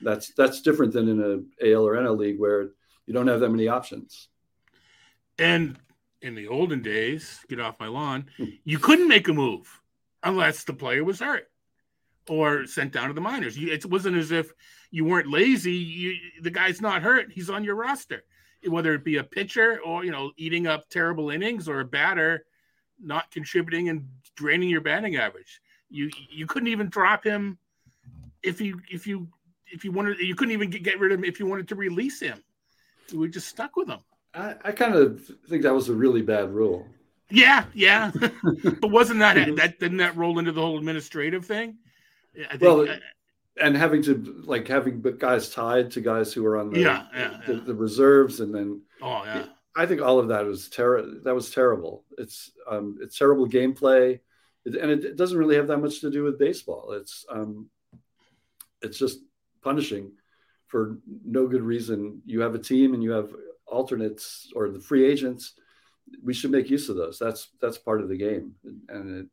That's 0.00 0.32
that's 0.34 0.60
different 0.60 0.92
than 0.92 1.08
in 1.08 1.20
a 1.62 1.72
AL 1.72 1.86
or 1.86 1.94
NL 1.94 2.18
league 2.18 2.38
where 2.38 2.70
you 3.06 3.14
don't 3.14 3.28
have 3.28 3.40
that 3.40 3.50
many 3.50 3.68
options. 3.68 4.28
And 5.38 5.78
in 6.20 6.34
the 6.34 6.48
olden 6.48 6.82
days, 6.82 7.44
get 7.48 7.60
off 7.60 7.80
my 7.80 7.86
lawn, 7.86 8.26
hmm. 8.36 8.44
you 8.64 8.78
couldn't 8.78 9.08
make 9.08 9.28
a 9.28 9.32
move 9.32 9.80
unless 10.22 10.64
the 10.64 10.72
player 10.72 11.04
was 11.04 11.20
hurt 11.20 11.50
or 12.28 12.66
sent 12.66 12.92
down 12.92 13.08
to 13.08 13.14
the 13.14 13.20
minors. 13.20 13.56
You, 13.56 13.72
it 13.72 13.84
wasn't 13.86 14.16
as 14.16 14.30
if 14.30 14.52
you 14.90 15.04
weren't 15.04 15.30
lazy. 15.30 15.72
You, 15.72 16.14
the 16.42 16.50
guy's 16.50 16.80
not 16.80 17.02
hurt; 17.02 17.32
he's 17.32 17.50
on 17.50 17.64
your 17.64 17.76
roster. 17.76 18.24
Whether 18.66 18.94
it 18.94 19.04
be 19.04 19.18
a 19.18 19.24
pitcher 19.24 19.80
or 19.84 20.04
you 20.04 20.10
know 20.10 20.32
eating 20.36 20.66
up 20.66 20.88
terrible 20.88 21.30
innings 21.30 21.68
or 21.68 21.80
a 21.80 21.84
batter 21.84 22.46
not 23.00 23.30
contributing 23.30 23.88
and 23.88 24.08
draining 24.36 24.68
your 24.68 24.80
batting 24.80 25.16
average, 25.16 25.60
you 25.90 26.10
you 26.30 26.46
couldn't 26.46 26.68
even 26.68 26.88
drop 26.88 27.24
him 27.24 27.58
if 28.42 28.60
you 28.60 28.80
if 28.90 29.06
you 29.06 29.28
if 29.72 29.84
you 29.84 29.92
wanted. 29.92 30.18
You 30.18 30.34
couldn't 30.34 30.52
even 30.52 30.70
get, 30.70 30.82
get 30.82 30.98
rid 30.98 31.12
of 31.12 31.18
him 31.18 31.24
if 31.24 31.38
you 31.38 31.46
wanted 31.46 31.68
to 31.68 31.74
release 31.74 32.20
him. 32.20 32.42
You 33.10 33.20
were 33.20 33.28
just 33.28 33.48
stuck 33.48 33.76
with 33.76 33.88
him. 33.88 34.00
I, 34.34 34.54
I 34.64 34.72
kind 34.72 34.94
of 34.94 35.22
think 35.48 35.62
that 35.62 35.74
was 35.74 35.88
a 35.88 35.94
really 35.94 36.22
bad 36.22 36.52
rule. 36.52 36.86
Yeah, 37.30 37.64
yeah, 37.74 38.10
but 38.80 38.90
wasn't 38.90 39.20
that 39.20 39.34
that 39.56 39.78
didn't 39.78 39.98
that 39.98 40.16
roll 40.16 40.38
into 40.38 40.52
the 40.52 40.60
whole 40.60 40.78
administrative 40.78 41.44
thing? 41.44 41.76
Think, 42.34 42.62
well, 42.62 42.88
uh, 42.88 42.96
and 43.60 43.76
having 43.76 44.02
to 44.02 44.42
like 44.44 44.66
having 44.66 45.00
but 45.00 45.18
guys 45.18 45.48
tied 45.50 45.90
to 45.92 46.00
guys 46.00 46.32
who 46.32 46.44
are 46.46 46.58
on 46.58 46.70
the, 46.70 46.80
yeah, 46.80 47.06
yeah, 47.14 47.40
the, 47.46 47.54
yeah. 47.54 47.60
the 47.64 47.74
reserves, 47.74 48.40
and 48.40 48.54
then 48.54 48.82
oh 49.00 49.24
yeah, 49.24 49.46
I 49.76 49.86
think 49.86 50.00
all 50.00 50.18
of 50.18 50.28
that 50.28 50.46
was 50.46 50.68
terrible. 50.68 51.20
That 51.24 51.34
was 51.34 51.50
terrible. 51.50 52.04
It's 52.16 52.52
um, 52.68 52.98
it's 53.00 53.18
terrible 53.18 53.48
gameplay, 53.48 54.20
it, 54.64 54.76
and 54.76 54.90
it, 54.90 55.04
it, 55.04 55.16
doesn't 55.16 55.36
really 55.36 55.56
have 55.56 55.66
that 55.68 55.78
much 55.78 56.00
to 56.00 56.10
do 56.10 56.22
with 56.22 56.38
baseball. 56.38 56.92
It's 56.92 57.26
um, 57.28 57.68
it's 58.82 58.98
just 58.98 59.18
punishing 59.62 60.12
for 60.68 60.98
no 61.24 61.48
good 61.48 61.62
reason. 61.62 62.22
You 62.24 62.40
have 62.42 62.54
a 62.54 62.58
team 62.58 62.94
and 62.94 63.02
you 63.02 63.10
have 63.12 63.30
alternates 63.66 64.52
or 64.54 64.68
the 64.68 64.80
free 64.80 65.04
agents. 65.04 65.54
We 66.22 66.34
should 66.34 66.50
make 66.52 66.70
use 66.70 66.88
of 66.88 66.96
those. 66.96 67.18
That's 67.18 67.48
that's 67.60 67.78
part 67.78 68.00
of 68.00 68.08
the 68.08 68.16
game, 68.16 68.54
and 68.88 69.16
it, 69.16 69.26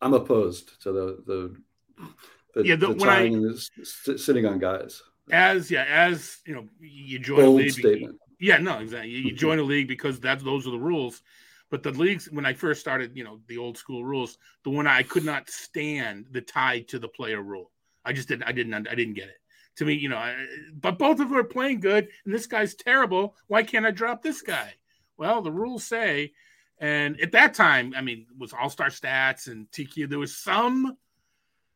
I'm 0.00 0.14
opposed 0.14 0.80
to 0.82 0.92
the 0.92 1.24
the, 1.26 1.56
the 2.54 2.64
yeah 2.64 2.76
the, 2.76 2.88
the 2.88 2.94
tying 2.94 3.32
I, 3.32 3.36
and 3.36 3.58
the, 4.06 4.18
sitting 4.18 4.46
on 4.46 4.60
guys. 4.60 5.02
As 5.32 5.70
yeah, 5.70 5.86
as 5.88 6.38
you 6.46 6.54
know, 6.54 6.68
you 6.80 7.18
join 7.18 7.40
Bold 7.40 7.62
league. 7.62 7.72
Statement. 7.72 8.20
Yeah, 8.38 8.58
no, 8.58 8.78
exactly. 8.78 9.10
You, 9.10 9.18
you 9.18 9.32
join 9.32 9.58
a 9.58 9.62
league 9.62 9.88
because 9.88 10.20
that's 10.20 10.42
those 10.42 10.66
are 10.66 10.70
the 10.70 10.78
rules. 10.78 11.22
But 11.70 11.82
the 11.82 11.90
leagues, 11.90 12.30
when 12.30 12.46
I 12.46 12.52
first 12.52 12.80
started, 12.80 13.16
you 13.16 13.24
know, 13.24 13.40
the 13.48 13.58
old 13.58 13.76
school 13.76 14.04
rules, 14.04 14.38
the 14.62 14.70
one 14.70 14.86
I 14.86 15.02
could 15.02 15.24
not 15.24 15.48
stand 15.50 16.26
the 16.30 16.40
tie 16.40 16.80
to 16.88 16.98
the 16.98 17.08
player 17.08 17.42
rule. 17.42 17.70
I 18.04 18.12
just 18.12 18.28
didn't. 18.28 18.44
I 18.44 18.52
didn't. 18.52 18.74
I 18.74 18.94
didn't 18.94 19.14
get 19.14 19.28
it. 19.28 19.38
To 19.76 19.84
me, 19.84 19.94
you 19.94 20.08
know, 20.08 20.18
I, 20.18 20.36
but 20.80 20.98
both 20.98 21.18
of 21.18 21.30
them 21.30 21.38
are 21.38 21.44
playing 21.44 21.80
good, 21.80 22.08
and 22.24 22.34
this 22.34 22.46
guy's 22.46 22.74
terrible. 22.74 23.34
Why 23.48 23.62
can't 23.62 23.86
I 23.86 23.90
drop 23.90 24.22
this 24.22 24.42
guy? 24.42 24.74
Well, 25.16 25.42
the 25.42 25.50
rules 25.50 25.84
say 25.84 26.32
and 26.78 27.20
at 27.20 27.32
that 27.32 27.54
time, 27.54 27.94
I 27.96 28.00
mean, 28.00 28.26
it 28.30 28.38
was 28.38 28.52
All 28.52 28.68
Star 28.68 28.88
Stats 28.88 29.46
and 29.46 29.70
TQ. 29.70 30.08
There 30.08 30.18
was 30.18 30.36
some, 30.36 30.96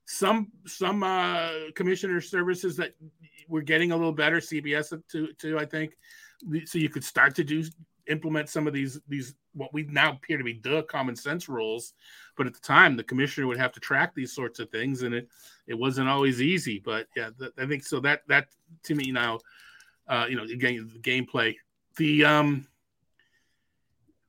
some, 0.06 0.48
some 0.66 1.02
uh, 1.02 1.50
commissioner 1.74 2.20
services 2.20 2.76
that 2.76 2.94
were 3.48 3.62
getting 3.62 3.92
a 3.92 3.96
little 3.96 4.12
better. 4.12 4.38
CBS 4.38 5.00
to, 5.10 5.32
to 5.32 5.58
I 5.58 5.64
think, 5.64 5.96
so 6.64 6.78
you 6.78 6.88
could 6.88 7.04
start 7.04 7.34
to 7.36 7.44
do 7.44 7.64
implement 8.08 8.48
some 8.48 8.66
of 8.66 8.72
these 8.72 8.98
these 9.08 9.34
what 9.54 9.72
we 9.72 9.82
now 9.84 10.12
appear 10.12 10.38
to 10.38 10.44
be 10.44 10.60
the 10.62 10.82
common 10.84 11.16
sense 11.16 11.48
rules. 11.48 11.94
But 12.36 12.46
at 12.46 12.54
the 12.54 12.60
time, 12.60 12.96
the 12.96 13.04
commissioner 13.04 13.46
would 13.46 13.58
have 13.58 13.72
to 13.72 13.80
track 13.80 14.14
these 14.14 14.32
sorts 14.32 14.58
of 14.58 14.70
things, 14.70 15.02
and 15.02 15.14
it 15.14 15.28
it 15.66 15.74
wasn't 15.74 16.08
always 16.08 16.40
easy. 16.40 16.80
But 16.84 17.06
yeah, 17.16 17.30
th- 17.38 17.52
I 17.58 17.66
think 17.66 17.84
so. 17.84 18.00
That 18.00 18.22
that 18.28 18.48
to 18.84 18.94
me 18.94 19.12
now, 19.12 19.40
uh, 20.08 20.26
you 20.28 20.36
know, 20.36 20.44
again, 20.44 20.90
the 20.92 20.98
gameplay, 20.98 21.56
the 21.96 22.24
um 22.24 22.66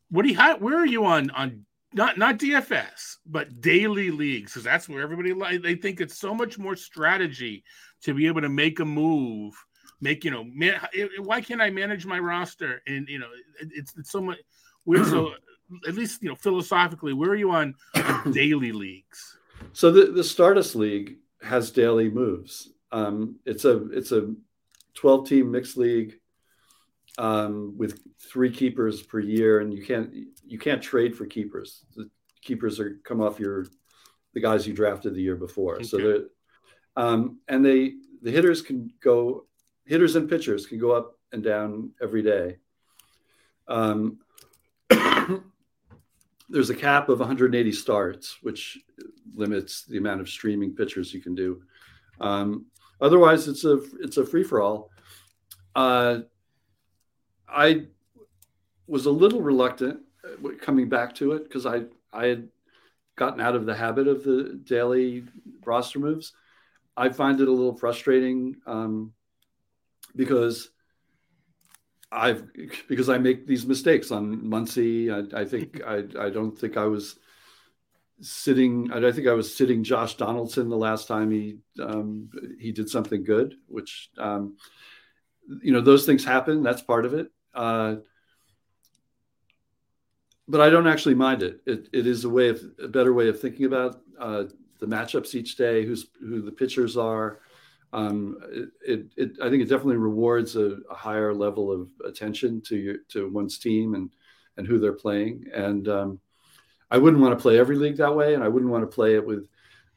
what 0.09 0.23
do 0.23 0.29
you 0.29 0.37
where 0.37 0.77
are 0.77 0.85
you 0.85 1.05
on 1.05 1.29
on 1.31 1.65
not 1.93 2.17
not 2.17 2.37
DFS 2.37 3.17
but 3.25 3.61
daily 3.61 4.11
leagues 4.11 4.51
because 4.51 4.63
that's 4.63 4.89
where 4.89 5.01
everybody 5.01 5.33
they 5.57 5.75
think 5.75 6.01
it's 6.01 6.17
so 6.17 6.33
much 6.33 6.57
more 6.57 6.75
strategy 6.75 7.63
to 8.01 8.13
be 8.13 8.27
able 8.27 8.41
to 8.41 8.49
make 8.49 8.79
a 8.79 8.85
move 8.85 9.53
make 10.01 10.23
you 10.23 10.31
know 10.31 10.43
man, 10.43 10.79
why 11.19 11.41
can't 11.41 11.61
I 11.61 11.69
manage 11.69 12.05
my 12.05 12.19
roster 12.19 12.81
and 12.87 13.07
you 13.07 13.19
know 13.19 13.29
it's, 13.59 13.93
it's 13.97 14.11
so 14.11 14.21
much 14.21 14.37
we're 14.85 15.05
so 15.05 15.33
at 15.87 15.95
least 15.95 16.21
you 16.21 16.29
know 16.29 16.35
philosophically 16.35 17.13
where 17.13 17.29
are 17.29 17.35
you 17.35 17.51
on, 17.51 17.75
daily 18.31 18.71
leagues 18.71 19.37
so 19.73 19.91
the 19.91 20.11
the 20.11 20.23
Stardust 20.23 20.75
League 20.75 21.17
has 21.41 21.71
daily 21.71 22.09
moves 22.09 22.71
um 22.91 23.35
it's 23.45 23.65
a 23.65 23.89
it's 23.91 24.11
a 24.11 24.33
12 24.95 25.27
team 25.27 25.51
mixed 25.51 25.77
league 25.77 26.19
um, 27.19 27.77
with 27.77 28.01
three 28.19 28.51
keepers 28.51 29.01
per 29.01 29.19
year, 29.19 29.59
and 29.59 29.73
you 29.73 29.85
can't 29.85 30.13
you 30.45 30.57
can't 30.57 30.81
trade 30.81 31.15
for 31.15 31.25
keepers. 31.25 31.85
The 31.95 32.09
keepers 32.41 32.79
are 32.79 32.99
come 33.03 33.21
off 33.21 33.39
your 33.39 33.67
the 34.33 34.41
guys 34.41 34.65
you 34.65 34.73
drafted 34.73 35.13
the 35.13 35.21
year 35.21 35.35
before. 35.35 35.75
Okay. 35.75 35.83
So 35.83 35.97
they're 35.97 36.23
um, 36.95 37.39
and 37.47 37.63
they 37.63 37.93
the 38.21 38.31
hitters 38.31 38.61
can 38.61 38.91
go 39.01 39.45
hitters 39.89 40.15
and 40.15 40.29
pitchers 40.29 40.67
can 40.67 40.77
go 40.77 40.91
up 40.91 41.17
and 41.31 41.43
down 41.43 41.89
every 41.99 42.21
day. 42.21 42.57
Um, 43.67 44.19
there's 46.49 46.69
a 46.69 46.75
cap 46.75 47.09
of 47.09 47.19
180 47.19 47.71
starts, 47.71 48.37
which 48.43 48.77
limits 49.33 49.85
the 49.85 49.97
amount 49.97 50.21
of 50.21 50.29
streaming 50.29 50.75
pitchers 50.75 51.11
you 51.11 51.21
can 51.21 51.33
do. 51.33 51.63
Um, 52.21 52.67
otherwise, 53.01 53.47
it's 53.47 53.65
a 53.65 53.81
it's 53.99 54.17
a 54.17 54.25
free 54.25 54.43
for 54.43 54.61
all. 54.61 54.91
Uh, 55.75 56.19
I 57.47 57.87
was 58.85 59.07
a 59.07 59.11
little 59.11 59.41
reluctant 59.41 60.01
uh, 60.23 60.49
coming 60.61 60.87
back 60.87 61.15
to 61.15 61.31
it 61.31 61.45
because 61.45 61.65
I 61.65 61.85
I 62.13 62.27
had 62.27 62.47
gotten 63.15 63.41
out 63.41 63.55
of 63.55 63.65
the 63.65 63.75
habit 63.75 64.07
of 64.07 64.23
the 64.23 64.59
daily 64.63 65.23
roster 65.65 65.97
moves. 65.97 66.33
I 66.95 67.09
find 67.09 67.41
it 67.41 67.47
a 67.47 67.51
little 67.51 67.75
frustrating 67.75 68.57
um, 68.67 69.13
because 70.15 70.69
I've 72.11 72.43
because 72.87 73.09
I 73.09 73.17
make 73.17 73.45
these 73.45 73.65
mistakes 73.65 74.11
on 74.11 74.41
Muncy. 74.41 75.11
I, 75.11 75.41
I 75.41 75.45
think 75.45 75.81
I 75.85 76.03
I 76.19 76.29
don't 76.29 76.57
think 76.57 76.77
I 76.77 76.85
was 76.85 77.17
sitting. 78.21 78.91
I 78.91 79.11
think 79.11 79.27
I 79.27 79.33
was 79.33 79.55
sitting 79.55 79.83
Josh 79.83 80.15
Donaldson 80.15 80.69
the 80.69 80.77
last 80.77 81.07
time 81.07 81.31
he 81.31 81.57
um, 81.81 82.29
he 82.59 82.71
did 82.71 82.89
something 82.89 83.23
good, 83.23 83.55
which 83.67 84.09
um, 84.17 84.57
you 85.61 85.71
know 85.71 85.81
those 85.81 86.05
things 86.05 86.25
happen. 86.25 86.63
That's 86.63 86.81
part 86.81 87.05
of 87.05 87.13
it. 87.13 87.31
Uh, 87.53 87.97
but 90.47 90.61
I 90.61 90.71
don't 90.71 90.87
actually 90.87 91.15
mind 91.15 91.43
it. 91.43 91.61
It, 91.67 91.89
it 91.93 92.07
is 92.07 92.25
a 92.25 92.29
way 92.29 92.49
of 92.49 92.59
a 92.81 92.87
better 92.87 93.13
way 93.13 93.29
of 93.29 93.39
thinking 93.39 93.65
about 93.65 94.01
uh, 94.19 94.45
the 94.79 94.87
matchups 94.87 95.35
each 95.35 95.55
day, 95.57 95.85
who's 95.85 96.07
who 96.19 96.41
the 96.41 96.51
pitchers 96.51 96.97
are. 96.97 97.39
Um, 97.91 98.37
it, 98.85 99.05
it, 99.17 99.31
I 99.41 99.49
think 99.49 99.63
it 99.63 99.69
definitely 99.69 99.97
rewards 99.97 100.55
a, 100.55 100.77
a, 100.91 100.93
higher 100.93 101.33
level 101.33 101.71
of 101.71 101.89
attention 102.05 102.61
to 102.67 102.77
your 102.77 102.97
to 103.09 103.27
one's 103.29 103.57
team 103.57 103.95
and 103.95 104.11
and 104.57 104.67
who 104.67 104.77
they're 104.77 104.93
playing. 104.93 105.45
And 105.53 105.87
um, 105.87 106.19
I 106.91 106.99
wouldn't 106.99 107.21
want 107.21 107.37
to 107.37 107.41
play 107.41 107.57
every 107.57 107.77
league 107.77 107.97
that 107.97 108.15
way, 108.15 108.35
and 108.35 108.43
I 108.43 108.47
wouldn't 108.47 108.71
want 108.71 108.83
to 108.83 108.95
play 108.95 109.15
it 109.15 109.25
with 109.25 109.47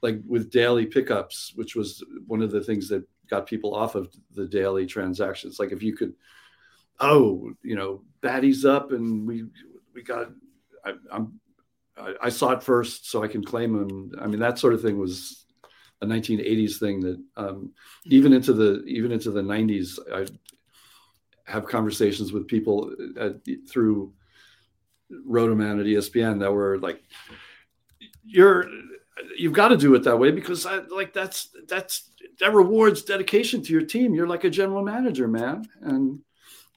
like 0.01 0.21
with 0.27 0.51
daily 0.51 0.87
pickups, 0.87 1.53
which 1.55 1.77
was 1.77 2.03
one 2.27 2.41
of 2.41 2.51
the 2.51 2.63
things 2.65 2.89
that 2.89 3.07
got 3.29 3.47
people 3.47 3.75
off 3.75 3.95
of 3.95 4.11
the 4.35 4.47
daily 4.47 4.87
transactions. 4.87 5.59
Like 5.59 5.73
if 5.73 5.83
you 5.83 5.95
could 5.95 6.15
oh, 7.03 7.53
you 7.63 7.77
know, 7.77 8.03
baddies 8.23 8.69
up 8.69 8.93
and 8.93 9.27
we 9.27 9.45
we 9.95 10.03
got 10.03 10.29
I, 10.85 10.95
I'm 11.11 11.41
I, 11.97 12.15
I 12.23 12.29
saw 12.31 12.53
it 12.53 12.63
first, 12.63 13.11
so 13.11 13.23
I 13.23 13.29
can 13.29 13.45
claim 13.45 13.75
him. 13.75 14.13
I 14.19 14.27
mean, 14.27 14.41
that 14.41 14.59
sort 14.59 14.73
of 14.73 14.81
thing 14.81 14.99
was 14.99 15.42
a 16.03 16.07
1980s 16.07 16.79
thing 16.79 17.01
that 17.01 17.21
um, 17.37 17.71
even 18.05 18.33
into 18.33 18.53
the 18.53 18.83
even 18.85 19.13
into 19.13 19.31
the 19.31 19.41
90s, 19.41 19.99
I 20.13 20.27
have 21.51 21.67
conversations 21.67 22.33
with 22.33 22.49
people 22.49 22.93
at, 23.19 23.37
through 23.71 24.13
Rotoman 25.29 25.81
at 25.81 25.87
ESPN 25.87 26.41
that 26.41 26.53
were 26.53 26.79
like, 26.79 27.01
"You're 28.25 28.67
you've 29.39 29.53
got 29.53 29.69
to 29.69 29.77
do 29.77 29.95
it 29.95 30.03
that 30.03 30.19
way 30.19 30.33
because 30.33 30.67
I, 30.67 30.79
like 30.79 31.13
that's 31.13 31.49
that's 31.69 32.11
that 32.41 32.53
rewards 32.53 33.03
dedication 33.03 33.63
to 33.63 33.73
your 33.73 33.83
team. 33.83 34.15
You're 34.15 34.27
like 34.27 34.45
a 34.45 34.51
general 34.51 34.83
manager, 34.83 35.29
man." 35.29 35.65
And 35.83 36.21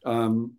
um, 0.05 0.53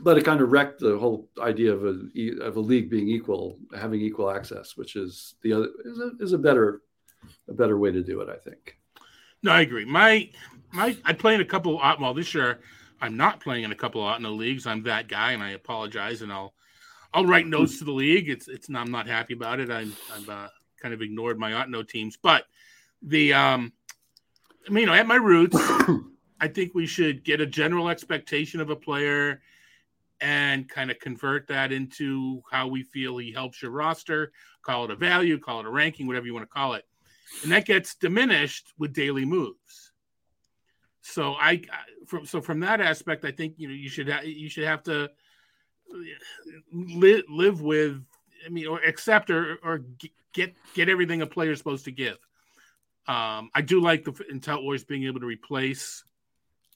but 0.00 0.18
it 0.18 0.24
kind 0.24 0.40
of 0.40 0.52
wrecked 0.52 0.78
the 0.78 0.98
whole 0.98 1.28
idea 1.40 1.72
of 1.72 1.84
a 1.84 2.42
of 2.42 2.56
a 2.56 2.60
league 2.60 2.90
being 2.90 3.08
equal, 3.08 3.58
having 3.76 4.00
equal 4.00 4.30
access, 4.30 4.76
which 4.76 4.94
is 4.94 5.34
the 5.42 5.52
other 5.52 5.68
is 5.84 5.98
a, 5.98 6.10
is 6.20 6.32
a 6.32 6.38
better 6.38 6.82
a 7.48 7.52
better 7.52 7.78
way 7.78 7.92
to 7.92 8.02
do 8.02 8.20
it, 8.20 8.28
I 8.28 8.36
think. 8.36 8.76
No, 9.42 9.52
I 9.52 9.60
agree. 9.60 9.84
My 9.84 10.30
my 10.72 10.96
I 11.04 11.12
play 11.12 11.34
in 11.34 11.40
a 11.40 11.44
couple 11.44 11.80
of 11.80 12.00
well 12.00 12.14
this 12.14 12.34
year 12.34 12.60
I'm 13.00 13.16
not 13.16 13.40
playing 13.40 13.64
in 13.64 13.72
a 13.72 13.76
couple 13.76 14.06
of 14.06 14.20
no 14.20 14.32
leagues. 14.32 14.66
I'm 14.66 14.82
that 14.84 15.08
guy, 15.08 15.32
and 15.32 15.42
I 15.42 15.50
apologize, 15.50 16.22
and 16.22 16.32
I'll 16.32 16.54
I'll 17.12 17.26
write 17.26 17.46
notes 17.46 17.78
to 17.78 17.84
the 17.84 17.92
league. 17.92 18.28
It's 18.28 18.48
it's 18.48 18.68
I'm 18.68 18.90
not 18.90 19.06
happy 19.06 19.34
about 19.34 19.60
it. 19.60 19.70
I'm 19.70 19.94
I've 20.14 20.28
uh, 20.28 20.48
kind 20.80 20.94
of 20.94 21.02
ignored 21.02 21.38
my 21.38 21.52
Ottoneu 21.52 21.88
teams, 21.88 22.16
but 22.20 22.44
the 23.02 23.32
um, 23.34 23.72
I 24.66 24.70
mean, 24.70 24.82
you 24.82 24.86
know, 24.86 24.94
at 24.94 25.06
my 25.06 25.16
roots, 25.16 25.56
I 26.40 26.48
think 26.48 26.74
we 26.74 26.86
should 26.86 27.24
get 27.24 27.40
a 27.40 27.46
general 27.46 27.88
expectation 27.88 28.60
of 28.60 28.70
a 28.70 28.76
player 28.76 29.40
and 30.20 30.68
kind 30.68 30.90
of 30.90 30.98
convert 30.98 31.46
that 31.46 31.70
into 31.70 32.42
how 32.50 32.66
we 32.66 32.82
feel 32.82 33.16
he 33.16 33.32
helps 33.32 33.62
your 33.62 33.70
roster. 33.70 34.32
Call 34.62 34.84
it 34.84 34.90
a 34.90 34.96
value, 34.96 35.38
call 35.38 35.60
it 35.60 35.66
a 35.66 35.70
ranking, 35.70 36.08
whatever 36.08 36.26
you 36.26 36.34
want 36.34 36.42
to 36.42 36.52
call 36.52 36.74
it, 36.74 36.84
and 37.42 37.52
that 37.52 37.66
gets 37.66 37.94
diminished 37.94 38.72
with 38.78 38.92
daily 38.92 39.24
moves. 39.24 39.92
So 41.00 41.34
I, 41.34 41.62
from 42.06 42.26
so 42.26 42.40
from 42.40 42.60
that 42.60 42.80
aspect, 42.80 43.24
I 43.24 43.30
think 43.30 43.54
you 43.56 43.68
know 43.68 43.74
you 43.74 43.88
should 43.88 44.10
ha- 44.10 44.22
you 44.22 44.48
should 44.48 44.64
have 44.64 44.82
to 44.84 45.10
live 46.72 47.24
live 47.28 47.60
with. 47.60 48.02
I 48.46 48.50
mean, 48.50 48.66
or 48.66 48.80
accept 48.80 49.30
or 49.30 49.58
or 49.62 49.82
get 50.32 50.54
get 50.74 50.88
everything 50.88 51.22
a 51.22 51.26
player 51.26 51.52
is 51.52 51.58
supposed 51.58 51.84
to 51.86 51.92
give. 51.92 52.18
Um, 53.06 53.50
I 53.54 53.62
do 53.62 53.80
like 53.80 54.04
the 54.04 54.12
Intel 54.12 54.62
Wars 54.62 54.84
being 54.84 55.04
able 55.04 55.20
to 55.20 55.26
replace 55.26 56.04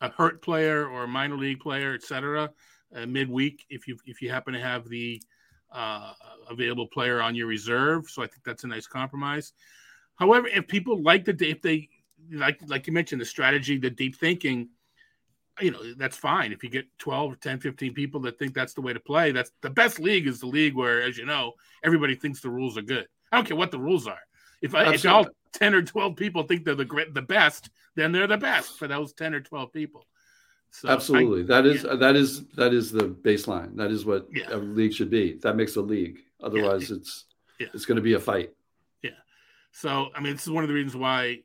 a 0.01 0.09
hurt 0.09 0.43
player 0.43 0.89
or 0.89 1.05
a 1.05 1.09
minor 1.09 1.37
league 1.37 1.61
player, 1.61 1.95
etc. 1.95 2.51
Uh, 2.95 3.07
midweek 3.07 3.65
if 3.69 3.87
you 3.87 3.99
if 4.07 4.23
you 4.23 4.31
happen 4.31 4.55
to 4.55 4.61
have 4.61 4.89
the 4.89 5.23
uh, 5.71 6.13
available 6.51 6.87
player 6.87 7.21
on 7.21 7.35
your 7.35 7.47
reserve. 7.47 8.09
So 8.09 8.23
I 8.23 8.27
think 8.27 8.45
that's 8.45 8.65
a 8.65 8.67
nice 8.67 8.87
compromise. 8.87 9.53
However, 10.23 10.47
if 10.47 10.69
people 10.69 11.03
like 11.03 11.25
the 11.25 11.35
if 11.41 11.61
they 11.63 11.89
like 12.31 12.61
like 12.69 12.87
you 12.87 12.93
mentioned 12.93 13.21
the 13.21 13.25
strategy, 13.25 13.77
the 13.77 13.91
deep 13.91 14.15
thinking, 14.15 14.69
you 15.61 15.73
know, 15.73 15.95
that's 15.95 16.17
fine. 16.17 16.53
If 16.53 16.63
you 16.63 16.71
get 16.71 16.87
12, 16.99 17.41
10, 17.41 17.59
15 17.59 17.93
people 17.93 18.21
that 18.21 18.39
think 18.39 18.55
that's 18.55 18.73
the 18.73 18.83
way 18.83 18.93
to 18.93 19.01
play, 19.01 19.33
that's 19.33 19.51
the 19.63 19.71
best 19.71 19.99
league 19.99 20.29
is 20.29 20.39
the 20.39 20.47
league 20.47 20.77
where, 20.77 21.03
as 21.03 21.19
you 21.19 21.27
know, 21.27 21.55
everybody 21.83 22.15
thinks 22.15 22.41
the 22.41 22.51
rules 22.51 22.79
are 22.79 22.83
good. 22.83 23.09
I 23.33 23.37
don't 23.37 23.49
care 23.49 23.57
what 23.57 23.73
the 23.73 23.81
rules 23.81 24.07
are. 24.07 24.21
If, 24.61 24.77
I, 24.77 24.95
if 24.95 25.05
all 25.07 25.27
10 25.55 25.75
or 25.75 25.83
12 25.83 26.15
people 26.15 26.45
think 26.45 26.65
they're 26.65 26.77
the 26.77 26.85
great, 26.85 27.13
the 27.15 27.23
best, 27.23 27.71
then 27.97 28.13
they're 28.13 28.29
the 28.29 28.39
best 28.39 28.79
for 28.79 28.87
those 28.87 29.13
10 29.15 29.35
or 29.35 29.41
12 29.41 29.73
people. 29.73 30.07
So 30.71 30.89
Absolutely. 30.89 31.43
I, 31.43 31.61
that 31.61 31.67
is 31.67 31.83
yeah. 31.83 31.97
that 31.97 32.15
is 32.15 32.47
that 32.55 32.73
is 32.73 32.93
the 32.93 33.09
baseline. 33.09 33.75
That 33.77 33.91
is 33.91 34.05
what 34.05 34.29
yeah. 34.33 34.53
a 34.53 34.57
league 34.57 34.95
should 34.95 35.11
be. 35.11 35.41
That 35.43 35.57
makes 35.57 35.75
a 35.75 35.83
league. 35.83 36.21
Otherwise 36.41 36.91
yeah. 36.91 36.97
it's 36.99 37.25
it's 37.59 37.87
going 37.87 37.97
to 37.97 38.03
be 38.03 38.15
a 38.15 38.21
fight. 38.21 38.53
So, 39.73 40.11
I 40.15 40.21
mean, 40.21 40.35
this 40.35 40.43
is 40.43 40.51
one 40.51 40.65
of 40.65 40.69
the 40.69 40.75
reasons 40.75 40.97
why 40.97 41.41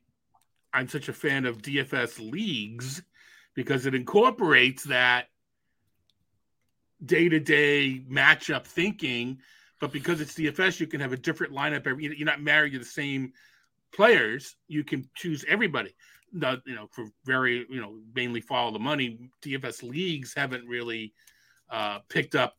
I'm 0.74 0.88
such 0.88 1.10
a 1.10 1.14
fan 1.14 1.46
of 1.46 1.62
DFS 1.62 2.20
leagues 2.32 3.02
because 3.56 3.86
it 3.86 3.96
incorporates 3.96 4.84
that 4.84 5.28
day 7.04 7.30
to 7.30 7.40
day 7.40 8.04
matchup 8.10 8.66
thinking. 8.66 9.40
But 9.80 9.92
because 9.92 10.22
it's 10.22 10.36
DFS, 10.36 10.80
you 10.80 10.88
can 10.88 11.00
have 11.00 11.14
a 11.14 11.18
different 11.18 11.54
lineup. 11.54 11.88
Every 11.88 12.16
you're 12.16 12.26
not 12.26 12.42
married 12.42 12.74
to 12.74 12.80
the 12.80 12.86
same 12.86 13.34
players. 13.94 14.56
You 14.68 14.84
can 14.84 15.10
choose 15.16 15.46
everybody. 15.48 15.96
The, 16.34 16.62
you 16.66 16.76
know, 16.76 16.88
for 16.92 17.06
very 17.26 17.66
you 17.70 17.80
know 17.80 18.00
mainly 18.14 18.42
follow 18.42 18.72
the 18.72 18.80
money. 18.80 19.30
DFS 19.42 19.84
leagues 19.84 20.34
haven't 20.36 20.68
really 20.68 21.14
uh, 21.70 22.00
picked 22.10 22.36
up 22.36 22.58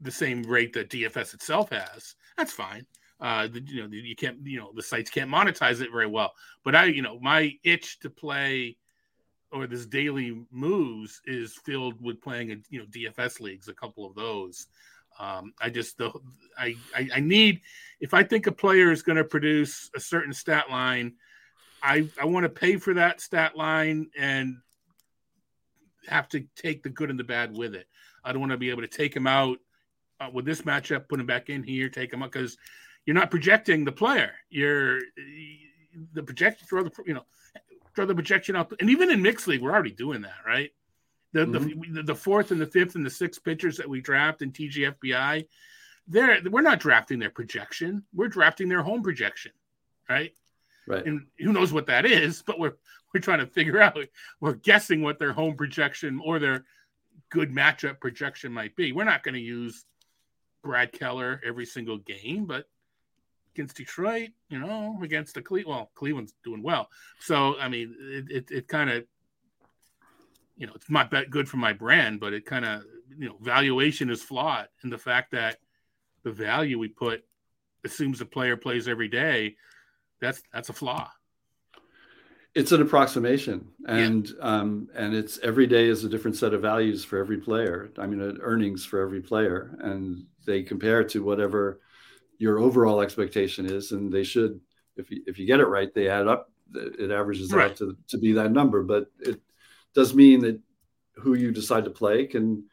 the 0.00 0.10
same 0.10 0.42
rate 0.44 0.72
that 0.72 0.88
DFS 0.88 1.34
itself 1.34 1.70
has. 1.70 2.14
That's 2.36 2.52
fine 2.52 2.86
uh, 3.20 3.48
the, 3.48 3.60
you 3.60 3.82
know, 3.82 3.88
you 3.90 4.14
can't, 4.14 4.38
you 4.44 4.58
know, 4.58 4.70
the 4.74 4.82
sites 4.82 5.10
can't 5.10 5.30
monetize 5.30 5.80
it 5.80 5.90
very 5.90 6.06
well. 6.06 6.32
But 6.64 6.74
I, 6.74 6.84
you 6.84 7.02
know, 7.02 7.18
my 7.20 7.54
itch 7.64 7.98
to 8.00 8.10
play 8.10 8.76
or 9.50 9.66
this 9.66 9.86
daily 9.86 10.44
moves 10.50 11.20
is 11.24 11.54
filled 11.64 12.00
with 12.02 12.20
playing, 12.20 12.52
a, 12.52 12.56
you 12.68 12.80
know, 12.80 12.86
DFS 12.86 13.40
leagues, 13.40 13.68
a 13.68 13.74
couple 13.74 14.06
of 14.06 14.14
those. 14.14 14.66
Um, 15.18 15.52
I 15.60 15.70
just, 15.70 15.98
the, 15.98 16.12
I, 16.56 16.76
I, 16.94 17.08
I 17.16 17.20
need, 17.20 17.62
if 18.00 18.14
I 18.14 18.22
think 18.22 18.46
a 18.46 18.52
player 18.52 18.92
is 18.92 19.02
going 19.02 19.16
to 19.16 19.24
produce 19.24 19.90
a 19.96 20.00
certain 20.00 20.32
stat 20.32 20.70
line, 20.70 21.14
I, 21.82 22.08
I 22.20 22.26
want 22.26 22.44
to 22.44 22.50
pay 22.50 22.76
for 22.76 22.94
that 22.94 23.20
stat 23.20 23.56
line 23.56 24.10
and 24.16 24.58
have 26.08 26.28
to 26.30 26.44
take 26.54 26.82
the 26.82 26.88
good 26.88 27.10
and 27.10 27.18
the 27.18 27.24
bad 27.24 27.56
with 27.56 27.74
it. 27.74 27.86
I 28.22 28.32
don't 28.32 28.40
want 28.40 28.52
to 28.52 28.58
be 28.58 28.70
able 28.70 28.82
to 28.82 28.88
take 28.88 29.14
him 29.14 29.26
out 29.26 29.58
uh, 30.20 30.28
with 30.32 30.44
this 30.44 30.62
matchup, 30.62 31.08
put 31.08 31.20
him 31.20 31.26
back 31.26 31.48
in 31.48 31.62
here, 31.62 31.88
take 31.88 32.12
him 32.12 32.22
out 32.22 32.32
because 32.32 32.56
you're 33.08 33.14
not 33.14 33.30
projecting 33.30 33.86
the 33.86 33.92
player. 33.92 34.32
You're 34.50 35.00
the 36.12 36.22
projection 36.22 36.66
throw 36.68 36.82
the 36.82 36.90
you 37.06 37.14
know 37.14 37.24
throw 37.96 38.04
the 38.04 38.14
projection 38.14 38.54
out, 38.54 38.70
and 38.80 38.90
even 38.90 39.10
in 39.10 39.22
mixed 39.22 39.48
league, 39.48 39.62
we're 39.62 39.72
already 39.72 39.92
doing 39.92 40.20
that, 40.20 40.44
right? 40.46 40.72
The, 41.32 41.46
mm-hmm. 41.46 41.94
the 41.94 42.02
the 42.02 42.14
fourth 42.14 42.50
and 42.50 42.60
the 42.60 42.66
fifth 42.66 42.96
and 42.96 43.06
the 43.06 43.10
sixth 43.10 43.42
pitchers 43.42 43.78
that 43.78 43.88
we 43.88 44.02
draft 44.02 44.42
in 44.42 44.52
TGFBI, 44.52 45.46
they're 46.06 46.38
we're 46.50 46.60
not 46.60 46.80
drafting 46.80 47.18
their 47.18 47.30
projection. 47.30 48.04
We're 48.12 48.28
drafting 48.28 48.68
their 48.68 48.82
home 48.82 49.02
projection, 49.02 49.52
right? 50.06 50.34
Right. 50.86 51.06
And 51.06 51.28
who 51.38 51.54
knows 51.54 51.72
what 51.72 51.86
that 51.86 52.04
is, 52.04 52.42
but 52.42 52.58
we're 52.58 52.74
we're 53.14 53.22
trying 53.22 53.40
to 53.40 53.46
figure 53.46 53.80
out. 53.80 53.96
We're 54.38 54.52
guessing 54.52 55.00
what 55.00 55.18
their 55.18 55.32
home 55.32 55.56
projection 55.56 56.20
or 56.22 56.38
their 56.38 56.66
good 57.30 57.54
matchup 57.54 58.00
projection 58.00 58.52
might 58.52 58.76
be. 58.76 58.92
We're 58.92 59.04
not 59.04 59.22
going 59.22 59.34
to 59.34 59.40
use 59.40 59.86
Brad 60.62 60.92
Keller 60.92 61.40
every 61.42 61.64
single 61.64 61.96
game, 61.96 62.44
but 62.44 62.66
against 63.58 63.76
Detroit, 63.76 64.30
you 64.48 64.58
know, 64.60 64.98
against 65.02 65.34
the 65.34 65.42
Cle- 65.42 65.64
well, 65.66 65.90
Cleveland's 65.94 66.32
doing 66.44 66.62
well. 66.62 66.88
So 67.18 67.58
I 67.58 67.68
mean, 67.68 67.94
it 67.98 68.30
it, 68.30 68.50
it 68.50 68.68
kind 68.68 68.88
of, 68.88 69.04
you 70.56 70.66
know, 70.66 70.72
it's 70.76 70.88
not 70.88 71.10
that 71.10 71.30
good 71.30 71.48
for 71.48 71.56
my 71.56 71.72
brand, 71.72 72.20
but 72.20 72.32
it 72.32 72.46
kind 72.46 72.64
of, 72.64 72.84
you 73.18 73.28
know, 73.28 73.36
valuation 73.40 74.10
is 74.10 74.22
flawed 74.22 74.68
in 74.84 74.90
the 74.90 74.98
fact 74.98 75.32
that 75.32 75.58
the 76.22 76.30
value 76.30 76.78
we 76.78 76.88
put 76.88 77.24
assumes 77.84 78.20
the 78.20 78.26
player 78.26 78.56
plays 78.56 78.86
every 78.86 79.08
day. 79.08 79.56
That's 80.20 80.40
that's 80.52 80.68
a 80.68 80.72
flaw. 80.72 81.10
It's 82.54 82.72
an 82.72 82.80
approximation, 82.80 83.68
and 83.86 84.28
yeah. 84.28 84.34
um, 84.40 84.88
and 84.94 85.14
it's 85.14 85.38
every 85.40 85.66
day 85.66 85.88
is 85.88 86.04
a 86.04 86.08
different 86.08 86.36
set 86.36 86.54
of 86.54 86.62
values 86.62 87.04
for 87.04 87.18
every 87.18 87.38
player. 87.38 87.90
I 87.98 88.06
mean, 88.06 88.38
earnings 88.40 88.84
for 88.84 89.00
every 89.00 89.20
player, 89.20 89.76
and 89.80 90.26
they 90.46 90.62
compare 90.62 91.02
to 91.04 91.22
whatever 91.22 91.80
your 92.38 92.58
overall 92.58 93.00
expectation 93.00 93.66
is, 93.66 93.92
and 93.92 94.12
they 94.12 94.24
should. 94.24 94.60
If 94.96 95.10
you, 95.10 95.22
if 95.26 95.38
you 95.38 95.46
get 95.46 95.60
it 95.60 95.66
right, 95.66 95.92
they 95.94 96.08
add 96.08 96.26
up. 96.26 96.50
It 96.74 97.10
averages 97.10 97.52
right. 97.52 97.70
out 97.70 97.76
to 97.76 97.96
to 98.08 98.18
be 98.18 98.32
that 98.32 98.52
number, 98.52 98.82
but 98.82 99.10
it 99.20 99.40
does 99.94 100.14
mean 100.14 100.40
that 100.40 100.60
who 101.14 101.34
you 101.34 101.50
decide 101.50 101.84
to 101.84 101.90
play 101.90 102.26
can 102.26 102.64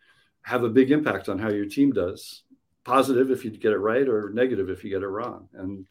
have 0.41 0.63
a 0.63 0.69
big 0.69 0.91
impact 0.91 1.29
on 1.29 1.39
how 1.39 1.49
your 1.49 1.65
team 1.65 1.91
does. 1.91 2.43
Positive 2.83 3.31
if 3.31 3.43
you 3.43 3.51
get 3.51 3.73
it 3.73 3.77
right, 3.77 4.07
or 4.07 4.29
negative 4.29 4.69
if 4.69 4.83
you 4.83 4.89
get 4.89 5.01
it 5.01 5.07
wrong. 5.07 5.49
And 5.53 5.87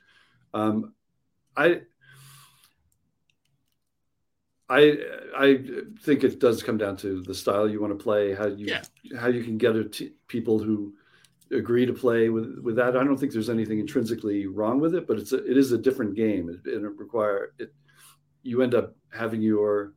um, 0.53 0.95
I 1.57 1.83
I 4.69 4.99
I 5.37 5.59
think 6.03 6.25
it 6.25 6.39
does 6.39 6.63
come 6.63 6.79
down 6.79 6.97
to 6.99 7.23
the 7.23 7.35
style 7.35 7.69
you 7.69 7.81
want 7.81 7.97
to 7.97 8.03
play, 8.03 8.35
how 8.35 8.47
you 8.47 8.67
yeah. 8.67 8.83
how 9.19 9.29
you 9.29 9.43
can 9.45 9.59
get 9.59 9.93
t- 9.93 10.15
people 10.29 10.59
who 10.59 10.95
agree 11.51 11.87
to 11.87 11.93
play 11.93 12.29
with 12.29 12.59
with 12.63 12.77
that. 12.77 12.97
I 12.97 13.05
don't 13.05 13.17
think 13.17 13.33
there's 13.33 13.51
anything 13.51 13.79
intrinsically 13.79 14.47
wrong 14.47 14.81
with 14.81 14.95
it, 14.95 15.07
but 15.07 15.19
it's 15.19 15.33
a, 15.33 15.45
it 15.45 15.57
is 15.57 15.73
a 15.73 15.79
different 15.79 16.15
game, 16.15 16.49
and 16.49 16.61
it, 16.67 16.83
it 16.83 16.97
require 16.97 17.53
it. 17.59 17.73
You 18.43 18.63
end 18.63 18.75
up 18.75 18.95
having 19.13 19.43
your. 19.43 19.93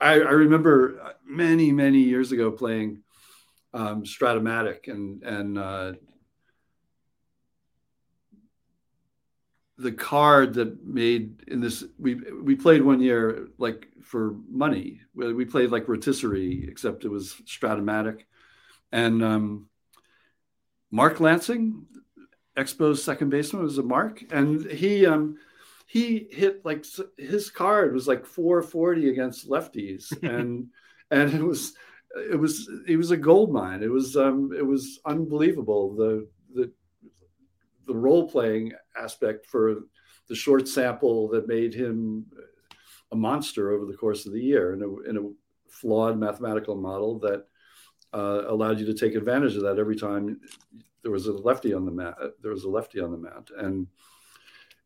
I, 0.00 0.14
I 0.14 0.32
remember 0.32 1.14
many 1.26 1.72
many 1.72 2.00
years 2.00 2.32
ago 2.32 2.50
playing 2.50 3.02
um, 3.74 4.04
Stratomatic 4.04 4.88
and 4.88 5.22
and 5.22 5.58
uh, 5.58 5.92
the 9.80 9.92
card 9.92 10.54
that 10.54 10.84
made 10.86 11.42
in 11.48 11.60
this 11.60 11.84
we 11.98 12.14
we 12.14 12.54
played 12.54 12.82
one 12.82 13.00
year 13.00 13.48
like 13.58 13.88
for 14.02 14.36
money. 14.48 15.00
We 15.14 15.44
played 15.44 15.70
like 15.70 15.88
rotisserie, 15.88 16.66
except 16.68 17.04
it 17.04 17.08
was 17.08 17.34
Stratomatic, 17.46 18.24
and 18.92 19.22
um, 19.22 19.69
Mark 20.90 21.20
Lansing, 21.20 21.86
Expos 22.56 22.98
second 22.98 23.30
baseman, 23.30 23.62
was 23.62 23.78
a 23.78 23.82
Mark, 23.82 24.22
and 24.32 24.68
he 24.70 25.06
um, 25.06 25.36
he 25.86 26.28
hit 26.30 26.64
like 26.64 26.84
his 27.16 27.50
card 27.50 27.94
was 27.94 28.08
like 28.08 28.26
440 28.26 29.10
against 29.10 29.48
lefties, 29.48 30.10
and 30.22 30.68
and 31.10 31.32
it 31.32 31.42
was 31.42 31.74
it 32.30 32.38
was 32.38 32.68
he 32.86 32.96
was 32.96 33.10
a 33.10 33.16
gold 33.16 33.52
mine. 33.52 33.82
It 33.82 33.90
was 33.90 34.16
um, 34.16 34.52
it 34.56 34.66
was 34.66 35.00
unbelievable 35.06 35.94
the 35.94 36.28
the 36.54 36.72
the 37.86 37.94
role 37.94 38.28
playing 38.28 38.72
aspect 38.96 39.46
for 39.46 39.80
the 40.28 40.34
short 40.34 40.68
sample 40.68 41.28
that 41.28 41.48
made 41.48 41.74
him 41.74 42.26
a 43.12 43.16
monster 43.16 43.72
over 43.72 43.84
the 43.84 43.96
course 43.96 44.26
of 44.26 44.32
the 44.32 44.40
year 44.40 44.72
in 44.74 44.82
a, 44.82 45.10
in 45.10 45.16
a 45.16 45.30
flawed 45.68 46.16
mathematical 46.16 46.76
model 46.76 47.18
that 47.18 47.46
uh, 48.12 48.42
allowed 48.48 48.80
you 48.80 48.86
to 48.86 48.94
take 48.94 49.14
advantage 49.14 49.56
of 49.56 49.62
that 49.62 49.78
every 49.78 49.96
time 49.96 50.40
there 51.02 51.12
was 51.12 51.26
a 51.26 51.32
lefty 51.32 51.72
on 51.72 51.84
the 51.84 51.90
mat. 51.90 52.14
There 52.42 52.50
was 52.50 52.64
a 52.64 52.70
lefty 52.70 53.00
on 53.00 53.10
the 53.10 53.18
mat, 53.18 53.48
and 53.56 53.86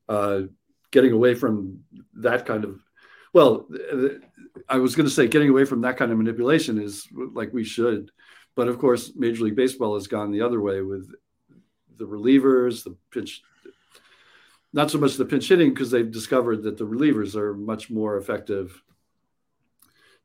uh, 0.08 0.42
getting 0.90 1.12
away 1.12 1.34
from 1.34 1.80
that 2.14 2.46
kind 2.46 2.64
of 2.64 2.80
well, 3.34 3.66
I 4.68 4.78
was 4.78 4.94
going 4.94 5.08
to 5.08 5.14
say 5.14 5.26
getting 5.26 5.50
away 5.50 5.64
from 5.64 5.80
that 5.80 5.96
kind 5.96 6.12
of 6.12 6.18
manipulation 6.18 6.80
is 6.80 7.08
like 7.12 7.52
we 7.52 7.64
should, 7.64 8.12
but 8.54 8.68
of 8.68 8.78
course, 8.78 9.12
Major 9.16 9.44
League 9.44 9.56
Baseball 9.56 9.94
has 9.94 10.06
gone 10.06 10.30
the 10.30 10.40
other 10.40 10.60
way 10.60 10.82
with 10.82 11.12
the 11.96 12.04
relievers, 12.04 12.84
the 12.84 12.96
pitch. 13.10 13.42
Not 14.72 14.90
so 14.90 14.98
much 14.98 15.16
the 15.16 15.24
pinch 15.24 15.48
hitting 15.48 15.70
because 15.70 15.90
they've 15.90 16.10
discovered 16.10 16.62
that 16.62 16.78
the 16.78 16.86
relievers 16.86 17.34
are 17.34 17.54
much 17.54 17.90
more 17.90 18.16
effective 18.16 18.80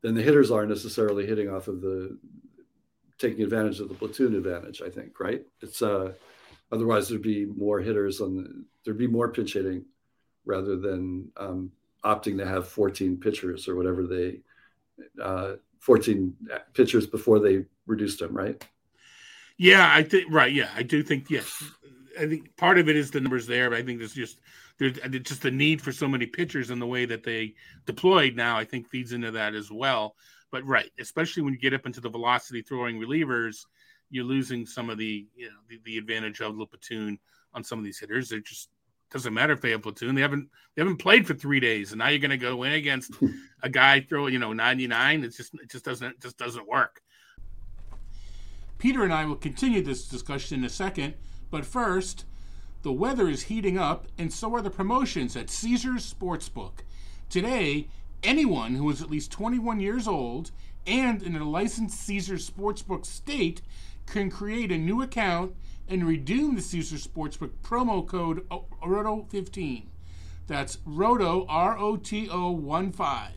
than 0.01 0.13
the 0.13 0.21
hitters 0.21 0.51
are 0.51 0.65
necessarily 0.65 1.25
hitting 1.25 1.49
off 1.49 1.67
of 1.67 1.81
the 1.81 2.17
taking 3.19 3.43
advantage 3.43 3.79
of 3.79 3.89
the 3.89 3.95
platoon 3.95 4.35
advantage. 4.35 4.81
I 4.81 4.89
think 4.89 5.19
right. 5.19 5.45
It's 5.61 5.81
uh, 5.81 6.13
otherwise 6.71 7.09
there'd 7.09 7.21
be 7.21 7.45
more 7.45 7.79
hitters 7.79 8.21
on 8.21 8.35
the, 8.35 8.65
there'd 8.83 8.97
be 8.97 9.07
more 9.07 9.29
pitch 9.29 9.53
hitting 9.53 9.85
rather 10.45 10.77
than 10.77 11.29
um, 11.37 11.71
opting 12.03 12.37
to 12.37 12.47
have 12.47 12.67
14 12.67 13.17
pitchers 13.17 13.67
or 13.67 13.75
whatever 13.75 14.07
they 14.07 14.39
uh, 15.21 15.55
14 15.79 16.35
pitchers 16.73 17.07
before 17.07 17.39
they 17.39 17.65
reduced 17.85 18.19
them, 18.19 18.35
right? 18.35 18.65
Yeah, 19.57 19.91
I 19.93 20.03
think 20.03 20.31
right. 20.31 20.51
Yeah, 20.51 20.69
I 20.75 20.83
do 20.83 21.03
think 21.03 21.29
yes. 21.29 21.63
I 22.17 22.27
think 22.27 22.55
part 22.55 22.77
of 22.77 22.89
it 22.89 22.95
is 22.95 23.11
the 23.11 23.19
numbers 23.19 23.45
there, 23.45 23.69
but 23.69 23.79
I 23.79 23.83
think 23.83 23.99
there's 23.99 24.13
just 24.13 24.39
there's 24.77 24.97
just 25.21 25.41
the 25.41 25.51
need 25.51 25.81
for 25.81 25.91
so 25.91 26.07
many 26.07 26.25
pitchers 26.25 26.69
and 26.69 26.81
the 26.81 26.87
way 26.87 27.05
that 27.05 27.23
they 27.23 27.55
deployed 27.85 28.35
now. 28.35 28.57
I 28.57 28.63
think 28.63 28.87
feeds 28.87 29.11
into 29.11 29.31
that 29.31 29.53
as 29.53 29.69
well. 29.69 30.15
But 30.51 30.65
right, 30.65 30.91
especially 30.99 31.43
when 31.43 31.53
you 31.53 31.59
get 31.59 31.73
up 31.73 31.85
into 31.85 32.01
the 32.01 32.09
velocity 32.09 32.61
throwing 32.61 32.99
relievers, 32.99 33.65
you're 34.09 34.25
losing 34.25 34.65
some 34.65 34.89
of 34.89 34.97
the 34.97 35.27
you 35.35 35.47
know 35.47 35.57
the, 35.67 35.79
the 35.85 35.97
advantage 35.97 36.41
of 36.41 36.57
the 36.57 36.65
platoon 36.65 37.19
on 37.53 37.63
some 37.63 37.79
of 37.79 37.85
these 37.85 37.99
hitters. 37.99 38.29
They're 38.29 38.39
just 38.39 38.69
doesn't 39.11 39.33
matter 39.33 39.53
if 39.53 39.61
they 39.61 39.71
have 39.71 39.81
platoon. 39.81 40.15
They 40.15 40.21
haven't 40.21 40.49
they 40.75 40.81
haven't 40.81 40.97
played 40.97 41.25
for 41.25 41.33
three 41.33 41.59
days, 41.59 41.91
and 41.91 41.99
now 41.99 42.09
you're 42.09 42.19
going 42.19 42.29
to 42.31 42.37
go 42.37 42.63
in 42.63 42.73
against 42.73 43.13
a 43.63 43.69
guy 43.69 44.01
throwing 44.01 44.33
you 44.33 44.39
know 44.39 44.53
99. 44.53 45.23
It's 45.23 45.37
just 45.37 45.53
it 45.55 45.69
just 45.69 45.85
doesn't 45.85 46.07
it 46.07 46.21
just 46.21 46.37
doesn't 46.37 46.67
work. 46.67 47.01
Peter 48.77 49.03
and 49.03 49.13
I 49.13 49.25
will 49.25 49.35
continue 49.35 49.81
this 49.81 50.07
discussion 50.07 50.59
in 50.59 50.63
a 50.63 50.69
second, 50.69 51.15
but 51.51 51.65
first, 51.65 52.25
the 52.81 52.93
weather 52.93 53.27
is 53.27 53.43
heating 53.43 53.77
up, 53.77 54.07
and 54.17 54.31
so 54.31 54.55
are 54.55 54.61
the 54.61 54.69
promotions 54.69 55.35
at 55.35 55.49
Caesars 55.49 56.13
Sportsbook. 56.13 56.79
Today, 57.29 57.89
anyone 58.23 58.75
who 58.75 58.89
is 58.89 59.01
at 59.01 59.09
least 59.09 59.31
21 59.31 59.79
years 59.79 60.07
old 60.07 60.51
and 60.85 61.21
in 61.21 61.35
a 61.35 61.49
licensed 61.49 61.99
Caesars 62.01 62.49
Sportsbook 62.49 63.05
state 63.05 63.61
can 64.05 64.29
create 64.29 64.71
a 64.71 64.77
new 64.77 65.01
account 65.01 65.55
and 65.87 66.07
redeem 66.07 66.55
the 66.55 66.61
Caesars 66.61 67.05
Sportsbook 67.05 67.51
promo 67.63 68.05
code 68.05 68.47
ROTO15. 68.49 69.85
That's 70.47 70.79
ROTO, 70.85 71.45
R 71.47 71.77
O 71.77 71.95
T 71.95 72.27
O 72.29 72.51
1 72.51 72.91
5. 72.91 73.31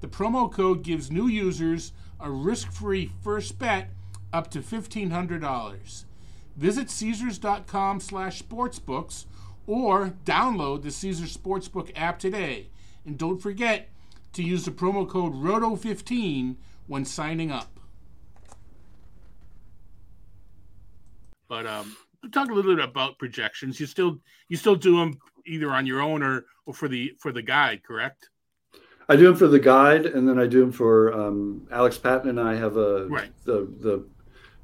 The 0.00 0.08
promo 0.08 0.50
code 0.50 0.82
gives 0.82 1.10
new 1.10 1.26
users 1.26 1.92
a 2.18 2.30
risk 2.30 2.72
free 2.72 3.12
first 3.22 3.58
bet 3.58 3.90
up 4.32 4.50
to 4.50 4.60
$1,500. 4.60 6.04
Visit 6.56 6.90
Caesars.com 6.90 8.00
slash 8.00 8.42
sportsbooks 8.42 9.26
or 9.66 10.14
download 10.24 10.82
the 10.82 10.90
Caesars 10.90 11.36
Sportsbook 11.36 11.90
app 11.94 12.18
today. 12.18 12.68
And 13.04 13.18
don't 13.18 13.38
forget 13.38 13.88
to 14.32 14.42
use 14.42 14.64
the 14.64 14.70
promo 14.70 15.08
code 15.08 15.34
ROTO15 15.34 16.56
when 16.86 17.04
signing 17.04 17.50
up. 17.50 17.80
But 21.48 21.66
um, 21.66 21.96
talk 22.32 22.50
a 22.50 22.54
little 22.54 22.76
bit 22.76 22.84
about 22.84 23.18
projections. 23.18 23.80
You 23.80 23.86
still 23.86 24.20
you 24.48 24.56
still 24.56 24.76
do 24.76 24.96
them 24.96 25.18
either 25.46 25.70
on 25.72 25.86
your 25.86 26.00
own 26.00 26.22
or, 26.22 26.46
or 26.66 26.74
for 26.74 26.88
the 26.88 27.12
for 27.18 27.32
the 27.32 27.42
guide, 27.42 27.82
correct? 27.82 28.30
I 29.08 29.16
do 29.16 29.24
them 29.24 29.36
for 29.36 29.48
the 29.48 29.58
guide, 29.58 30.06
and 30.06 30.28
then 30.28 30.38
I 30.38 30.46
do 30.46 30.60
them 30.60 30.70
for 30.70 31.12
um, 31.12 31.66
Alex 31.72 31.98
Patton 31.98 32.28
and 32.30 32.40
I 32.40 32.54
have 32.54 32.76
a 32.76 33.06
right. 33.08 33.32
the 33.44 33.68
the 33.80 34.06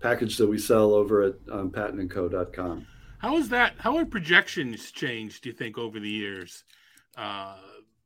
package 0.00 0.36
that 0.36 0.46
we 0.46 0.58
sell 0.58 0.94
over 0.94 1.22
at 1.22 1.34
um, 1.50 1.70
pattonandco.com. 1.70 2.86
How 3.18 3.36
is 3.38 3.48
that? 3.48 3.74
How 3.78 3.96
have 3.96 4.10
projections 4.10 4.92
changed? 4.92 5.42
Do 5.42 5.48
you 5.48 5.54
think 5.54 5.78
over 5.78 5.98
the 5.98 6.08
years? 6.08 6.62
Uh, 7.16 7.56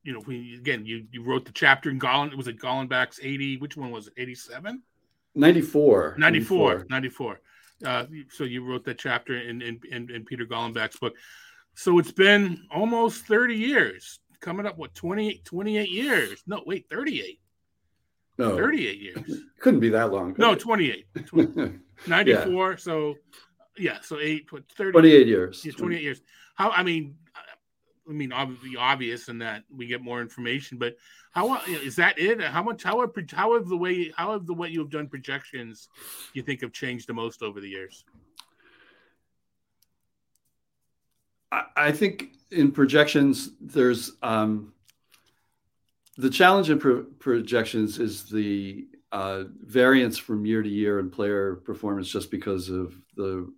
you 0.02 0.12
know, 0.12 0.20
we, 0.26 0.54
again, 0.54 0.86
you, 0.86 1.06
you 1.12 1.22
wrote 1.22 1.44
the 1.44 1.52
chapter 1.52 1.90
in 1.90 1.98
Gollin. 1.98 2.34
Was 2.36 2.48
it 2.48 2.58
Golenbock's 2.58 3.20
eighty? 3.22 3.56
Which 3.56 3.76
one 3.76 3.90
was 3.90 4.08
it? 4.08 4.14
Eighty 4.16 4.34
seven. 4.34 4.82
94. 5.34 6.16
94. 6.18 6.86
94. 6.88 7.40
Uh, 7.84 8.04
so 8.30 8.44
you 8.44 8.64
wrote 8.64 8.84
that 8.84 8.98
chapter 8.98 9.38
in, 9.38 9.62
in, 9.62 9.80
in, 9.90 10.10
in 10.10 10.24
Peter 10.24 10.44
Golenbock's 10.44 10.98
book. 10.98 11.14
So 11.74 11.98
it's 11.98 12.12
been 12.12 12.66
almost 12.70 13.26
30 13.26 13.54
years, 13.54 14.20
coming 14.40 14.66
up, 14.66 14.76
what, 14.76 14.94
28, 14.94 15.44
28 15.44 15.88
years? 15.88 16.42
No, 16.46 16.62
wait, 16.66 16.86
38. 16.90 17.40
No, 18.38 18.56
38 18.56 19.00
years. 19.00 19.40
Couldn't 19.60 19.80
be 19.80 19.90
that 19.90 20.12
long. 20.12 20.34
No, 20.36 20.54
28. 20.54 21.06
20, 21.26 21.78
94. 22.06 22.70
yeah. 22.70 22.76
So, 22.76 23.14
yeah, 23.78 23.98
so 24.02 24.18
eight, 24.18 24.46
30, 24.76 24.92
28 24.92 25.26
years. 25.26 25.64
Yeah, 25.64 25.72
28 25.72 26.02
years. 26.02 26.20
How, 26.56 26.70
I 26.70 26.82
mean, 26.82 27.16
I 28.10 28.12
mean, 28.12 28.32
obviously 28.32 28.76
obvious 28.76 29.28
in 29.28 29.38
that 29.38 29.62
we 29.74 29.86
get 29.86 30.02
more 30.02 30.20
information, 30.20 30.78
but 30.78 30.96
how 31.30 31.60
is 31.66 31.94
that 31.96 32.18
it? 32.18 32.40
How 32.40 32.62
much? 32.62 32.82
How 32.82 33.00
have 33.00 33.12
how 33.30 33.54
have 33.54 33.68
the 33.68 33.76
way 33.76 34.12
how 34.16 34.32
have 34.32 34.46
the 34.46 34.54
way 34.54 34.68
you 34.68 34.80
have 34.80 34.90
done 34.90 35.08
projections 35.08 35.88
you 36.34 36.42
think 36.42 36.62
have 36.62 36.72
changed 36.72 37.06
the 37.06 37.14
most 37.14 37.40
over 37.40 37.60
the 37.60 37.68
years? 37.68 38.04
I, 41.52 41.62
I 41.76 41.92
think 41.92 42.30
in 42.50 42.72
projections, 42.72 43.50
there's 43.60 44.12
um, 44.24 44.72
the 46.16 46.30
challenge 46.30 46.68
in 46.68 46.80
pro- 46.80 47.04
projections 47.04 48.00
is 48.00 48.24
the 48.24 48.88
uh, 49.12 49.44
variance 49.62 50.18
from 50.18 50.44
year 50.44 50.62
to 50.62 50.68
year 50.68 50.98
in 50.98 51.10
player 51.10 51.54
performance, 51.54 52.08
just 52.08 52.32
because 52.32 52.70
of 52.70 52.92
the 53.14 53.52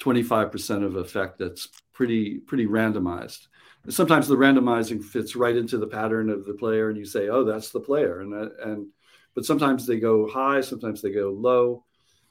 25% 0.00 0.84
of 0.84 0.96
effect 0.96 1.38
that's 1.38 1.68
pretty 1.92 2.38
pretty 2.38 2.66
randomized 2.66 3.46
sometimes 3.88 4.28
the 4.28 4.36
randomizing 4.36 5.02
fits 5.02 5.36
right 5.36 5.56
into 5.56 5.78
the 5.78 5.86
pattern 5.86 6.30
of 6.30 6.44
the 6.44 6.54
player 6.54 6.88
and 6.88 6.98
you 6.98 7.04
say 7.04 7.28
oh 7.28 7.44
that's 7.44 7.70
the 7.70 7.80
player. 7.80 8.20
And 8.20 8.34
uh, 8.34 8.48
and 8.64 8.86
but 9.34 9.44
sometimes 9.44 9.86
they 9.86 9.98
go 9.98 10.28
high 10.28 10.60
sometimes 10.60 11.02
they 11.02 11.12
go 11.12 11.30
low. 11.30 11.84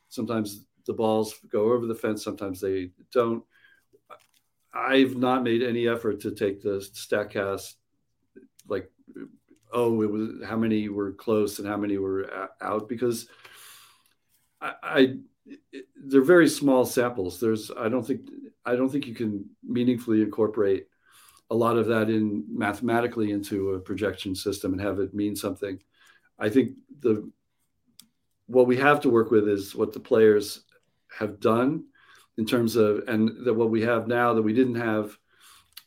Sometimes 0.10 0.66
the 0.86 0.94
balls 0.94 1.36
go 1.50 1.72
over 1.74 1.86
the 1.86 1.96
fence 1.96 2.24
sometimes 2.24 2.62
they 2.62 2.92
don't. 3.12 3.44
I've 4.74 5.16
not 5.16 5.44
made 5.44 5.64
any 5.64 5.88
effort 5.88 6.22
to 6.22 6.32
take 6.32 6.62
the 6.62 6.80
statcast 6.94 7.74
like 8.68 8.92
oh 9.74 10.02
it 10.02 10.12
was 10.12 10.30
how 10.46 10.58
many 10.58 10.90
were 10.90 11.14
close 11.14 11.60
and 11.60 11.68
how 11.68 11.78
many 11.78 11.98
were 11.98 12.32
uh, 12.32 12.48
out 12.62 12.88
because 12.88 13.28
i, 14.62 14.74
I 14.84 15.16
they're 15.96 16.22
very 16.22 16.48
small 16.48 16.86
samples. 16.86 17.40
There's 17.40 17.72
i 17.72 17.90
don't 17.90 18.06
think 18.06 18.30
i 18.66 18.76
don't 18.76 18.90
think 18.90 19.08
you 19.08 19.16
can 19.16 19.50
meaningfully 19.64 20.22
incorporate 20.22 20.88
a 21.50 21.56
lot 21.56 21.78
of 21.78 21.88
that 21.88 22.10
in 22.10 22.46
mathematically 22.50 23.32
into 23.32 23.72
a 23.72 23.80
projection 23.80 24.36
system 24.36 24.74
and 24.74 24.82
have 24.82 25.00
it 25.00 25.14
mean 25.14 25.36
something. 25.36 25.80
I 26.38 26.50
think 26.50 26.74
the 27.00 27.30
what 28.48 28.68
we 28.68 28.78
have 28.78 29.02
to 29.02 29.10
work 29.10 29.32
with 29.32 29.48
is 29.48 29.76
what 29.76 29.94
the 29.94 30.00
players 30.00 30.62
have 31.18 31.40
done 31.40 31.86
in 32.38 32.46
terms 32.46 32.76
of 32.76 33.04
and 33.08 33.46
that 33.46 33.54
what 33.54 33.70
we 33.70 33.82
have 33.82 34.08
now 34.08 34.34
that 34.34 34.42
we 34.42 34.54
didn't 34.54 34.76
have 34.76 35.18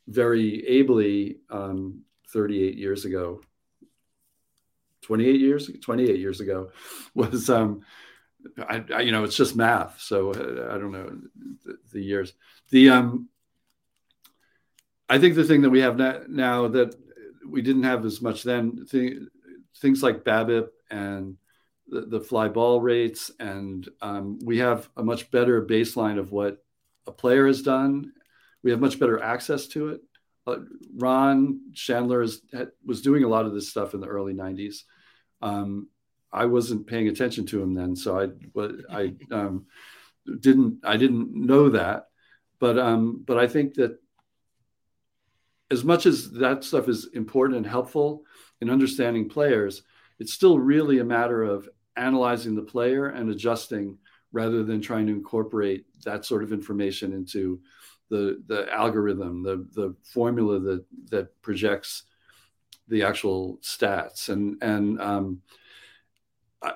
very 0.09 0.67
ably 0.67 1.39
um, 1.51 2.03
38 2.33 2.77
years 2.77 3.05
ago 3.05 3.41
28 5.03 5.41
years 5.41 5.71
28 5.81 6.19
years 6.19 6.41
ago 6.41 6.71
was 7.15 7.51
um 7.51 7.83
I, 8.59 8.85
I, 8.95 9.01
you 9.01 9.13
know 9.13 9.25
it's 9.25 9.37
just 9.37 9.57
math 9.57 10.01
so 10.01 10.31
uh, 10.31 10.75
i 10.75 10.79
don't 10.79 10.93
know 10.93 11.19
the, 11.65 11.77
the 11.93 12.03
years 12.03 12.33
the 12.71 12.91
um 12.91 13.29
I 15.11 15.19
think 15.19 15.35
the 15.35 15.45
thing 15.45 15.63
that 15.63 15.71
we 15.71 15.81
have 15.81 15.99
now 16.29 16.69
that 16.69 16.95
we 17.45 17.63
didn't 17.63 17.83
have 17.83 18.05
as 18.07 18.23
much 18.23 18.45
then, 18.45 18.87
things 18.87 20.03
like 20.05 20.23
BABIP 20.23 20.69
and 20.89 21.37
the, 21.89 22.03
the 22.03 22.21
fly 22.21 22.47
ball 22.47 22.81
rates, 22.81 23.33
and 23.41 23.89
um, 24.01 24.39
we 24.45 24.59
have 24.59 24.89
a 24.97 25.03
much 25.03 25.29
better 25.33 25.67
baseline 25.67 26.17
of 26.17 26.31
what 26.31 26.65
a 27.09 27.13
player 27.13 27.49
has 27.49 27.61
done. 27.61 28.13
We 28.63 28.71
have 28.71 28.79
much 28.79 29.01
better 29.01 29.21
access 29.21 29.67
to 29.69 29.89
it. 29.89 30.01
Uh, 30.47 30.59
Ron 30.95 31.73
Shandler 31.75 32.23
is, 32.23 32.43
was 32.87 33.03
doing 33.03 33.25
a 33.25 33.29
lot 33.29 33.47
of 33.47 33.53
this 33.53 33.69
stuff 33.69 33.95
in 33.95 34.01
the 34.01 34.07
early 34.07 34.33
'90s. 34.33 34.85
Um, 35.43 35.89
I 36.33 36.45
wasn't 36.45 36.87
paying 36.87 37.09
attention 37.09 37.47
to 37.47 37.61
him 37.61 37.75
then, 37.75 37.97
so 37.97 38.17
I 38.21 38.29
I 38.95 39.15
um, 39.35 39.67
didn't 40.39 40.85
I 40.85 40.97
didn't 40.97 41.35
know 41.35 41.71
that, 41.71 42.07
but 42.61 42.79
um, 42.79 43.25
but 43.27 43.39
I 43.39 43.49
think 43.49 43.75
that 43.75 43.99
as 45.71 45.85
much 45.85 46.07
as 46.07 46.31
that 46.33 46.65
stuff 46.65 46.89
is 46.89 47.09
important 47.15 47.57
and 47.57 47.67
helpful 47.67 48.25
in 48.61 48.71
understanding 48.71 49.29
players, 49.29 49.83
it's 50.19 50.33
still 50.33 50.59
really 50.59 50.99
a 50.99 51.05
matter 51.05 51.43
of 51.43 51.69
analyzing 51.97 52.55
the 52.55 52.63
player 52.63 53.07
and 53.07 53.31
adjusting 53.31 53.99
rather 54.33 54.63
than 54.63 54.81
trying 54.81 55.07
to 55.07 55.13
incorporate 55.13 55.87
that 56.05 56.25
sort 56.25 56.43
of 56.43 56.53
information 56.53 57.13
into 57.13 57.61
the 58.11 58.43
the 58.47 58.73
algorithm, 58.73 59.43
the 59.43 59.67
the 59.75 59.95
formula 60.03 60.59
that 60.59 60.85
that 61.11 61.41
projects 61.43 62.05
the 62.89 63.03
actual 63.05 63.59
stats, 63.63 64.29
and 64.29 64.57
and 64.63 65.01
um, 65.01 65.41
I, 66.63 66.73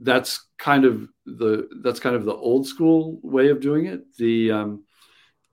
that's 0.00 0.46
kind 0.58 0.84
of 0.84 1.08
the 1.26 1.68
that's 1.82 2.00
kind 2.00 2.16
of 2.16 2.24
the 2.24 2.34
old 2.34 2.66
school 2.66 3.20
way 3.22 3.50
of 3.50 3.60
doing 3.60 3.86
it. 3.86 4.16
The 4.16 4.50
um, 4.50 4.84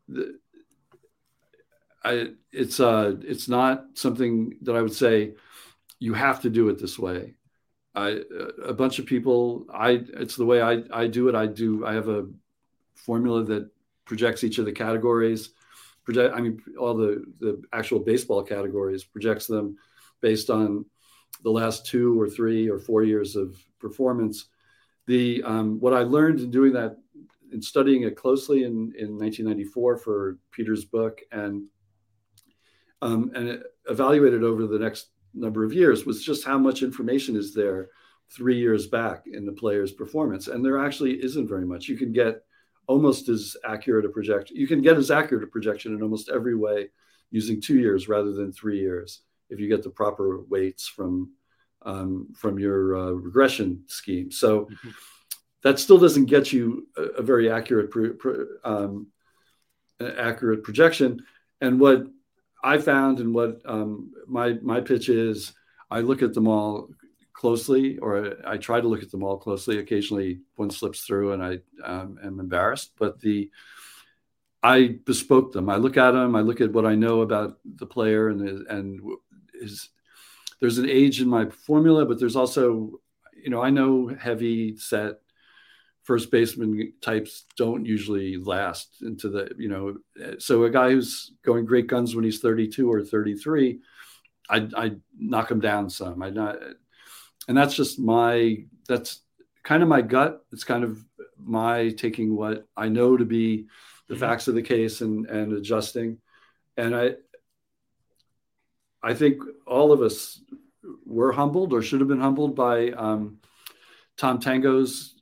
the 0.07 0.39
I, 2.07 2.27
it's 2.51 2.79
uh 2.79 3.15
it's 3.21 3.47
not 3.49 3.85
something 3.95 4.57
that 4.61 4.75
I 4.75 4.81
would 4.81 4.93
say 4.93 5.33
you 5.99 6.13
have 6.13 6.41
to 6.41 6.49
do 6.49 6.69
it 6.69 6.79
this 6.79 6.97
way. 6.97 7.35
I 7.95 8.21
a 8.63 8.73
bunch 8.73 8.99
of 8.99 9.05
people 9.05 9.65
I 9.73 10.03
it's 10.13 10.35
the 10.35 10.45
way 10.45 10.61
I 10.61 10.83
I 10.91 11.07
do 11.07 11.27
it. 11.27 11.35
I 11.35 11.47
do 11.47 11.85
I 11.85 11.93
have 11.93 12.07
a 12.07 12.27
formula 12.95 13.43
that 13.45 13.69
projects 14.05 14.43
each 14.43 14.57
of 14.57 14.65
the 14.65 14.71
categories. 14.71 15.49
Project 16.05 16.33
I 16.35 16.39
mean 16.39 16.61
all 16.79 16.95
the 16.95 17.25
the 17.39 17.61
actual 17.73 17.99
baseball 17.99 18.43
categories 18.43 19.03
projects 19.03 19.47
them 19.47 19.77
based 20.21 20.49
on 20.49 20.85
the 21.43 21.51
last 21.51 21.85
two 21.85 22.19
or 22.19 22.29
three 22.29 22.69
or 22.69 22.79
four 22.79 23.03
years 23.03 23.35
of 23.35 23.57
performance. 23.79 24.45
The 25.07 25.43
um, 25.43 25.79
what 25.79 25.93
I 25.93 26.03
learned 26.03 26.39
in 26.39 26.51
doing 26.51 26.73
that 26.73 26.97
in 27.51 27.61
studying 27.61 28.03
it 28.03 28.15
closely 28.15 28.63
in, 28.63 28.93
in 28.97 29.17
1994 29.17 29.97
for 29.97 30.37
Peter's 30.51 30.85
book 30.85 31.21
and 31.31 31.63
um, 33.01 33.31
and 33.35 33.63
evaluated 33.89 34.43
over 34.43 34.67
the 34.67 34.79
next 34.79 35.07
number 35.33 35.63
of 35.63 35.73
years 35.73 36.05
was 36.05 36.23
just 36.23 36.45
how 36.45 36.57
much 36.57 36.81
information 36.81 37.35
is 37.35 37.53
there 37.53 37.89
three 38.29 38.57
years 38.57 38.87
back 38.87 39.25
in 39.27 39.45
the 39.45 39.51
player's 39.51 39.91
performance. 39.91 40.47
And 40.47 40.65
there 40.65 40.83
actually 40.83 41.23
isn't 41.23 41.47
very 41.47 41.65
much. 41.65 41.87
You 41.87 41.97
can 41.97 42.11
get 42.11 42.43
almost 42.87 43.29
as 43.29 43.55
accurate 43.65 44.05
a 44.05 44.09
projection. 44.09 44.57
You 44.57 44.67
can 44.67 44.81
get 44.81 44.97
as 44.97 45.11
accurate 45.11 45.43
a 45.43 45.47
projection 45.47 45.93
in 45.93 46.01
almost 46.01 46.29
every 46.29 46.55
way 46.55 46.89
using 47.29 47.61
two 47.61 47.77
years 47.77 48.07
rather 48.07 48.33
than 48.33 48.51
three 48.51 48.79
years 48.79 49.21
if 49.49 49.59
you 49.59 49.67
get 49.67 49.83
the 49.83 49.89
proper 49.89 50.41
weights 50.41 50.87
from 50.87 51.31
um, 51.83 52.27
from 52.35 52.59
your 52.59 52.97
uh, 52.97 53.11
regression 53.11 53.83
scheme. 53.87 54.31
So 54.31 54.65
mm-hmm. 54.65 54.89
that 55.61 55.79
still 55.79 55.97
doesn't 55.97 56.25
get 56.25 56.51
you 56.51 56.87
a, 56.97 57.01
a 57.01 57.21
very 57.21 57.49
accurate 57.49 57.91
um, 58.65 59.07
accurate 60.01 60.63
projection. 60.63 61.23
And 61.61 61.79
what 61.79 62.07
I 62.63 62.77
found 62.77 63.19
and 63.19 63.33
what 63.33 63.61
um, 63.65 64.13
my 64.27 64.53
my 64.61 64.81
pitch 64.81 65.09
is, 65.09 65.53
I 65.89 66.01
look 66.01 66.21
at 66.21 66.33
them 66.33 66.47
all 66.47 66.89
closely, 67.33 67.97
or 67.99 68.35
I 68.45 68.57
try 68.57 68.81
to 68.81 68.87
look 68.87 69.03
at 69.03 69.11
them 69.11 69.23
all 69.23 69.37
closely. 69.37 69.79
Occasionally, 69.79 70.39
one 70.55 70.69
slips 70.69 71.01
through, 71.01 71.33
and 71.33 71.43
I 71.43 71.59
um, 71.83 72.19
am 72.23 72.39
embarrassed. 72.39 72.93
But 72.97 73.19
the 73.19 73.49
I 74.63 74.97
bespoke 75.05 75.53
them. 75.53 75.69
I 75.69 75.75
look 75.75 75.97
at 75.97 76.11
them. 76.11 76.35
I 76.35 76.41
look 76.41 76.61
at 76.61 76.73
what 76.73 76.85
I 76.85 76.95
know 76.95 77.21
about 77.21 77.59
the 77.63 77.85
player, 77.85 78.29
and 78.29 78.67
and 78.67 79.01
is 79.53 79.89
there's 80.59 80.77
an 80.77 80.89
age 80.89 81.21
in 81.21 81.27
my 81.27 81.45
formula, 81.49 82.05
but 82.05 82.19
there's 82.19 82.35
also, 82.35 82.99
you 83.35 83.49
know, 83.49 83.61
I 83.61 83.69
know 83.69 84.07
heavy 84.07 84.75
set 84.77 85.19
first 86.07 86.31
baseman 86.31 86.93
types 87.01 87.43
don't 87.57 87.85
usually 87.85 88.37
last 88.37 89.01
into 89.01 89.27
the 89.27 89.51
you 89.57 89.67
know 89.67 89.97
so 90.39 90.63
a 90.63 90.69
guy 90.69 90.89
who's 90.89 91.33
going 91.43 91.65
great 91.65 91.87
guns 91.87 92.15
when 92.15 92.23
he's 92.23 92.39
32 92.39 92.89
or 92.89 93.03
33 93.03 93.81
i 94.49 94.67
i 94.77 94.91
knock 95.19 95.51
him 95.51 95.59
down 95.59 95.89
some. 95.89 96.23
I 96.23 96.29
not 96.29 96.59
and 97.49 97.57
that's 97.57 97.75
just 97.75 97.99
my 97.99 98.63
that's 98.87 99.21
kind 99.63 99.83
of 99.83 99.89
my 99.89 100.01
gut. 100.01 100.45
It's 100.53 100.63
kind 100.63 100.85
of 100.85 101.03
my 101.37 101.89
taking 101.89 102.35
what 102.35 102.65
i 102.77 102.87
know 102.87 103.17
to 103.17 103.25
be 103.25 103.67
the 104.07 104.15
mm-hmm. 104.15 104.21
facts 104.21 104.47
of 104.47 104.55
the 104.55 104.61
case 104.61 105.01
and 105.01 105.25
and 105.27 105.51
adjusting. 105.51 106.19
And 106.77 106.95
i 106.95 107.15
i 109.03 109.13
think 109.13 109.41
all 109.65 109.91
of 109.91 110.01
us 110.01 110.41
were 111.05 111.33
humbled 111.33 111.73
or 111.73 111.81
should 111.81 111.99
have 111.99 112.07
been 112.07 112.21
humbled 112.21 112.55
by 112.55 112.91
um, 112.91 113.39
tom 114.15 114.39
tango's 114.39 115.16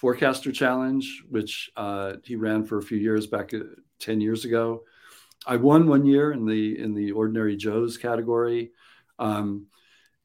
forecaster 0.00 0.50
challenge, 0.50 1.22
which 1.28 1.70
uh, 1.76 2.14
he 2.24 2.34
ran 2.34 2.64
for 2.64 2.78
a 2.78 2.82
few 2.82 2.96
years 2.96 3.26
back 3.26 3.52
uh, 3.52 3.58
10 3.98 4.22
years 4.22 4.46
ago. 4.46 4.82
I 5.46 5.56
won 5.56 5.86
one 5.86 6.06
year 6.06 6.32
in 6.32 6.46
the 6.46 6.78
in 6.78 6.94
the 6.94 7.12
ordinary 7.12 7.54
Joes 7.56 7.98
category. 7.98 8.72
Um, 9.18 9.66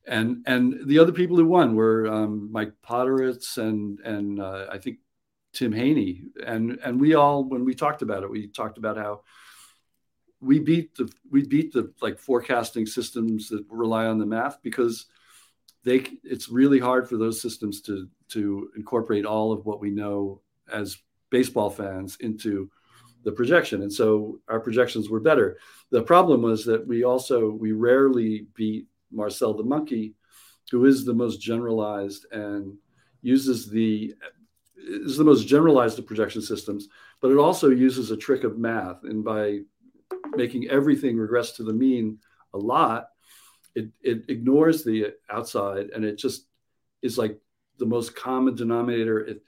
and 0.08 0.44
and 0.46 0.88
the 0.88 1.00
other 1.00 1.12
people 1.12 1.36
who 1.36 1.46
won 1.46 1.76
were 1.76 2.08
um, 2.08 2.52
Mike 2.54 2.72
Podhorzer 2.88 3.58
and 3.58 4.00
and 4.00 4.40
uh, 4.40 4.68
I 4.72 4.78
think 4.78 5.00
Tim 5.52 5.74
Heaney 5.74 6.24
and 6.46 6.80
and 6.82 7.00
we 7.00 7.16
all 7.16 7.44
when 7.44 7.66
we 7.66 7.76
talked 7.76 8.02
about 8.02 8.24
it 8.24 8.30
we 8.30 8.48
talked 8.48 8.78
about 8.78 8.98
how 8.98 9.22
we 10.40 10.60
beat 10.60 10.96
the 10.96 11.12
we 11.30 11.46
beat 11.46 11.74
the 11.74 11.94
like 12.02 12.18
forecasting 12.18 12.86
systems 12.86 13.50
that 13.50 13.66
rely 13.70 14.06
on 14.06 14.20
the 14.20 14.26
math 14.26 14.62
because 14.62 15.08
they 15.86 16.08
it's 16.24 16.50
really 16.50 16.80
hard 16.80 17.08
for 17.08 17.18
those 17.18 17.42
systems 17.42 17.82
to 17.82 18.10
to 18.30 18.70
incorporate 18.76 19.26
all 19.26 19.52
of 19.52 19.66
what 19.66 19.80
we 19.80 19.92
know 19.92 20.42
as 20.72 20.98
baseball 21.30 21.70
fans 21.70 22.18
into 22.20 22.70
the 23.24 23.32
projection. 23.32 23.82
And 23.82 23.92
so 23.92 24.40
our 24.48 24.60
projections 24.60 25.10
were 25.10 25.20
better. 25.20 25.58
The 25.90 26.04
problem 26.04 26.42
was 26.42 26.66
that 26.66 26.86
we 26.86 27.04
also 27.04 27.50
we 27.50 27.72
rarely 27.72 28.48
beat 28.56 28.88
marcel 29.12 29.54
the 29.54 29.64
monkey 29.64 30.16
who 30.72 30.86
is 30.86 31.06
the 31.06 31.14
most 31.14 31.40
generalized 31.40 32.26
and 32.32 32.76
uses 33.22 33.70
the 33.70 34.14
is 34.78 35.18
the 35.18 35.24
most 35.24 35.48
generalized 35.48 35.98
of 35.98 36.06
projection 36.06 36.42
systems 36.42 36.90
but 37.22 37.32
it 37.32 37.38
also 37.38 37.70
uses 37.70 38.12
a 38.12 38.18
trick 38.18 38.44
of 38.44 38.58
math. 38.58 39.04
And 39.04 39.24
by 39.24 39.62
making 40.36 40.70
everything 40.70 41.18
regress 41.18 41.54
to 41.54 41.64
the 41.64 41.74
mean 41.74 42.20
a 42.54 42.58
lot 42.58 43.08
it, 43.76 43.90
it 44.02 44.26
ignores 44.30 44.84
the 44.84 45.14
outside 45.30 45.90
and 45.94 46.04
it 46.06 46.18
just 46.18 46.48
is 47.02 47.18
like 47.18 47.38
the 47.78 47.86
most 47.86 48.16
common 48.16 48.56
denominator. 48.56 49.20
It, 49.20 49.44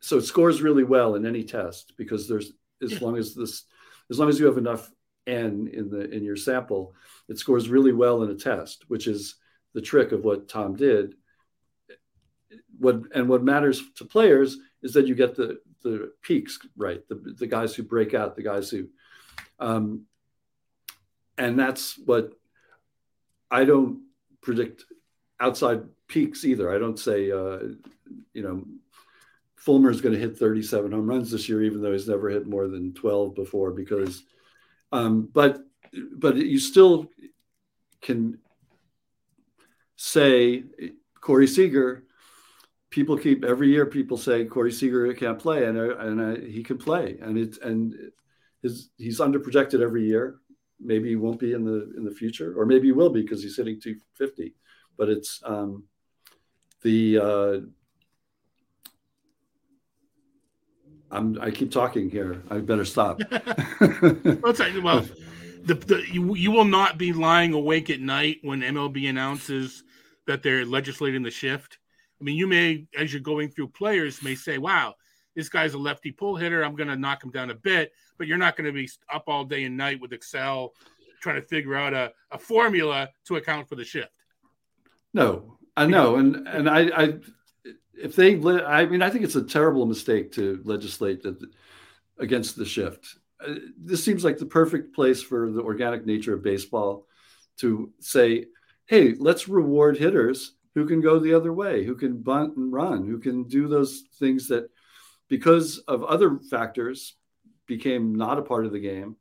so 0.00 0.18
it 0.18 0.22
scores 0.22 0.62
really 0.62 0.84
well 0.84 1.16
in 1.16 1.26
any 1.26 1.42
test 1.42 1.94
because 1.98 2.28
there's 2.28 2.52
as 2.82 3.00
long 3.02 3.16
as 3.16 3.34
this 3.34 3.64
as 4.10 4.18
long 4.18 4.28
as 4.28 4.38
you 4.38 4.46
have 4.46 4.58
enough 4.58 4.90
n 5.26 5.68
in 5.72 5.90
the 5.90 6.08
in 6.10 6.22
your 6.22 6.36
sample, 6.36 6.94
it 7.28 7.38
scores 7.38 7.68
really 7.68 7.92
well 7.92 8.22
in 8.22 8.30
a 8.30 8.34
test, 8.34 8.84
which 8.88 9.06
is 9.06 9.36
the 9.74 9.80
trick 9.80 10.12
of 10.12 10.24
what 10.24 10.48
Tom 10.48 10.76
did. 10.76 11.14
What 12.78 13.02
and 13.14 13.28
what 13.28 13.42
matters 13.42 13.82
to 13.96 14.04
players 14.04 14.58
is 14.82 14.92
that 14.92 15.06
you 15.06 15.14
get 15.14 15.34
the 15.34 15.58
the 15.82 16.12
peaks 16.22 16.58
right, 16.76 17.06
the 17.08 17.34
the 17.38 17.46
guys 17.46 17.74
who 17.74 17.82
break 17.82 18.14
out, 18.14 18.36
the 18.36 18.42
guys 18.42 18.70
who, 18.70 18.88
um, 19.58 20.02
and 21.36 21.58
that's 21.58 21.98
what 21.98 22.32
I 23.50 23.64
don't 23.64 24.02
predict 24.40 24.84
outside 25.40 25.82
peaks 26.08 26.44
either. 26.44 26.74
I 26.74 26.78
don't 26.78 26.98
say, 26.98 27.30
uh, 27.30 27.58
you 28.32 28.42
know, 28.42 28.64
Fulmer 29.56 29.90
is 29.90 30.00
going 30.00 30.14
to 30.14 30.20
hit 30.20 30.38
37 30.38 30.92
home 30.92 31.06
runs 31.08 31.30
this 31.30 31.48
year, 31.48 31.62
even 31.62 31.82
though 31.82 31.92
he's 31.92 32.08
never 32.08 32.30
hit 32.30 32.46
more 32.46 32.68
than 32.68 32.94
12 32.94 33.34
before. 33.34 33.72
Because, 33.72 34.22
um, 34.92 35.28
but 35.32 35.58
but 36.12 36.36
you 36.36 36.58
still 36.58 37.10
can 38.00 38.38
say 39.96 40.64
Corey 41.20 41.46
Seager. 41.46 42.04
People 42.90 43.18
keep 43.18 43.44
every 43.44 43.68
year. 43.68 43.86
People 43.86 44.16
say 44.16 44.44
Corey 44.44 44.72
Seager 44.72 45.12
can't 45.14 45.38
play, 45.38 45.64
and 45.66 45.76
and 45.76 46.20
uh, 46.20 46.40
he 46.40 46.62
can 46.62 46.78
play, 46.78 47.18
and 47.20 47.36
it's 47.36 47.58
and 47.58 47.94
his 48.62 48.90
he's 48.96 49.18
underprojected 49.20 49.82
every 49.82 50.04
year 50.04 50.38
maybe 50.80 51.08
he 51.08 51.16
won't 51.16 51.40
be 51.40 51.52
in 51.52 51.64
the 51.64 51.92
in 51.96 52.04
the 52.04 52.10
future, 52.10 52.58
or 52.58 52.66
maybe 52.66 52.88
he 52.88 52.92
will 52.92 53.10
be 53.10 53.22
because 53.22 53.42
he's 53.42 53.56
hitting 53.56 53.80
250. 53.80 54.54
But 54.96 55.08
it's 55.08 55.40
um, 55.44 55.84
the 56.82 57.18
uh, 57.18 57.60
I'm 61.10 61.40
I 61.40 61.50
keep 61.50 61.70
talking 61.70 62.10
here. 62.10 62.42
I 62.50 62.58
better 62.58 62.84
stop. 62.84 63.20
well, 63.30 65.04
the, 65.64 65.74
the 65.74 66.04
you, 66.10 66.34
you 66.34 66.50
will 66.50 66.64
not 66.64 66.98
be 66.98 67.12
lying 67.12 67.52
awake 67.52 67.90
at 67.90 68.00
night 68.00 68.38
when 68.42 68.60
MLB 68.60 69.08
announces 69.08 69.82
that 70.26 70.42
they're 70.42 70.64
legislating 70.64 71.22
the 71.22 71.30
shift. 71.30 71.78
I 72.20 72.24
mean, 72.24 72.36
you 72.36 72.46
may, 72.46 72.86
as 72.98 73.12
you're 73.12 73.20
going 73.20 73.50
through 73.50 73.68
players, 73.68 74.22
may 74.22 74.34
say, 74.34 74.58
"Wow, 74.58 74.94
this 75.36 75.48
guy's 75.48 75.74
a 75.74 75.78
lefty 75.78 76.10
pull 76.10 76.36
hitter. 76.36 76.64
I'm 76.64 76.74
going 76.74 76.88
to 76.88 76.96
knock 76.96 77.22
him 77.22 77.30
down 77.30 77.50
a 77.50 77.54
bit, 77.54 77.92
but 78.18 78.26
you're 78.26 78.38
not 78.38 78.56
going 78.56 78.66
to 78.66 78.72
be 78.72 78.88
up 79.12 79.24
all 79.26 79.44
day 79.44 79.64
and 79.64 79.76
night 79.76 80.00
with 80.00 80.12
Excel 80.12 80.72
trying 81.20 81.40
to 81.40 81.46
figure 81.46 81.74
out 81.74 81.94
a, 81.94 82.12
a 82.30 82.38
formula 82.38 83.08
to 83.26 83.36
account 83.36 83.68
for 83.68 83.74
the 83.74 83.84
shift. 83.84 84.12
No, 85.14 85.58
I 85.76 85.86
know. 85.86 86.16
And, 86.16 86.46
and 86.46 86.68
I, 86.68 86.80
I, 86.94 87.14
if 87.94 88.14
they, 88.14 88.34
I 88.36 88.86
mean, 88.86 89.02
I 89.02 89.10
think 89.10 89.24
it's 89.24 89.36
a 89.36 89.42
terrible 89.42 89.86
mistake 89.86 90.32
to 90.32 90.60
legislate 90.64 91.22
that 91.22 91.38
against 92.18 92.56
the 92.56 92.66
shift. 92.66 93.16
Uh, 93.44 93.54
this 93.78 94.04
seems 94.04 94.24
like 94.24 94.38
the 94.38 94.46
perfect 94.46 94.94
place 94.94 95.22
for 95.22 95.50
the 95.50 95.62
organic 95.62 96.06
nature 96.06 96.34
of 96.34 96.42
baseball 96.42 97.06
to 97.58 97.92
say, 98.00 98.46
hey, 98.86 99.14
let's 99.18 99.48
reward 99.48 99.96
hitters 99.96 100.54
who 100.74 100.86
can 100.86 101.00
go 101.00 101.18
the 101.18 101.34
other 101.34 101.52
way, 101.52 101.84
who 101.84 101.94
can 101.94 102.22
bunt 102.22 102.56
and 102.56 102.72
run, 102.72 103.06
who 103.06 103.18
can 103.18 103.44
do 103.44 103.66
those 103.66 104.04
things 104.18 104.48
that, 104.48 104.68
because 105.28 105.78
of 105.88 106.04
other 106.04 106.38
factors, 106.50 107.16
became 107.66 108.14
not 108.14 108.38
a 108.38 108.42
part 108.42 108.66
of 108.66 108.72
the 108.72 108.80
game. 108.80 109.16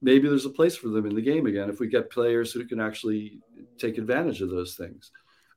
Maybe 0.00 0.28
there's 0.28 0.46
a 0.46 0.50
place 0.50 0.76
for 0.76 0.88
them 0.88 1.06
in 1.06 1.14
the 1.14 1.22
game 1.22 1.46
again 1.46 1.70
if 1.70 1.78
we 1.78 1.86
get 1.86 2.10
players 2.10 2.52
who 2.52 2.64
can 2.66 2.80
actually 2.80 3.40
take 3.78 3.98
advantage 3.98 4.40
of 4.40 4.50
those 4.50 4.74
things. 4.74 5.10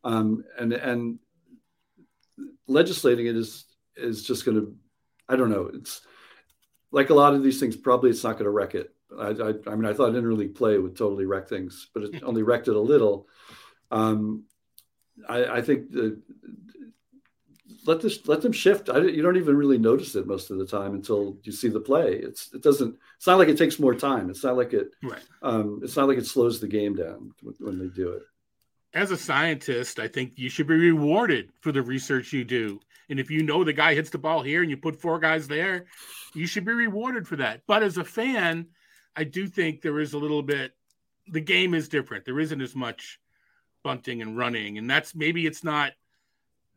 Um, 0.04 0.44
and 0.60 0.74
and 0.74 1.20
legislating 2.68 3.26
it 3.28 3.36
is 3.36 3.66
is 3.96 4.24
just 4.24 4.46
going 4.46 4.58
to, 4.58 4.76
I 5.28 5.36
don't 5.36 5.50
know. 5.50 5.72
It's 5.74 6.02
like 6.92 7.10
a 7.10 7.16
lot 7.16 7.34
of 7.34 7.44
these 7.44 7.60
things. 7.60 7.76
Probably 7.76 8.10
it's 8.10 8.24
not 8.24 8.34
going 8.34 8.46
to 8.46 8.52
wreck 8.52 8.76
it. 8.76 8.94
I, 9.18 9.28
I, 9.28 9.54
I 9.68 9.76
mean, 9.76 9.86
I 9.86 9.94
thought 9.94 10.14
interleague 10.14 10.56
play 10.56 10.78
would 10.78 10.98
totally 10.98 11.26
wreck 11.26 11.48
things, 11.48 11.90
but 11.94 12.04
it 12.04 12.24
only 12.24 12.44
wrecked 12.44 12.68
it 12.68 12.76
a 12.76 12.80
little. 12.80 13.28
Um, 13.92 14.44
I, 15.28 15.46
I 15.46 15.62
think 15.62 15.92
the, 15.92 16.22
let 17.86 18.02
this 18.02 18.28
let 18.28 18.42
them 18.42 18.52
shift. 18.52 18.90
I, 18.90 19.00
you 19.00 19.22
don't 19.22 19.38
even 19.38 19.56
really 19.56 19.78
notice 19.78 20.16
it 20.16 20.28
most 20.28 20.52
of 20.52 20.58
the 20.58 20.66
time 20.66 20.94
until 20.94 21.38
you 21.44 21.52
see 21.52 21.70
the 21.70 21.80
play. 21.80 22.16
It's 22.16 22.54
it 22.54 22.62
doesn't. 22.62 22.98
It's 23.18 23.28
not 23.28 23.38
like 23.38 23.50
it 23.50 23.58
takes 23.58 23.80
more 23.80 23.96
time. 23.96 24.30
It's 24.30 24.44
not 24.44 24.58
like 24.58 24.74
it. 24.74 24.92
Right. 25.04 25.22
Um, 25.42 25.82
it's 25.84 25.96
not 25.96 26.08
like 26.08 26.18
it 26.18 26.26
slows 26.26 26.60
the 26.60 26.68
game 26.68 26.96
down 26.96 27.34
when 27.60 27.80
they 27.80 27.88
do 27.88 28.10
it. 28.12 28.24
As 28.94 29.12
a 29.12 29.18
scientist, 29.18 30.00
I 30.00 30.08
think 30.08 30.34
you 30.38 30.50
should 30.50 30.68
be 30.68 30.76
rewarded 30.76 31.52
for 31.60 31.72
the 31.72 31.82
research 31.82 32.32
you 32.32 32.44
do. 32.46 32.80
And 33.10 33.20
if 33.20 33.30
you 33.30 33.44
know 33.44 33.64
the 33.64 33.74
guy 33.74 33.94
hits 33.94 34.10
the 34.10 34.18
ball 34.18 34.42
here 34.42 34.62
and 34.62 34.70
you 34.70 34.78
put 34.78 35.00
four 35.00 35.20
guys 35.20 35.48
there, 35.48 35.86
you 36.34 36.48
should 36.48 36.66
be 36.66 36.72
rewarded 36.72 37.28
for 37.28 37.36
that. 37.36 37.62
But 37.68 37.84
as 37.84 37.98
a 37.98 38.04
fan, 38.04 38.68
I 39.16 39.26
do 39.26 39.48
think 39.48 39.82
there 39.82 40.00
is 40.00 40.14
a 40.14 40.18
little 40.18 40.42
bit. 40.42 40.74
The 41.28 41.42
game 41.42 41.74
is 41.74 41.90
different. 41.90 42.26
There 42.26 42.40
isn't 42.40 42.62
as 42.62 42.76
much 42.76 43.20
bunting 43.84 44.22
and 44.22 44.38
running, 44.38 44.78
and 44.78 44.90
that's 44.90 45.14
maybe 45.14 45.46
it's 45.46 45.64
not. 45.64 45.94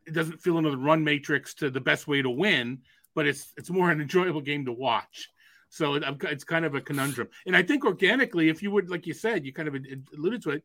It 0.08 0.14
doesn't 0.14 0.40
feel 0.40 0.58
into 0.58 0.70
the 0.70 0.76
run 0.76 1.04
matrix 1.04 1.54
to 1.54 1.70
the 1.70 1.80
best 1.80 2.08
way 2.08 2.22
to 2.22 2.30
win, 2.30 2.78
but 3.14 3.26
it's 3.26 3.52
it's 3.56 3.70
more 3.70 3.90
an 3.90 4.00
enjoyable 4.00 4.40
game 4.40 4.64
to 4.64 4.72
watch. 4.72 5.28
So 5.68 5.94
it, 5.94 6.04
it's 6.22 6.44
kind 6.44 6.64
of 6.64 6.74
a 6.74 6.80
conundrum. 6.80 7.28
And 7.46 7.54
I 7.54 7.62
think 7.62 7.84
organically, 7.84 8.48
if 8.48 8.62
you 8.62 8.70
would, 8.70 8.88
like 8.90 9.06
you 9.06 9.12
said, 9.12 9.44
you 9.44 9.52
kind 9.52 9.68
of 9.68 9.76
alluded 10.16 10.42
to 10.44 10.50
it. 10.50 10.64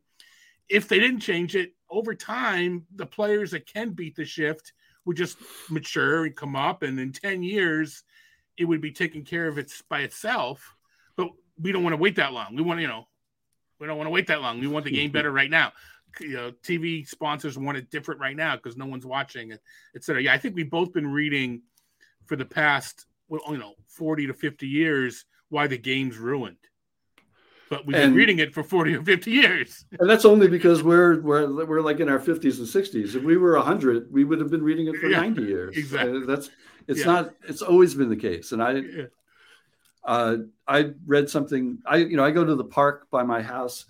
If 0.68 0.88
they 0.88 0.98
didn't 0.98 1.20
change 1.20 1.54
it 1.54 1.74
over 1.90 2.14
time, 2.14 2.86
the 2.96 3.04
players 3.04 3.50
that 3.50 3.66
can 3.66 3.90
beat 3.90 4.16
the 4.16 4.24
shift 4.24 4.72
would 5.04 5.18
just 5.18 5.36
mature 5.68 6.24
and 6.24 6.34
come 6.34 6.56
up, 6.56 6.82
and 6.82 6.98
in 6.98 7.12
ten 7.12 7.42
years, 7.42 8.02
it 8.56 8.64
would 8.64 8.80
be 8.80 8.92
taken 8.92 9.24
care 9.24 9.46
of 9.46 9.58
it 9.58 9.70
by 9.90 10.00
itself. 10.00 10.74
But 11.16 11.28
we 11.60 11.70
don't 11.70 11.82
want 11.82 11.92
to 11.92 11.98
wait 11.98 12.16
that 12.16 12.32
long. 12.32 12.56
We 12.56 12.62
want, 12.62 12.80
you 12.80 12.88
know, 12.88 13.06
we 13.78 13.86
don't 13.86 13.98
want 13.98 14.06
to 14.06 14.12
wait 14.12 14.28
that 14.28 14.40
long. 14.40 14.58
We 14.58 14.68
want 14.68 14.86
the 14.86 14.90
game 14.90 15.08
mm-hmm. 15.08 15.18
better 15.18 15.30
right 15.30 15.50
now 15.50 15.72
you 16.20 16.34
know, 16.34 16.52
TV 16.62 17.06
sponsors 17.06 17.58
want 17.58 17.78
it 17.78 17.90
different 17.90 18.20
right 18.20 18.36
now 18.36 18.56
because 18.56 18.76
no 18.76 18.86
one's 18.86 19.06
watching 19.06 19.50
it, 19.50 19.60
etc. 19.96 20.22
Yeah, 20.22 20.34
I 20.34 20.38
think 20.38 20.54
we've 20.54 20.70
both 20.70 20.92
been 20.92 21.06
reading 21.06 21.62
for 22.26 22.36
the 22.36 22.44
past, 22.44 23.06
well, 23.28 23.40
you 23.48 23.58
know, 23.58 23.74
40 23.88 24.28
to 24.28 24.34
50 24.34 24.66
years 24.66 25.24
why 25.48 25.66
the 25.66 25.78
game's 25.78 26.16
ruined. 26.18 26.56
But 27.70 27.86
we've 27.86 27.96
and, 27.96 28.12
been 28.12 28.14
reading 28.14 28.38
it 28.38 28.52
for 28.52 28.62
40 28.62 28.96
or 28.96 29.02
50 29.02 29.30
years. 29.30 29.84
And 29.98 30.08
that's 30.08 30.24
only 30.24 30.48
because 30.48 30.82
we're 30.82 31.20
we're 31.20 31.64
we're 31.64 31.80
like 31.80 32.00
in 32.00 32.08
our 32.08 32.18
50s 32.18 32.58
and 32.58 32.66
60s. 32.66 33.14
If 33.14 33.22
we 33.22 33.36
were 33.36 33.56
100, 33.56 34.12
we 34.12 34.24
would 34.24 34.38
have 34.40 34.50
been 34.50 34.62
reading 34.62 34.88
it 34.88 34.96
for 34.96 35.08
yeah, 35.08 35.20
90 35.20 35.42
years. 35.42 35.76
Exactly. 35.76 36.22
Uh, 36.22 36.26
that's 36.26 36.50
it's 36.86 37.00
yeah. 37.00 37.06
not 37.06 37.34
it's 37.48 37.62
always 37.62 37.94
been 37.94 38.10
the 38.10 38.16
case. 38.16 38.52
And 38.52 38.62
I 38.62 38.72
yeah. 38.72 39.04
uh, 40.04 40.36
I 40.68 40.90
read 41.06 41.30
something 41.30 41.78
I 41.86 41.96
you 41.96 42.16
know, 42.16 42.24
I 42.24 42.30
go 42.30 42.44
to 42.44 42.54
the 42.54 42.64
park 42.64 43.08
by 43.10 43.22
my 43.22 43.40
house 43.40 43.86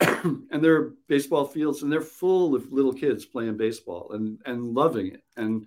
and 0.24 0.62
there 0.64 0.76
are 0.76 0.94
baseball 1.08 1.46
fields 1.46 1.82
and 1.82 1.92
they're 1.92 2.00
full 2.00 2.54
of 2.54 2.72
little 2.72 2.92
kids 2.92 3.24
playing 3.24 3.56
baseball 3.56 4.12
and 4.12 4.38
and 4.46 4.74
loving 4.74 5.08
it. 5.08 5.22
And 5.36 5.66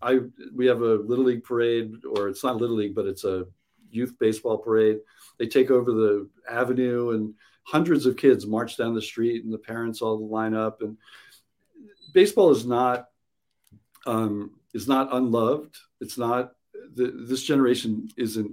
i 0.00 0.20
we 0.54 0.66
have 0.66 0.82
a 0.82 0.94
little 0.94 1.24
league 1.24 1.44
parade 1.44 1.92
or 2.16 2.28
it's 2.28 2.44
not 2.44 2.56
little 2.56 2.76
league 2.76 2.94
but 2.94 3.06
it's 3.06 3.24
a 3.24 3.46
youth 3.90 4.14
baseball 4.18 4.58
parade. 4.58 4.98
They 5.38 5.46
take 5.46 5.70
over 5.70 5.92
the 5.92 6.28
avenue 6.50 7.10
and 7.10 7.34
hundreds 7.64 8.06
of 8.06 8.16
kids 8.16 8.46
march 8.46 8.76
down 8.76 8.94
the 8.94 9.02
street 9.02 9.44
and 9.44 9.52
the 9.52 9.58
parents 9.58 10.02
all 10.02 10.28
line 10.28 10.54
up. 10.54 10.82
And 10.82 10.96
baseball 12.12 12.50
is 12.50 12.66
not 12.66 13.08
um, 14.06 14.52
is 14.74 14.88
not 14.88 15.14
unloved. 15.14 15.76
It's 16.00 16.18
not 16.18 16.52
the, 16.94 17.24
this 17.28 17.44
generation 17.44 18.08
isn't 18.16 18.52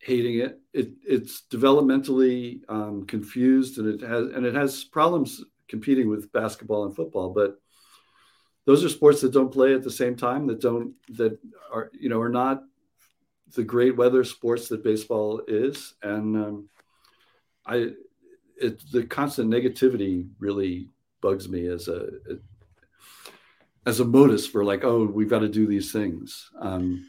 hating 0.00 0.40
it. 0.40 0.60
it 0.72 0.90
it's 1.06 1.42
developmentally 1.50 2.60
um, 2.68 3.06
confused 3.06 3.78
and 3.78 3.86
it 3.86 4.06
has 4.06 4.28
and 4.28 4.44
it 4.44 4.54
has 4.54 4.84
problems 4.84 5.44
competing 5.68 6.08
with 6.08 6.32
basketball 6.32 6.84
and 6.84 6.96
football. 6.96 7.30
But 7.30 7.58
those 8.66 8.84
are 8.84 8.88
sports 8.88 9.20
that 9.20 9.32
don't 9.32 9.52
play 9.52 9.74
at 9.74 9.82
the 9.82 9.90
same 9.90 10.16
time 10.16 10.46
that 10.46 10.60
don't 10.60 10.94
that 11.10 11.38
are 11.72 11.90
you 11.98 12.08
know 12.08 12.20
are 12.20 12.28
not 12.28 12.62
the 13.54 13.64
great 13.64 13.96
weather 13.96 14.24
sports 14.24 14.68
that 14.68 14.84
baseball 14.84 15.42
is 15.48 15.94
and 16.02 16.36
um, 16.36 16.68
I 17.66 17.90
it 18.56 18.82
the 18.92 19.04
constant 19.04 19.50
negativity 19.50 20.28
really 20.38 20.88
bugs 21.20 21.48
me 21.48 21.66
as 21.66 21.88
a, 21.88 22.06
a 22.30 22.36
as 23.86 24.00
a 24.00 24.04
modus 24.04 24.46
for 24.46 24.64
like 24.64 24.84
oh 24.84 25.04
we've 25.04 25.30
got 25.30 25.40
to 25.40 25.48
do 25.48 25.66
these 25.66 25.90
things 25.90 26.50
um, 26.60 27.04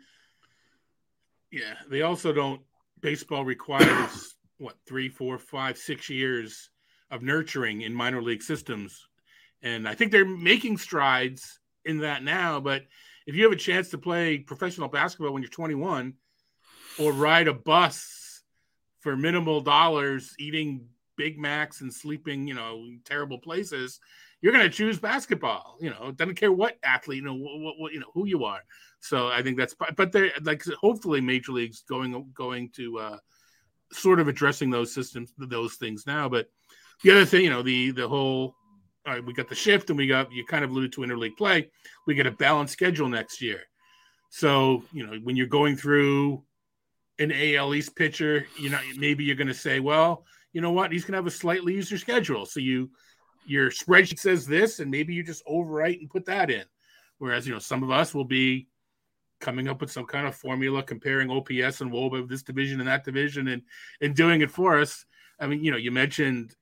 yeah 1.51 1.75
they 1.89 2.01
also 2.01 2.33
don't 2.33 2.61
baseball 3.01 3.43
requires 3.43 4.35
what 4.57 4.75
three, 4.87 5.09
four, 5.09 5.37
five, 5.37 5.77
six 5.77 6.09
years 6.09 6.69
of 7.09 7.21
nurturing 7.21 7.81
in 7.81 7.93
minor 7.93 8.21
league 8.21 8.43
systems, 8.43 9.07
and 9.61 9.87
I 9.87 9.95
think 9.95 10.11
they're 10.11 10.25
making 10.25 10.77
strides 10.77 11.59
in 11.85 11.99
that 11.99 12.23
now. 12.23 12.59
But 12.59 12.83
if 13.27 13.35
you 13.35 13.43
have 13.43 13.51
a 13.51 13.57
chance 13.57 13.89
to 13.89 13.97
play 13.97 14.39
professional 14.39 14.87
basketball 14.87 15.33
when 15.33 15.43
you're 15.43 15.49
21, 15.49 16.13
or 16.99 17.11
ride 17.11 17.47
a 17.47 17.53
bus 17.53 18.43
for 18.99 19.15
minimal 19.15 19.61
dollars, 19.61 20.33
eating 20.39 20.87
Big 21.17 21.39
Macs 21.39 21.81
and 21.81 21.93
sleeping, 21.93 22.47
you 22.47 22.53
know, 22.53 22.85
terrible 23.05 23.39
places, 23.39 23.99
you're 24.41 24.53
going 24.53 24.65
to 24.65 24.75
choose 24.75 24.99
basketball. 24.99 25.77
You 25.79 25.91
know, 25.91 26.11
doesn't 26.11 26.35
care 26.35 26.51
what 26.51 26.77
athlete, 26.83 27.17
you 27.17 27.23
know, 27.23 27.35
what, 27.35 27.75
what, 27.77 27.93
you 27.93 27.99
know, 27.99 28.11
who 28.13 28.25
you 28.25 28.43
are. 28.43 28.61
So 28.99 29.27
I 29.27 29.41
think 29.41 29.57
that's, 29.57 29.75
but 29.95 30.11
they're 30.11 30.31
like, 30.41 30.63
hopefully, 30.79 31.21
major 31.21 31.51
leagues 31.51 31.83
going 31.87 32.31
going 32.33 32.69
to 32.75 32.99
uh, 32.99 33.17
sort 33.91 34.19
of 34.19 34.27
addressing 34.27 34.69
those 34.69 34.93
systems, 34.93 35.33
those 35.37 35.75
things 35.75 36.05
now. 36.05 36.29
But 36.29 36.47
the 37.03 37.11
other 37.11 37.25
thing, 37.25 37.43
you 37.43 37.49
know, 37.49 37.61
the 37.61 37.91
the 37.91 38.07
whole, 38.07 38.55
all 39.05 39.13
right, 39.13 39.25
we 39.25 39.33
got 39.33 39.49
the 39.49 39.55
shift, 39.55 39.89
and 39.89 39.97
we 39.97 40.07
got 40.07 40.31
you 40.31 40.45
kind 40.45 40.63
of 40.63 40.71
alluded 40.71 40.93
to 40.93 41.01
interleague 41.01 41.37
play. 41.37 41.71
We 42.05 42.15
get 42.15 42.27
a 42.27 42.31
balanced 42.31 42.73
schedule 42.73 43.09
next 43.09 43.41
year. 43.41 43.61
So 44.29 44.83
you 44.91 45.05
know, 45.05 45.17
when 45.23 45.35
you're 45.35 45.47
going 45.47 45.75
through 45.75 46.43
an 47.19 47.31
AL 47.31 47.73
East 47.73 47.95
pitcher, 47.95 48.45
you 48.59 48.69
know, 48.69 48.79
maybe 48.97 49.23
you're 49.23 49.35
going 49.35 49.47
to 49.47 49.53
say, 49.53 49.79
well, 49.79 50.25
you 50.53 50.61
know 50.61 50.71
what, 50.71 50.91
he's 50.91 51.03
going 51.03 51.13
to 51.13 51.17
have 51.17 51.27
a 51.27 51.31
slightly 51.31 51.77
easier 51.77 51.97
schedule. 51.97 52.45
So 52.45 52.59
you 52.59 52.91
your 53.45 53.69
spreadsheet 53.69 54.19
says 54.19 54.45
this, 54.45 54.79
and 54.79 54.89
maybe 54.89 55.13
you 55.13 55.23
just 55.23 55.45
overwrite 55.45 55.99
and 55.99 56.09
put 56.09 56.25
that 56.25 56.49
in. 56.49 56.63
Whereas, 57.17 57.45
you 57.47 57.53
know, 57.53 57.59
some 57.59 57.83
of 57.83 57.91
us 57.91 58.13
will 58.13 58.25
be 58.25 58.67
coming 59.39 59.67
up 59.67 59.81
with 59.81 59.91
some 59.91 60.05
kind 60.05 60.27
of 60.27 60.35
formula 60.35 60.83
comparing 60.83 61.29
OPS 61.29 61.81
and 61.81 61.91
WOBA 61.91 62.19
of 62.19 62.29
this 62.29 62.43
division 62.43 62.79
and 62.79 62.87
that 62.87 63.03
division 63.03 63.47
and 63.49 63.63
and 63.99 64.15
doing 64.15 64.41
it 64.41 64.51
for 64.51 64.79
us. 64.79 65.05
I 65.39 65.47
mean, 65.47 65.63
you 65.63 65.71
know, 65.71 65.77
you 65.77 65.91
mentioned 65.91 66.55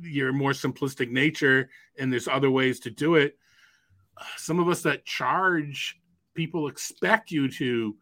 your 0.00 0.32
more 0.32 0.52
simplistic 0.52 1.10
nature 1.10 1.68
and 1.98 2.12
there's 2.12 2.28
other 2.28 2.50
ways 2.50 2.80
to 2.80 2.90
do 2.90 3.16
it. 3.16 3.36
Some 4.36 4.58
of 4.58 4.68
us 4.68 4.82
that 4.82 5.04
charge 5.04 6.00
people 6.34 6.68
expect 6.68 7.30
you 7.30 7.50
to 7.50 7.96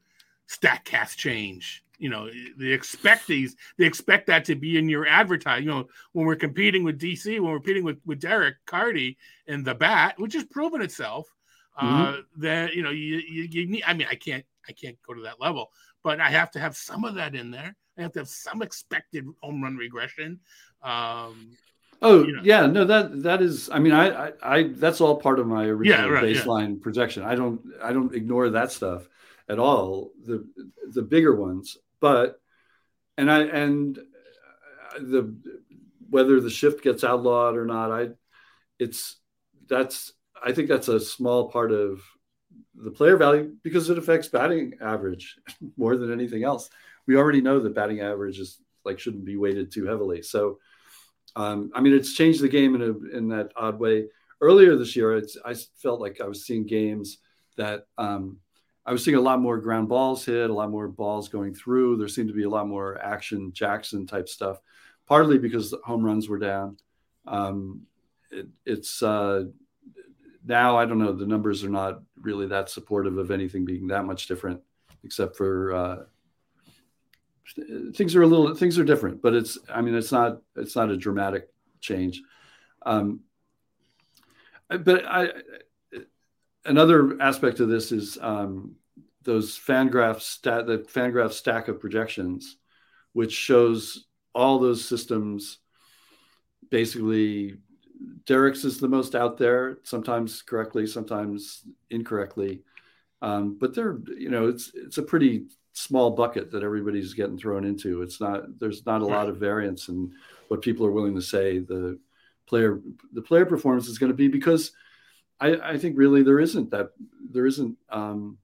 cast 0.84 1.18
change. 1.18 1.82
You 1.98 2.10
know, 2.10 2.28
they 2.58 2.72
expect 2.72 3.26
these, 3.26 3.56
they 3.78 3.86
expect 3.86 4.26
that 4.26 4.44
to 4.46 4.54
be 4.54 4.76
in 4.76 4.88
your 4.88 5.06
advertising. 5.06 5.64
You 5.64 5.70
know, 5.70 5.88
when 6.12 6.26
we're 6.26 6.36
competing 6.36 6.84
with 6.84 7.00
DC, 7.00 7.40
when 7.40 7.50
we're 7.50 7.58
competing 7.58 7.84
with, 7.84 7.98
with 8.04 8.20
Derek 8.20 8.56
Carty 8.66 9.16
and 9.46 9.64
the 9.64 9.74
bat, 9.74 10.14
which 10.18 10.34
has 10.34 10.44
proven 10.44 10.82
itself, 10.82 11.26
mm-hmm. 11.80 12.02
uh, 12.02 12.16
that 12.38 12.74
you 12.74 12.82
know 12.82 12.90
you, 12.90 13.16
you, 13.18 13.42
you 13.44 13.66
need. 13.66 13.82
I 13.86 13.94
mean, 13.94 14.06
I 14.10 14.14
can't 14.14 14.44
I 14.68 14.72
can't 14.72 14.96
go 15.06 15.14
to 15.14 15.22
that 15.22 15.40
level, 15.40 15.70
but 16.02 16.20
I 16.20 16.30
have 16.30 16.50
to 16.52 16.60
have 16.60 16.76
some 16.76 17.04
of 17.04 17.14
that 17.14 17.34
in 17.34 17.50
there. 17.50 17.74
I 17.96 18.02
have 18.02 18.12
to 18.12 18.20
have 18.20 18.28
some 18.28 18.60
expected 18.60 19.26
home 19.42 19.62
run 19.62 19.76
regression. 19.76 20.40
Um, 20.82 21.56
oh 22.02 22.24
you 22.24 22.36
know. 22.36 22.42
yeah, 22.44 22.66
no 22.66 22.84
that 22.84 23.22
that 23.22 23.40
is. 23.40 23.70
I 23.70 23.78
mean, 23.78 23.92
I, 23.92 24.26
I, 24.26 24.32
I 24.42 24.62
that's 24.74 25.00
all 25.00 25.16
part 25.16 25.38
of 25.38 25.46
my 25.46 25.64
original 25.64 26.06
yeah, 26.06 26.12
right, 26.12 26.24
baseline 26.24 26.74
yeah. 26.74 26.82
projection. 26.82 27.22
I 27.22 27.34
don't 27.34 27.62
I 27.82 27.94
don't 27.94 28.14
ignore 28.14 28.50
that 28.50 28.70
stuff 28.70 29.08
at 29.48 29.58
all. 29.58 30.12
The 30.24 30.46
the 30.92 31.02
bigger 31.02 31.34
ones, 31.34 31.76
but 32.00 32.40
and 33.16 33.30
I 33.30 33.42
and 33.42 33.98
the 34.98 35.36
whether 36.08 36.40
the 36.40 36.50
shift 36.50 36.82
gets 36.82 37.04
outlawed 37.04 37.56
or 37.56 37.64
not, 37.64 37.90
I 37.90 38.08
it's 38.78 39.16
that's 39.68 40.12
I 40.42 40.52
think 40.52 40.68
that's 40.68 40.88
a 40.88 41.00
small 41.00 41.50
part 41.50 41.72
of 41.72 42.00
the 42.74 42.90
player 42.90 43.16
value 43.16 43.54
because 43.62 43.90
it 43.90 43.98
affects 43.98 44.28
batting 44.28 44.74
average 44.80 45.36
more 45.76 45.96
than 45.96 46.12
anything 46.12 46.44
else. 46.44 46.68
We 47.06 47.16
already 47.16 47.40
know 47.40 47.60
that 47.60 47.74
batting 47.74 48.00
average 48.00 48.38
is 48.38 48.60
like 48.84 48.98
shouldn't 48.98 49.24
be 49.24 49.36
weighted 49.36 49.72
too 49.72 49.86
heavily. 49.86 50.22
So, 50.22 50.58
um, 51.34 51.70
I 51.74 51.80
mean, 51.80 51.94
it's 51.94 52.14
changed 52.14 52.40
the 52.40 52.48
game 52.48 52.74
in 52.74 52.82
a 52.82 53.16
in 53.16 53.28
that 53.28 53.52
odd 53.56 53.78
way. 53.78 54.08
earlier 54.40 54.76
this 54.76 54.94
year, 54.96 55.20
I 55.44 55.54
felt 55.82 56.00
like 56.00 56.20
I 56.20 56.26
was 56.26 56.44
seeing 56.44 56.66
games 56.66 57.18
that 57.56 57.86
um, 57.96 58.38
I 58.86 58.92
was 58.92 59.04
seeing 59.04 59.16
a 59.16 59.20
lot 59.20 59.40
more 59.40 59.58
ground 59.58 59.88
balls 59.88 60.24
hit, 60.24 60.48
a 60.48 60.54
lot 60.54 60.70
more 60.70 60.86
balls 60.86 61.28
going 61.28 61.52
through. 61.52 61.96
There 61.96 62.06
seemed 62.06 62.28
to 62.28 62.34
be 62.34 62.44
a 62.44 62.48
lot 62.48 62.68
more 62.68 63.02
action 63.02 63.52
Jackson 63.52 64.06
type 64.06 64.28
stuff, 64.28 64.60
partly 65.06 65.38
because 65.38 65.70
the 65.70 65.80
home 65.84 66.04
runs 66.04 66.28
were 66.28 66.38
down. 66.38 66.76
Um, 67.26 67.82
it, 68.30 68.46
it's 68.64 69.02
uh, 69.02 69.46
now 70.44 70.78
I 70.78 70.86
don't 70.86 71.00
know. 71.00 71.12
The 71.12 71.26
numbers 71.26 71.64
are 71.64 71.68
not 71.68 72.02
really 72.20 72.46
that 72.46 72.70
supportive 72.70 73.18
of 73.18 73.32
anything 73.32 73.64
being 73.64 73.88
that 73.88 74.04
much 74.04 74.28
different, 74.28 74.60
except 75.02 75.36
for 75.36 75.74
uh, 75.74 75.96
things 77.92 78.14
are 78.14 78.22
a 78.22 78.26
little 78.26 78.54
things 78.54 78.78
are 78.78 78.84
different. 78.84 79.20
But 79.20 79.34
it's 79.34 79.58
I 79.68 79.80
mean 79.80 79.96
it's 79.96 80.12
not 80.12 80.42
it's 80.54 80.76
not 80.76 80.90
a 80.90 80.96
dramatic 80.96 81.48
change. 81.80 82.22
Um, 82.82 83.20
but 84.68 85.04
I 85.04 85.30
another 86.66 87.20
aspect 87.20 87.60
of 87.60 87.68
this 87.68 87.92
is 87.92 88.18
um, 88.20 88.76
those 89.22 89.58
Fangraph 89.58 90.20
stat 90.20 90.66
the 90.66 90.78
Fangraph 90.78 91.32
stack 91.32 91.68
of 91.68 91.80
projections, 91.80 92.56
which 93.12 93.32
shows 93.32 94.06
all 94.34 94.58
those 94.58 94.84
systems 94.84 95.58
basically 96.70 97.56
Derek's 98.26 98.64
is 98.64 98.78
the 98.78 98.88
most 98.88 99.14
out 99.14 99.38
there, 99.38 99.78
sometimes 99.82 100.42
correctly, 100.42 100.86
sometimes 100.86 101.62
incorrectly. 101.90 102.62
Um, 103.22 103.56
but 103.58 103.74
they're, 103.74 103.98
you 104.16 104.28
know, 104.30 104.48
it's 104.48 104.70
it's 104.74 104.98
a 104.98 105.02
pretty 105.02 105.46
small 105.72 106.10
bucket 106.10 106.50
that 106.50 106.62
everybody's 106.62 107.14
getting 107.14 107.38
thrown 107.38 107.64
into. 107.64 108.02
It's 108.02 108.20
not 108.20 108.58
there's 108.58 108.84
not 108.84 109.02
a 109.02 109.06
lot 109.06 109.28
of 109.28 109.38
variance 109.38 109.88
in 109.88 110.12
what 110.48 110.62
people 110.62 110.86
are 110.86 110.92
willing 110.92 111.14
to 111.14 111.22
say 111.22 111.58
the 111.58 111.98
player 112.46 112.80
the 113.12 113.22
player 113.22 113.46
performance 113.46 113.88
is 113.88 113.98
going 113.98 114.12
to 114.12 114.16
be 114.16 114.28
because 114.28 114.72
I, 115.40 115.56
I 115.72 115.78
think 115.78 115.98
really 115.98 116.22
there 116.22 116.40
isn't 116.40 116.70
that 116.70 116.90
there 117.30 117.46
isn't 117.46 117.76
um, 117.90 118.38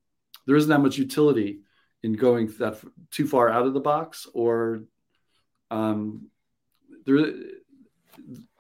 there 0.47 0.57
isn't 0.57 0.71
that 0.71 0.81
much 0.81 0.99
utility 0.99 1.61
in 2.03 2.15
going 2.15 2.49
that 2.59 2.79
too 3.11 3.27
far 3.27 3.49
out 3.49 3.67
of 3.67 3.75
the 3.75 3.81
box 3.81 4.27
or 4.35 4.83
um, 5.71 6.29
there 7.07 7.33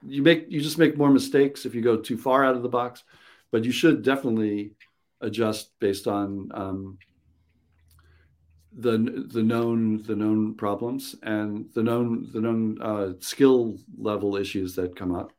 you 0.04 0.22
make 0.22 0.46
you 0.48 0.60
just 0.60 0.78
make 0.78 0.96
more 0.96 1.10
mistakes 1.10 1.66
if 1.66 1.74
you 1.74 1.82
go 1.82 1.96
too 1.96 2.16
far 2.16 2.44
out 2.44 2.56
of 2.56 2.62
the 2.62 2.68
box 2.68 3.04
but 3.50 3.64
you 3.64 3.72
should 3.72 4.02
definitely 4.02 4.72
adjust 5.20 5.70
based 5.78 6.06
on 6.06 6.50
um, 6.54 6.98
the 8.76 9.26
the 9.30 9.42
known 9.42 10.02
the 10.02 10.16
known 10.16 10.54
problems 10.54 11.14
and 11.22 11.68
the 11.74 11.82
known 11.82 12.28
the 12.32 12.40
known 12.40 12.80
uh, 12.80 13.12
skill 13.20 13.78
level 13.96 14.36
issues 14.36 14.74
that 14.76 14.96
come 14.96 15.14
up. 15.14 15.32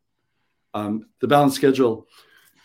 Um, 0.74 1.08
the 1.20 1.28
balance 1.28 1.56
schedule, 1.56 2.08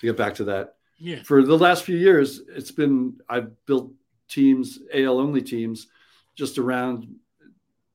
to 0.00 0.06
get 0.06 0.16
back 0.16 0.34
to 0.36 0.44
that, 0.44 0.74
yeah. 0.98 1.22
For 1.22 1.42
the 1.44 1.56
last 1.56 1.84
few 1.84 1.96
years, 1.96 2.42
it's 2.48 2.72
been 2.72 3.20
I've 3.28 3.64
built 3.66 3.92
teams, 4.28 4.80
AL 4.92 5.18
only 5.18 5.42
teams, 5.42 5.86
just 6.34 6.58
around 6.58 7.08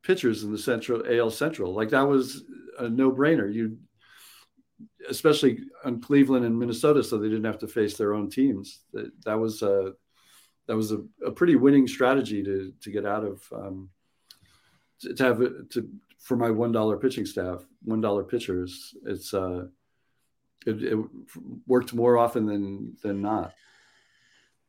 pitchers 0.04 0.44
in 0.44 0.52
the 0.52 0.58
central 0.58 1.04
AL 1.10 1.32
Central. 1.32 1.74
Like 1.74 1.90
that 1.90 2.08
was 2.08 2.44
a 2.80 2.88
no 2.88 3.12
brainer. 3.12 3.54
You, 3.54 3.78
especially 5.10 5.60
on 5.84 6.02
Cleveland 6.02 6.46
and 6.46 6.58
Minnesota, 6.58 7.04
so 7.04 7.18
they 7.18 7.28
didn't 7.28 7.44
have 7.44 7.60
to 7.60 7.68
face 7.68 7.98
their 7.98 8.14
own 8.14 8.30
teams. 8.30 8.80
That 8.94 9.12
that 9.26 9.38
was 9.38 9.62
a 9.62 9.94
that 10.68 10.78
was 10.78 10.94
a, 10.94 11.04
a 11.26 11.32
pretty 11.32 11.58
winning 11.58 11.88
strategy 11.88 12.42
to 12.42 12.74
to 12.82 12.92
get 12.92 13.06
out 13.06 13.26
of 13.26 13.44
um, 13.54 13.90
to, 15.02 15.14
to 15.14 15.24
have 15.24 15.40
to 15.72 15.90
for 16.20 16.38
my 16.38 16.50
one 16.50 16.72
dollar 16.72 16.96
pitching 16.96 17.26
staff, 17.26 17.66
one 17.84 18.00
dollar 18.00 18.24
pitchers. 18.24 18.96
It's 19.06 19.34
uh 19.34 19.66
it, 20.66 20.84
it 20.84 20.98
worked 21.68 21.94
more 21.94 22.18
often 22.18 22.46
than 22.46 22.98
than 23.02 23.22
not. 23.22 23.54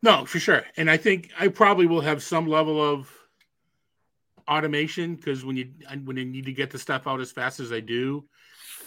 No, 0.03 0.27
for 0.27 0.39
sure. 0.39 0.65
And 0.77 0.91
I 0.91 0.99
think 0.99 1.31
I 1.39 1.49
probably 1.49 1.87
will 1.87 2.03
have 2.03 2.23
some 2.23 2.47
level 2.47 2.81
of 2.81 3.11
automation 4.47 5.15
because 5.15 5.45
when 5.45 5.57
you 5.57 5.71
when 6.05 6.17
you 6.17 6.25
need 6.25 6.45
to 6.45 6.53
get 6.53 6.71
the 6.71 6.79
stuff 6.79 7.07
out 7.07 7.21
as 7.21 7.33
fast 7.33 7.61
as 7.61 7.73
I 7.73 7.81
do, 7.81 8.25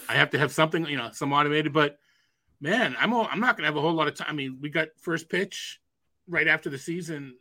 I 0.08 0.14
have 0.14 0.30
to 0.32 0.38
have 0.38 0.52
something, 0.52 0.86
you 0.86 0.98
know, 0.98 1.10
some 1.12 1.34
automated. 1.34 1.74
But 1.74 1.98
man, 2.62 2.96
I'm 3.00 3.14
all, 3.14 3.28
I'm 3.32 3.40
not 3.40 3.58
gonna 3.58 3.68
have 3.68 3.78
a 3.78 3.82
whole 3.82 3.94
lot 3.94 4.08
of 4.08 4.16
time. 4.16 4.28
I 4.30 4.34
mean, 4.34 4.60
we 4.62 4.70
got 4.70 4.90
first 5.02 5.30
pitch 5.30 5.80
right 6.28 6.48
after 6.48 6.70
the 6.70 6.78
season, 6.78 7.36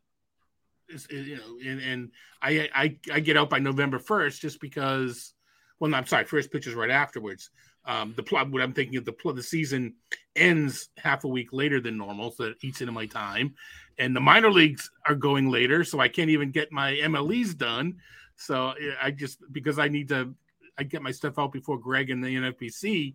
is, 0.88 1.06
you 1.10 1.36
know, 1.36 1.58
and, 1.70 1.80
and 1.80 2.10
I, 2.40 2.70
I 2.74 2.96
I 3.12 3.20
get 3.20 3.36
out 3.36 3.50
by 3.50 3.58
November 3.58 3.98
first 3.98 4.40
just 4.40 4.60
because. 4.60 5.34
Well, 5.78 5.90
no, 5.90 5.98
I'm 5.98 6.06
sorry. 6.06 6.24
First 6.24 6.50
pitch 6.50 6.66
is 6.66 6.72
right 6.72 6.90
afterwards. 6.90 7.50
Um, 7.86 8.14
the 8.16 8.22
plot, 8.22 8.50
what 8.50 8.62
I'm 8.62 8.72
thinking 8.72 8.96
of 8.96 9.04
the 9.04 9.14
the 9.32 9.42
season 9.42 9.94
ends 10.34 10.88
half 10.98 11.24
a 11.24 11.28
week 11.28 11.52
later 11.52 11.80
than 11.80 11.96
normal, 11.96 12.32
so 12.32 12.44
it 12.44 12.56
eats 12.62 12.80
into 12.80 12.92
my 12.92 13.06
time. 13.06 13.54
And 13.98 14.14
the 14.14 14.20
minor 14.20 14.50
leagues 14.50 14.90
are 15.06 15.14
going 15.14 15.50
later, 15.50 15.84
so 15.84 16.00
I 16.00 16.08
can't 16.08 16.30
even 16.30 16.50
get 16.50 16.72
my 16.72 16.92
MLEs 16.94 17.56
done. 17.56 17.96
So 18.36 18.74
I 19.00 19.12
just 19.12 19.38
because 19.52 19.78
I 19.78 19.88
need 19.88 20.08
to, 20.08 20.34
I 20.76 20.82
get 20.82 21.00
my 21.00 21.12
stuff 21.12 21.38
out 21.38 21.52
before 21.52 21.78
Greg 21.78 22.10
and 22.10 22.22
the 22.22 22.28
NFBC. 22.28 23.14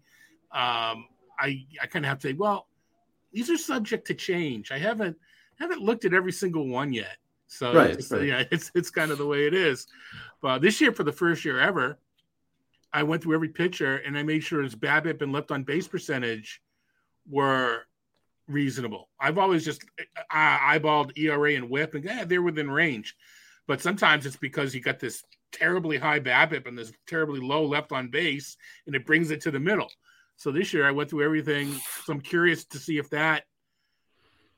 Um, 0.51 1.07
I 1.39 1.65
I 1.81 1.87
kind 1.87 2.05
of 2.05 2.09
have 2.09 2.19
to 2.19 2.29
say, 2.29 2.33
well, 2.33 2.67
these 3.31 3.49
are 3.49 3.57
subject 3.57 4.07
to 4.07 4.13
change. 4.13 4.71
I 4.71 4.79
haven't 4.79 5.17
haven't 5.59 5.81
looked 5.81 6.05
at 6.05 6.13
every 6.13 6.31
single 6.31 6.67
one 6.67 6.93
yet. 6.93 7.17
So 7.47 7.73
right, 7.73 7.91
it's, 7.91 8.09
right. 8.09 8.23
yeah, 8.23 8.43
it's 8.51 8.71
it's 8.73 8.89
kind 8.89 9.11
of 9.11 9.17
the 9.17 9.25
way 9.25 9.47
it 9.47 9.53
is. 9.53 9.87
But 10.41 10.61
this 10.61 10.81
year, 10.81 10.91
for 10.93 11.03
the 11.03 11.11
first 11.11 11.45
year 11.45 11.59
ever, 11.59 11.99
I 12.93 13.03
went 13.03 13.23
through 13.23 13.35
every 13.35 13.49
pitcher 13.49 13.97
and 13.97 14.17
I 14.17 14.23
made 14.23 14.43
sure 14.43 14.61
his 14.61 14.75
BABIP 14.75 15.21
and 15.21 15.31
left 15.31 15.51
on 15.51 15.63
base 15.63 15.87
percentage 15.87 16.61
were 17.29 17.83
reasonable. 18.47 19.09
I've 19.19 19.37
always 19.37 19.63
just 19.63 19.85
eyeballed 20.31 21.17
ERA 21.17 21.55
and 21.55 21.69
WHIP, 21.69 21.95
and 21.95 22.03
yeah, 22.03 22.25
they're 22.25 22.41
within 22.41 22.69
range. 22.69 23.15
But 23.67 23.81
sometimes 23.81 24.25
it's 24.25 24.35
because 24.35 24.75
you 24.75 24.81
got 24.81 24.99
this 24.99 25.23
terribly 25.51 25.97
high 25.97 26.19
BABIP 26.19 26.67
and 26.67 26.77
this 26.77 26.91
terribly 27.07 27.39
low 27.39 27.65
left 27.65 27.91
on 27.91 28.09
base, 28.09 28.57
and 28.85 28.95
it 28.95 29.05
brings 29.05 29.31
it 29.31 29.41
to 29.41 29.51
the 29.51 29.59
middle. 29.59 29.89
So 30.35 30.51
this 30.51 30.73
year 30.73 30.87
I 30.87 30.91
went 30.91 31.09
through 31.09 31.23
everything. 31.23 31.71
So 32.03 32.13
I'm 32.13 32.21
curious 32.21 32.65
to 32.65 32.79
see 32.79 32.97
if 32.97 33.09
that 33.11 33.43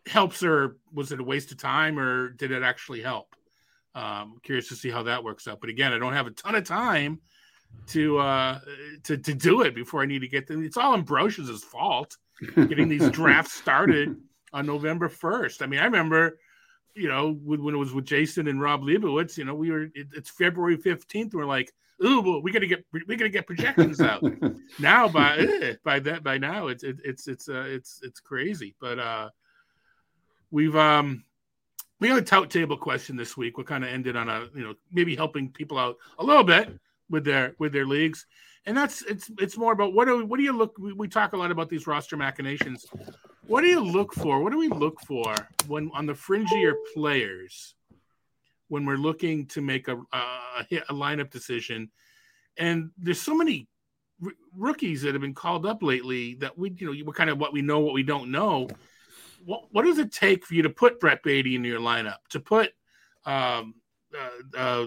helps 0.05 0.43
or 0.43 0.77
was 0.93 1.11
it 1.11 1.19
a 1.19 1.23
waste 1.23 1.51
of 1.51 1.57
time 1.57 1.99
or 1.99 2.29
did 2.29 2.51
it 2.51 2.63
actually 2.63 3.01
help? 3.01 3.35
Um, 3.95 4.39
curious 4.43 4.69
to 4.69 4.75
see 4.75 4.89
how 4.89 5.03
that 5.03 5.23
works 5.23 5.47
out. 5.47 5.59
But 5.59 5.69
again, 5.69 5.93
I 5.93 5.99
don't 5.99 6.13
have 6.13 6.27
a 6.27 6.31
ton 6.31 6.55
of 6.55 6.63
time 6.63 7.19
to 7.87 8.17
uh 8.17 8.59
to 9.03 9.17
to 9.17 9.33
do 9.33 9.61
it 9.61 9.75
before 9.75 10.01
I 10.01 10.05
need 10.05 10.19
to 10.19 10.27
get 10.27 10.47
them. 10.47 10.63
It's 10.63 10.77
all 10.77 10.93
Ambrosius's 10.93 11.63
fault 11.63 12.17
getting 12.55 12.89
these 12.89 13.09
drafts 13.09 13.53
started 13.61 14.15
on 14.51 14.65
November 14.65 15.09
first. 15.09 15.61
I 15.61 15.65
mean, 15.65 15.79
I 15.79 15.85
remember, 15.85 16.37
you 16.95 17.07
know, 17.07 17.33
when 17.43 17.73
it 17.73 17.77
was 17.77 17.93
with 17.93 18.05
Jason 18.05 18.47
and 18.47 18.61
Rob 18.61 18.83
Leibowitz, 18.83 19.37
you 19.37 19.45
know, 19.45 19.55
we 19.55 19.71
were 19.71 19.83
it, 19.95 20.07
it's 20.15 20.29
February 20.29 20.77
fifteenth. 20.77 21.33
We're 21.33 21.45
like, 21.45 21.71
ooh, 22.03 22.21
well, 22.21 22.41
we 22.41 22.51
got 22.51 22.59
to 22.59 22.67
get 22.67 22.85
we 22.91 23.15
got 23.15 23.25
to 23.25 23.29
get 23.29 23.47
projections 23.47 23.99
out 23.99 24.23
now. 24.79 25.07
By 25.07 25.37
eh, 25.37 25.73
by 25.83 25.99
that 25.99 26.23
by 26.23 26.37
now, 26.37 26.67
it's 26.67 26.83
it, 26.83 26.97
it's 27.03 27.27
it's 27.27 27.49
uh, 27.49 27.65
it's 27.67 27.99
it's 28.03 28.19
crazy. 28.19 28.75
But 28.79 28.99
uh 28.99 29.29
we've 30.51 30.75
um 30.75 31.23
we 31.99 32.09
got 32.09 32.17
a 32.19 32.21
tout 32.21 32.49
table 32.49 32.77
question 32.77 33.15
this 33.15 33.35
week. 33.35 33.57
We 33.57 33.63
kind 33.63 33.83
of 33.83 33.89
ended 33.89 34.15
on 34.15 34.29
a 34.29 34.47
you 34.55 34.63
know 34.63 34.75
maybe 34.91 35.15
helping 35.15 35.49
people 35.49 35.77
out 35.77 35.97
a 36.19 36.23
little 36.23 36.43
bit 36.43 36.79
with 37.09 37.25
their 37.25 37.55
with 37.59 37.73
their 37.73 37.85
leagues, 37.85 38.25
and 38.65 38.75
that's 38.75 39.01
it's 39.03 39.29
it's 39.39 39.57
more 39.57 39.73
about 39.73 39.93
what 39.93 40.05
do 40.05 40.25
what 40.25 40.37
do 40.37 40.43
you 40.43 40.53
look? 40.53 40.77
We, 40.77 40.93
we 40.93 41.07
talk 41.07 41.33
a 41.33 41.37
lot 41.37 41.51
about 41.51 41.69
these 41.69 41.87
roster 41.87 42.17
machinations. 42.17 42.85
What 43.47 43.61
do 43.61 43.67
you 43.67 43.81
look 43.83 44.13
for? 44.13 44.41
What 44.41 44.51
do 44.51 44.57
we 44.57 44.69
look 44.69 44.99
for 45.01 45.35
when 45.67 45.91
on 45.93 46.05
the 46.05 46.13
fringier 46.13 46.73
players 46.93 47.75
when 48.69 48.85
we're 48.85 48.95
looking 48.95 49.45
to 49.47 49.61
make 49.61 49.87
a 49.87 49.97
a, 50.13 50.81
a 50.89 50.93
lineup 50.93 51.29
decision? 51.29 51.91
And 52.57 52.91
there's 52.97 53.21
so 53.21 53.35
many 53.35 53.67
r- 54.23 54.31
rookies 54.55 55.01
that 55.01 55.13
have 55.13 55.21
been 55.21 55.33
called 55.33 55.65
up 55.65 55.83
lately 55.83 56.35
that 56.35 56.57
we 56.57 56.73
you 56.77 56.87
know 56.87 57.03
we're 57.05 57.13
kind 57.13 57.29
of 57.29 57.39
what 57.39 57.53
we 57.53 57.61
know 57.61 57.79
what 57.79 57.93
we 57.93 58.03
don't 58.03 58.31
know. 58.31 58.69
What, 59.45 59.65
what 59.71 59.83
does 59.83 59.97
it 59.97 60.13
take 60.13 60.45
for 60.45 60.53
you 60.53 60.61
to 60.61 60.69
put 60.69 61.01
Brett 61.01 61.21
Baty 61.21 61.55
in 61.55 61.65
your 61.65 61.81
lineup? 61.81 62.19
To 62.29 62.39
put 62.39 62.71
um, 63.25 63.75
uh, 64.17 64.57
uh, 64.57 64.85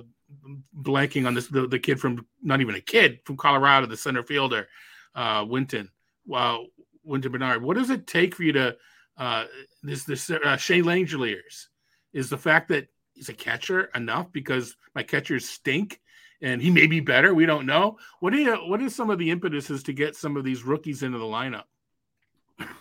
blanking 0.77 1.27
on 1.27 1.35
this 1.35 1.49
the, 1.49 1.66
the 1.66 1.79
kid 1.79 2.01
from 2.01 2.27
not 2.43 2.61
even 2.61 2.74
a 2.74 2.81
kid 2.81 3.20
from 3.24 3.37
Colorado, 3.37 3.87
the 3.87 3.97
center 3.97 4.22
fielder, 4.22 4.68
uh, 5.14 5.45
Wynton. 5.49 5.91
Wow, 6.27 6.66
Wynton 7.05 7.33
Bernard. 7.33 7.62
What 7.62 7.77
does 7.77 7.91
it 7.91 8.07
take 8.07 8.35
for 8.35 8.43
you 8.43 8.53
to 8.53 8.77
uh, 9.16 9.45
this 9.83 10.05
this 10.05 10.31
uh, 10.31 10.57
Shea 10.57 10.83
Langeliers? 10.83 11.66
Is 12.12 12.31
the 12.31 12.39
fact 12.39 12.68
that 12.68 12.89
he's 13.12 13.29
a 13.29 13.35
catcher 13.35 13.91
enough 13.95 14.33
because 14.33 14.77
my 14.95 15.03
catchers 15.03 15.49
stink 15.49 16.01
and 16.43 16.61
he 16.61 16.70
may 16.70 16.87
be 16.87 17.01
better. 17.01 17.35
We 17.35 17.47
don't 17.47 17.66
know. 17.66 17.99
What 18.20 18.33
do 18.33 18.39
you 18.39 18.55
what 18.68 18.83
is 18.83 18.95
some 18.95 19.11
of 19.11 19.18
the 19.18 19.31
impetuses 19.31 19.83
to 19.85 19.93
get 19.93 20.16
some 20.16 20.37
of 20.37 20.45
these 20.45 20.62
rookies 20.62 21.03
into 21.03 21.18
the 21.18 21.24
lineup? 21.24 21.64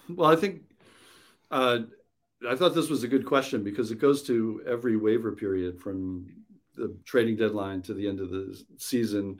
Well, 0.10 0.30
I 0.30 0.36
think 0.36 0.62
uh, 1.52 1.80
I 2.48 2.56
thought 2.56 2.76
this 2.76 2.89
was 2.89 3.04
a 3.04 3.08
good 3.08 3.26
question 3.26 3.64
because 3.64 3.91
it 3.91 4.00
goes 4.00 4.24
to 4.24 4.64
every 4.68 4.98
waiver 4.98 5.32
period 5.32 5.80
from 5.80 6.28
the 6.76 6.95
trading 7.05 7.36
deadline 7.36 7.82
to 7.84 7.93
the 7.93 8.07
end 8.07 8.19
of 8.19 8.30
the 8.30 8.61
season. 8.78 9.39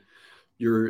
You're 0.58 0.88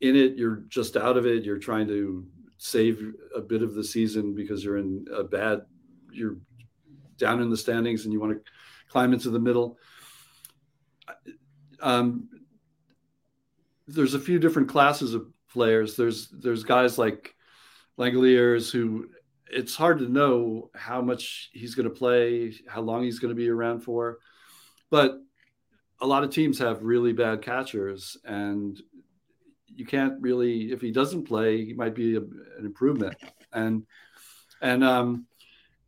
in 0.00 0.16
it, 0.16 0.36
you're 0.36 0.64
just 0.68 0.96
out 0.96 1.16
of 1.16 1.26
it, 1.26 1.44
you're 1.44 1.58
trying 1.58 1.88
to 1.88 2.26
save 2.58 3.12
a 3.34 3.40
bit 3.40 3.62
of 3.62 3.74
the 3.74 3.84
season 3.84 4.34
because 4.34 4.64
you're 4.64 4.78
in 4.78 5.06
a 5.14 5.24
bad, 5.24 5.62
you're 6.12 6.36
down 7.18 7.40
in 7.40 7.50
the 7.50 7.56
standings 7.56 8.04
and 8.04 8.12
you 8.12 8.20
want 8.20 8.32
to 8.32 8.50
climb 8.88 9.12
into 9.12 9.30
the 9.30 9.38
middle. 9.38 9.78
Um, 11.80 12.28
there's 13.86 14.14
a 14.14 14.20
few 14.20 14.38
different 14.38 14.68
classes 14.68 15.14
of 15.14 15.26
players. 15.52 15.96
There's 15.96 16.28
there's 16.28 16.64
guys 16.64 16.98
like 16.98 17.34
Langeliers 17.98 18.70
who 18.70 19.08
it's 19.50 19.76
hard 19.76 19.98
to 19.98 20.08
know 20.08 20.70
how 20.74 21.00
much 21.00 21.50
he's 21.52 21.74
going 21.74 21.88
to 21.88 21.94
play, 21.94 22.54
how 22.66 22.80
long 22.80 23.04
he's 23.04 23.18
going 23.18 23.30
to 23.30 23.36
be 23.36 23.48
around 23.48 23.80
for, 23.80 24.18
but 24.90 25.18
a 26.00 26.06
lot 26.06 26.24
of 26.24 26.30
teams 26.30 26.58
have 26.58 26.82
really 26.82 27.12
bad 27.12 27.42
catchers, 27.42 28.16
and 28.24 28.80
you 29.66 29.86
can't 29.86 30.20
really 30.20 30.72
if 30.72 30.80
he 30.80 30.90
doesn't 30.90 31.24
play, 31.24 31.64
he 31.64 31.72
might 31.72 31.94
be 31.94 32.16
a, 32.16 32.20
an 32.20 32.64
improvement, 32.64 33.16
and 33.52 33.86
and 34.60 34.84
um 34.84 35.26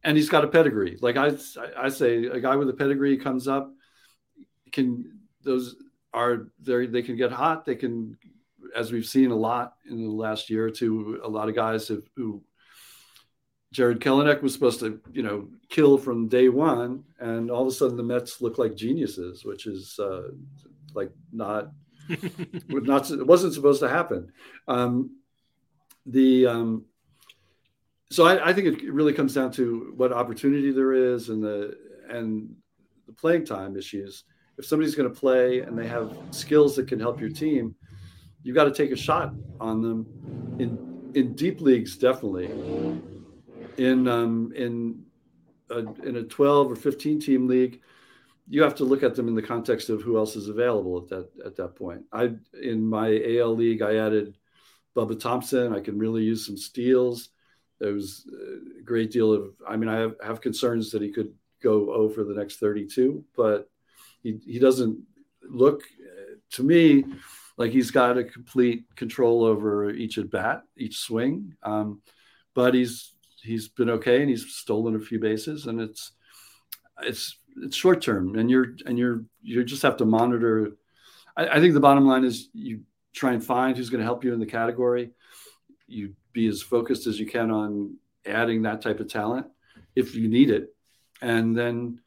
and 0.05 0.17
he's 0.17 0.29
got 0.29 0.45
a 0.45 0.49
pedigree. 0.49 0.99
Like 1.01 1.17
I 1.17 1.33
I 1.77 1.89
say, 1.89 2.27
a 2.27 2.41
guy 2.41 2.57
with 2.57 2.69
a 2.71 2.75
pedigree 2.75 3.17
comes 3.17 3.49
up, 3.49 3.73
can 4.73 5.19
those 5.43 5.77
are 6.13 6.49
they 6.61 6.87
they 6.87 7.03
can 7.03 7.17
get 7.17 7.33
hot. 7.33 7.65
They 7.65 7.77
can, 7.77 8.17
as 8.75 8.93
we've 8.93 9.07
seen 9.07 9.31
a 9.31 9.37
lot 9.37 9.75
in 9.89 10.03
the 10.03 10.11
last 10.11 10.49
year 10.49 10.67
or 10.67 10.71
two, 10.71 11.21
a 11.23 11.29
lot 11.29 11.49
of 11.49 11.55
guys 11.55 11.89
have, 11.89 12.03
who 12.17 12.43
Jarred 13.77 14.01
Kelenic 14.01 14.41
was 14.41 14.55
supposed 14.55 14.81
to, 14.81 14.99
you 15.13 15.23
know, 15.23 15.49
kill 15.69 15.99
from 15.99 16.29
day 16.29 16.49
one, 16.49 17.05
and 17.21 17.51
all 17.51 17.61
of 17.61 17.69
a 17.69 17.71
sudden 17.71 17.99
the 17.99 18.03
Mets 18.03 18.41
look 18.41 18.57
like 18.57 18.75
geniuses, 18.75 19.45
which 19.45 19.67
is 19.67 19.99
uh, 19.99 20.31
like 20.95 21.11
not, 21.31 21.73
not 22.69 23.11
it 23.11 23.27
wasn't 23.27 23.53
supposed 23.53 23.81
to 23.81 23.89
happen. 23.91 24.33
Um, 24.67 25.19
the 26.07 26.47
um, 26.47 26.87
so 28.11 28.25
I, 28.25 28.49
I, 28.49 28.53
think 28.55 28.83
it 28.83 28.91
really 28.91 29.13
comes 29.13 29.35
down 29.35 29.53
to 29.53 29.93
what 29.95 30.11
opportunity 30.11 30.71
there 30.71 30.95
is 30.95 31.29
and 31.29 31.43
the 31.43 31.77
and 32.09 32.57
the 33.07 33.13
playing 33.13 33.45
time 33.45 33.77
issues 33.77 34.25
if 34.57 34.65
somebody's 34.65 34.95
going 34.95 35.13
to 35.13 35.15
play 35.15 35.61
and 35.61 35.79
they 35.79 35.87
have 35.87 36.17
skills 36.31 36.77
that 36.77 36.89
can 36.89 36.99
help 36.99 37.21
your 37.21 37.29
team, 37.29 37.75
you've 38.43 38.57
got 38.57 38.65
to 38.65 38.73
take 38.73 38.91
a 38.91 38.97
shot 38.97 39.35
on 39.61 39.83
them. 39.83 40.07
In 40.59 41.13
in 41.15 41.35
deep 41.35 41.61
leagues, 41.61 41.99
definitely. 41.99 42.49
In 43.79 44.09
um, 44.09 44.53
in 44.55 45.05
a, 45.71 45.79
in 46.05 46.17
a 46.17 46.23
12 46.23 46.73
or 46.73 46.77
15 46.77 47.21
team 47.21 47.47
league, 47.47 47.81
you 48.49 48.63
have 48.63 48.75
to 48.77 48.85
look 48.85 49.03
at 49.03 49.15
them 49.15 49.29
in 49.29 49.35
the 49.35 49.43
context 49.43 49.91
of 49.91 50.03
who 50.03 50.17
else 50.17 50.37
is 50.37 50.49
available 50.49 50.99
at 50.99 51.09
that 51.09 51.29
at 51.45 51.57
that 51.57 51.77
point. 51.77 52.03
I 52.13 52.35
in 52.61 52.87
my 52.87 53.09
AL 53.39 53.55
league, 53.55 53.83
I 53.83 53.97
added 53.97 54.37
Bubba 54.95 55.19
Thompson. 55.19 55.75
I 55.75 55.81
can 55.81 55.99
really 55.99 56.23
use 56.23 56.47
some 56.47 56.57
steals. 56.57 57.31
There 57.81 57.93
was 57.93 58.27
a 58.79 58.83
great 58.83 59.11
deal 59.11 59.33
of. 59.33 59.51
I 59.69 59.77
mean, 59.77 59.89
I 59.89 59.99
have, 59.99 60.15
have 60.25 60.41
concerns 60.41 60.91
that 60.93 61.03
he 61.03 61.13
could 61.13 61.35
go 61.63 61.93
over 61.93 62.25
the 62.25 62.35
next 62.35 62.57
32, 62.57 63.25
but 63.37 63.69
he, 64.23 64.39
he 64.47 64.59
doesn't 64.59 64.99
look 65.43 65.83
to 66.53 66.63
me 66.63 67.05
like 67.57 67.73
he's 67.73 67.91
got 67.91 68.19
a 68.19 68.25
complete 68.25 68.85
control 68.97 69.45
over 69.45 69.91
each 69.91 70.19
at 70.19 70.31
bat, 70.31 70.63
each 70.77 70.99
swing. 70.99 71.55
Um, 71.63 72.03
but 72.55 72.75
he's 72.75 73.15
he's 73.47 73.69
been 73.69 73.91
okay 73.91 74.21
and 74.21 74.29
he's 74.29 74.55
stolen 74.55 74.97
a 74.97 75.01
few 75.01 75.19
bases 75.19 75.67
and 75.67 75.81
it's 75.81 76.13
it's 77.03 77.39
it's 77.63 77.77
short 77.77 78.03
term 78.03 78.37
and 78.39 78.51
you're 78.51 78.75
and 78.87 78.99
you're 78.99 79.25
you 79.43 79.65
just 79.65 79.83
have 79.83 79.97
to 79.99 80.05
monitor. 80.05 80.73
I, 81.37 81.49
I 81.49 81.61
think 81.61 81.75
the 81.75 81.81
bottom 81.81 82.07
line 82.07 82.25
is 82.25 82.49
you 82.53 82.81
try 83.13 83.33
and 83.33 83.45
find 83.45 83.77
who's 83.77 83.91
going 83.91 84.01
to 84.01 84.05
help 84.05 84.25
you 84.25 84.33
in 84.33 84.41
the 84.41 84.47
category. 84.47 85.13
You 85.87 86.15
be 86.33 86.47
as 86.49 86.63
focused 86.63 87.07
as 87.07 87.19
you 87.19 87.27
can 87.27 87.51
on 87.51 87.97
adding 88.27 88.63
that 88.63 88.83
type 88.83 89.01
of 89.01 89.09
talent 89.09 89.47
if 89.95 90.15
you 90.15 90.29
need 90.29 90.51
it, 90.51 90.75
and 91.23 91.57
then 91.57 92.01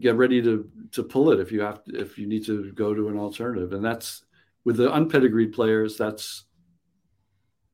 get 0.00 0.14
ready 0.14 0.40
to 0.42 0.70
to 0.92 1.02
pull 1.02 1.32
it 1.32 1.40
if 1.40 1.50
you 1.50 1.60
have 1.62 1.82
to, 1.84 1.98
if 1.98 2.18
you 2.18 2.26
need 2.26 2.46
to 2.46 2.72
go 2.72 2.94
to 2.94 3.08
an 3.08 3.18
alternative 3.18 3.72
and 3.72 3.84
that's 3.84 4.22
with 4.64 4.76
the 4.76 4.88
unpedigreed 4.88 5.52
players 5.52 5.96
that's 5.96 6.44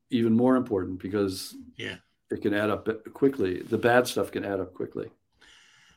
even 0.09 0.32
more 0.32 0.57
important 0.57 0.99
because 0.99 1.55
yeah 1.76 1.97
it 2.31 2.43
can 2.43 2.55
add 2.55 2.70
up 2.70 2.89
quickly 3.12 3.62
the 3.62 3.79
bad 3.79 4.07
stuff 4.07 4.31
can 4.31 4.45
add 4.45 4.61
up 4.61 4.74
quickly 4.74 5.09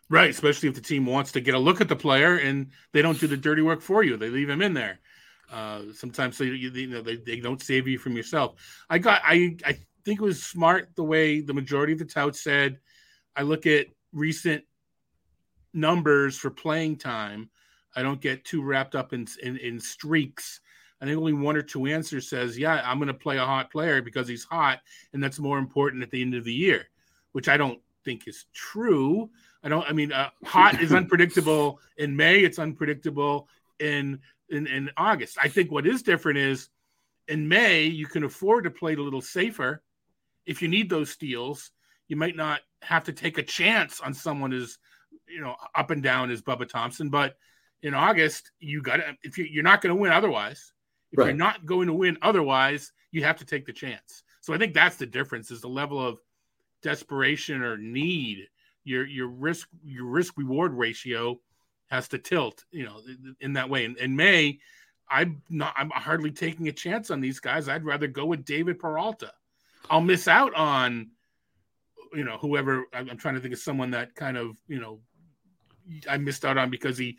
right 0.10 0.30
especially 0.30 0.70
if 0.70 0.76
the 0.76 0.82
team 0.82 1.06
wants 1.06 1.32
to 1.32 1.42
get 1.42 1.56
a 1.56 1.60
look 1.60 1.82
at 1.82 1.90
the 1.90 1.96
player 1.96 2.38
and 2.38 2.72
they 2.92 3.02
don't 3.02 3.20
do 3.20 3.28
the 3.28 3.38
dirty 3.38 3.62
work 3.62 3.82
for 3.82 4.04
you 4.04 4.18
they 4.18 4.30
leave 4.30 4.50
him 4.50 4.62
in 4.62 4.74
there 4.74 5.00
uh, 5.52 5.82
sometimes 5.94 6.38
they, 6.38 6.46
you 6.46 6.88
know 6.88 7.02
they, 7.02 7.18
they 7.18 7.40
don't 7.42 7.62
save 7.62 7.88
you 7.88 7.98
from 7.98 8.16
yourself 8.16 8.56
i 8.90 8.98
got 8.98 9.22
i 9.26 9.56
i 9.66 9.74
think 10.06 10.20
it 10.20 10.24
was 10.24 10.42
smart 10.44 10.90
the 10.96 11.04
way 11.04 11.42
the 11.42 11.54
majority 11.54 11.94
of 11.94 12.00
the 12.00 12.06
touts 12.06 12.42
said 12.42 12.80
i 13.36 13.42
look 13.42 13.66
at 13.66 13.88
recent 14.14 14.64
numbers 15.74 16.38
for 16.38 16.50
playing 16.50 16.98
time. 16.98 17.50
I 17.96 18.02
don't 18.02 18.22
get 18.22 18.46
too 18.46 18.62
wrapped 18.62 18.96
up 18.96 19.14
in, 19.14 19.28
in, 19.44 19.58
in 19.58 19.80
streaks. 19.80 20.62
I 21.02 21.06
think 21.06 21.18
only 21.18 21.34
one 21.34 21.58
or 21.58 21.64
two 21.64 21.88
answers 21.88 22.30
says, 22.30 22.58
yeah, 22.58 22.82
I'm 22.86 23.00
going 23.00 23.08
to 23.08 23.14
play 23.14 23.38
a 23.38 23.46
hot 23.46 23.72
player 23.72 24.02
because 24.02 24.28
he's 24.28 24.44
hot, 24.44 24.80
and 25.14 25.24
that's 25.24 25.40
more 25.40 25.58
important 25.58 26.04
at 26.04 26.12
the 26.12 26.22
end 26.22 26.36
of 26.36 26.44
the 26.44 26.54
year, 26.54 26.88
which 27.32 27.50
I 27.50 27.58
don't 27.58 27.80
think 28.06 28.28
is 28.28 28.46
true. 28.54 29.30
I 29.64 29.70
don't. 29.70 29.88
I 29.88 29.94
mean, 29.94 30.12
uh, 30.12 30.30
hot 30.46 30.80
is 30.82 30.94
unpredictable 30.94 31.80
in 31.98 32.16
May. 32.16 32.40
It's 32.40 32.60
unpredictable 32.60 33.48
in, 33.80 34.20
in 34.50 34.68
in 34.68 34.92
August. 34.96 35.38
I 35.42 35.48
think 35.48 35.72
what 35.72 35.88
is 35.88 36.04
different 36.04 36.38
is 36.38 36.70
in 37.28 37.48
May 37.48 37.84
you 37.84 38.06
can 38.06 38.24
afford 38.24 38.66
to 38.66 38.72
play 38.72 38.94
a 38.94 39.02
little 39.02 39.22
safer. 39.22 39.82
If 40.46 40.62
you 40.62 40.68
need 40.68 40.90
those 40.90 41.10
steals, 41.10 41.72
you 42.08 42.16
might 42.16 42.36
not 42.36 42.62
have 42.82 43.06
to 43.06 43.14
take 43.14 43.38
a 43.38 43.44
chance 43.44 44.02
on 44.02 44.14
someone 44.14 44.54
as 44.54 44.78
you 45.28 45.42
know 45.42 45.56
up 45.76 45.92
and 45.92 46.04
down 46.04 46.30
as 46.30 46.42
Bubba 46.42 46.68
Thompson, 46.68 47.10
but 47.10 47.38
in 47.84 47.94
August 47.94 48.52
you 48.60 48.82
got 48.82 48.98
to 48.98 49.16
if 49.24 49.38
you, 49.38 49.46
you're 49.46 49.64
not 49.64 49.82
going 49.82 49.96
to 49.96 50.00
win 50.00 50.12
otherwise. 50.12 50.74
If 51.12 51.20
right. 51.20 51.28
you're 51.28 51.36
not 51.36 51.66
going 51.66 51.88
to 51.88 51.94
win 51.94 52.18
otherwise, 52.22 52.92
you 53.12 53.24
have 53.24 53.38
to 53.38 53.46
take 53.46 53.66
the 53.66 53.74
chance. 53.74 54.24
So 54.42 54.54
I 54.54 54.58
think 54.58 54.74
that's 54.74 54.96
the 54.96 55.06
difference: 55.06 55.52
is 55.52 55.62
the 55.62 55.68
level 55.68 56.00
of 56.06 56.20
desperation 56.82 57.62
or 57.62 57.78
need. 57.78 58.48
Your 58.84 59.06
your 59.06 59.28
risk 59.28 59.68
your 59.84 60.06
risk 60.06 60.38
reward 60.38 60.74
ratio 60.74 61.40
has 61.92 62.08
to 62.08 62.18
tilt, 62.18 62.64
you 62.72 62.84
know, 62.84 63.02
in 63.42 63.54
that 63.54 63.70
way. 63.70 63.86
In, 63.86 63.96
in 63.98 64.16
May, 64.16 64.58
I'm 65.10 65.44
not. 65.50 65.74
I'm 65.78 65.92
hardly 65.92 66.32
taking 66.32 66.68
a 66.68 66.72
chance 66.72 67.12
on 67.12 67.22
these 67.22 67.40
guys. 67.40 67.70
I'd 67.70 67.86
rather 67.86 68.08
go 68.08 68.26
with 68.26 68.46
David 68.46 68.80
Peralta. 68.80 69.34
I'll 69.90 70.02
miss 70.02 70.28
out 70.28 70.56
on, 70.56 71.12
you 72.14 72.24
know, 72.24 72.38
whoever. 72.38 72.86
I'm 72.94 73.18
trying 73.18 73.36
to 73.36 73.42
think 73.42 73.54
of 73.54 73.60
someone 73.60 73.92
that 73.92 74.16
kind 74.16 74.38
of, 74.38 74.58
you 74.68 74.80
know, 74.80 75.02
I 76.10 76.18
missed 76.18 76.46
out 76.46 76.58
on 76.58 76.70
because 76.70 76.98
he 76.98 77.18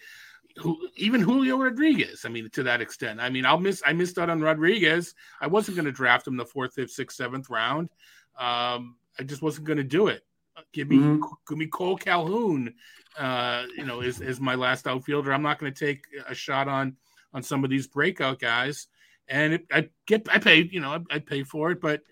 who, 0.57 0.89
even 0.97 1.21
Julio 1.21 1.57
Rodriguez. 1.59 2.25
I 2.25 2.29
mean, 2.29 2.49
to 2.51 2.63
that 2.65 2.81
extent. 2.81 3.21
I 3.21 3.31
mean, 3.31 3.47
I'll 3.47 3.59
miss. 3.59 3.83
I 3.85 3.93
missed 3.93 4.19
out 4.19 4.31
on 4.31 4.41
Rodriguez. 4.41 5.15
I 5.41 5.47
wasn't 5.47 5.77
going 5.77 5.87
to 5.87 5.93
draft 5.93 6.27
him 6.27 6.37
the 6.37 6.45
fourth, 6.45 6.75
fifth, 6.75 6.91
sixth, 6.91 7.17
seventh 7.17 7.51
round. 7.51 7.91
Um, 8.39 8.97
I 9.19 9.25
just 9.25 9.43
wasn't 9.43 9.67
going 9.67 9.79
to 9.79 9.85
do 9.85 10.09
it. 10.09 10.25
Give 10.73 10.89
me, 10.89 10.97
mm-hmm. 10.97 11.23
give 11.49 11.59
me 11.59 11.67
Cole 11.67 11.97
Calhoun. 11.97 12.75
Uh, 13.19 13.65
you 13.77 13.85
know, 13.85 14.01
is 14.01 14.21
is 14.21 14.41
my 14.41 14.55
last 14.55 14.87
outfielder. 14.87 15.33
I'm 15.33 15.43
not 15.43 15.59
going 15.59 15.73
to 15.73 15.87
take 15.87 16.05
a 16.29 16.35
shot 16.35 16.69
on 16.69 16.97
on 17.35 17.43
some 17.43 17.65
of 17.65 17.71
these 17.71 17.87
breakout 17.87 18.39
guys. 18.39 18.89
And 19.29 19.55
it, 19.55 19.67
I 19.71 19.89
get, 20.07 20.29
I 20.31 20.39
pay, 20.39 20.63
you 20.63 20.81
know, 20.81 20.91
I, 21.11 21.17
I 21.17 21.19
pay 21.19 21.43
for 21.43 21.71
it. 21.71 21.81
But 21.81 22.03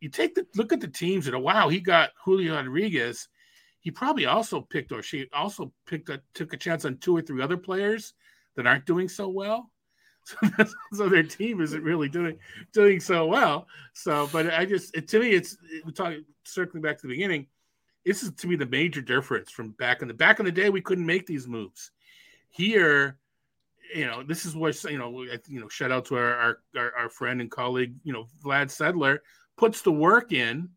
you 0.00 0.08
take 0.08 0.34
the 0.34 0.46
look 0.56 0.72
at 0.72 0.80
the 0.80 0.88
teams 0.88 1.26
that, 1.26 1.38
wow, 1.38 1.68
he 1.68 1.80
got 1.80 2.10
Julio 2.24 2.54
Rodriguez 2.54 3.28
he 3.84 3.90
probably 3.90 4.24
also 4.24 4.62
picked 4.62 4.92
or 4.92 5.02
she 5.02 5.28
also 5.32 5.70
picked 5.86 6.08
a, 6.08 6.20
took 6.32 6.54
a 6.54 6.56
chance 6.56 6.86
on 6.86 6.96
two 6.96 7.14
or 7.14 7.20
three 7.20 7.42
other 7.42 7.58
players 7.58 8.14
that 8.56 8.66
aren't 8.66 8.86
doing 8.86 9.08
so 9.08 9.28
well. 9.28 9.70
So, 10.26 10.64
so 10.94 11.08
their 11.10 11.22
team 11.22 11.60
isn't 11.60 11.82
really 11.82 12.08
doing 12.08 12.38
doing 12.72 12.98
so 12.98 13.26
well. 13.26 13.66
So, 13.92 14.26
but 14.32 14.54
I 14.54 14.64
just 14.64 14.96
it, 14.96 15.06
to 15.08 15.20
me, 15.20 15.32
it's 15.32 15.58
we 15.84 15.92
talk 15.92 16.14
circling 16.44 16.82
back 16.82 16.96
to 16.96 17.02
the 17.06 17.12
beginning. 17.12 17.46
This 18.06 18.22
is 18.22 18.30
to 18.36 18.46
me 18.46 18.56
the 18.56 18.64
major 18.64 19.02
difference 19.02 19.50
from 19.50 19.72
back 19.72 20.00
in 20.00 20.08
the 20.08 20.14
back 20.14 20.38
in 20.38 20.46
the 20.46 20.50
day. 20.50 20.70
We 20.70 20.80
couldn't 20.80 21.04
make 21.04 21.26
these 21.26 21.46
moves. 21.46 21.90
Here, 22.48 23.18
you 23.94 24.06
know, 24.06 24.22
this 24.22 24.46
is 24.46 24.56
what 24.56 24.82
you 24.84 24.96
know. 24.96 25.24
You 25.46 25.60
know, 25.60 25.68
shout 25.68 25.92
out 25.92 26.06
to 26.06 26.16
our 26.16 26.60
our, 26.74 26.92
our 26.98 27.10
friend 27.10 27.42
and 27.42 27.50
colleague, 27.50 27.94
you 28.02 28.14
know, 28.14 28.26
Vlad 28.42 28.68
Sedler 28.68 29.18
puts 29.58 29.82
the 29.82 29.92
work 29.92 30.32
in 30.32 30.70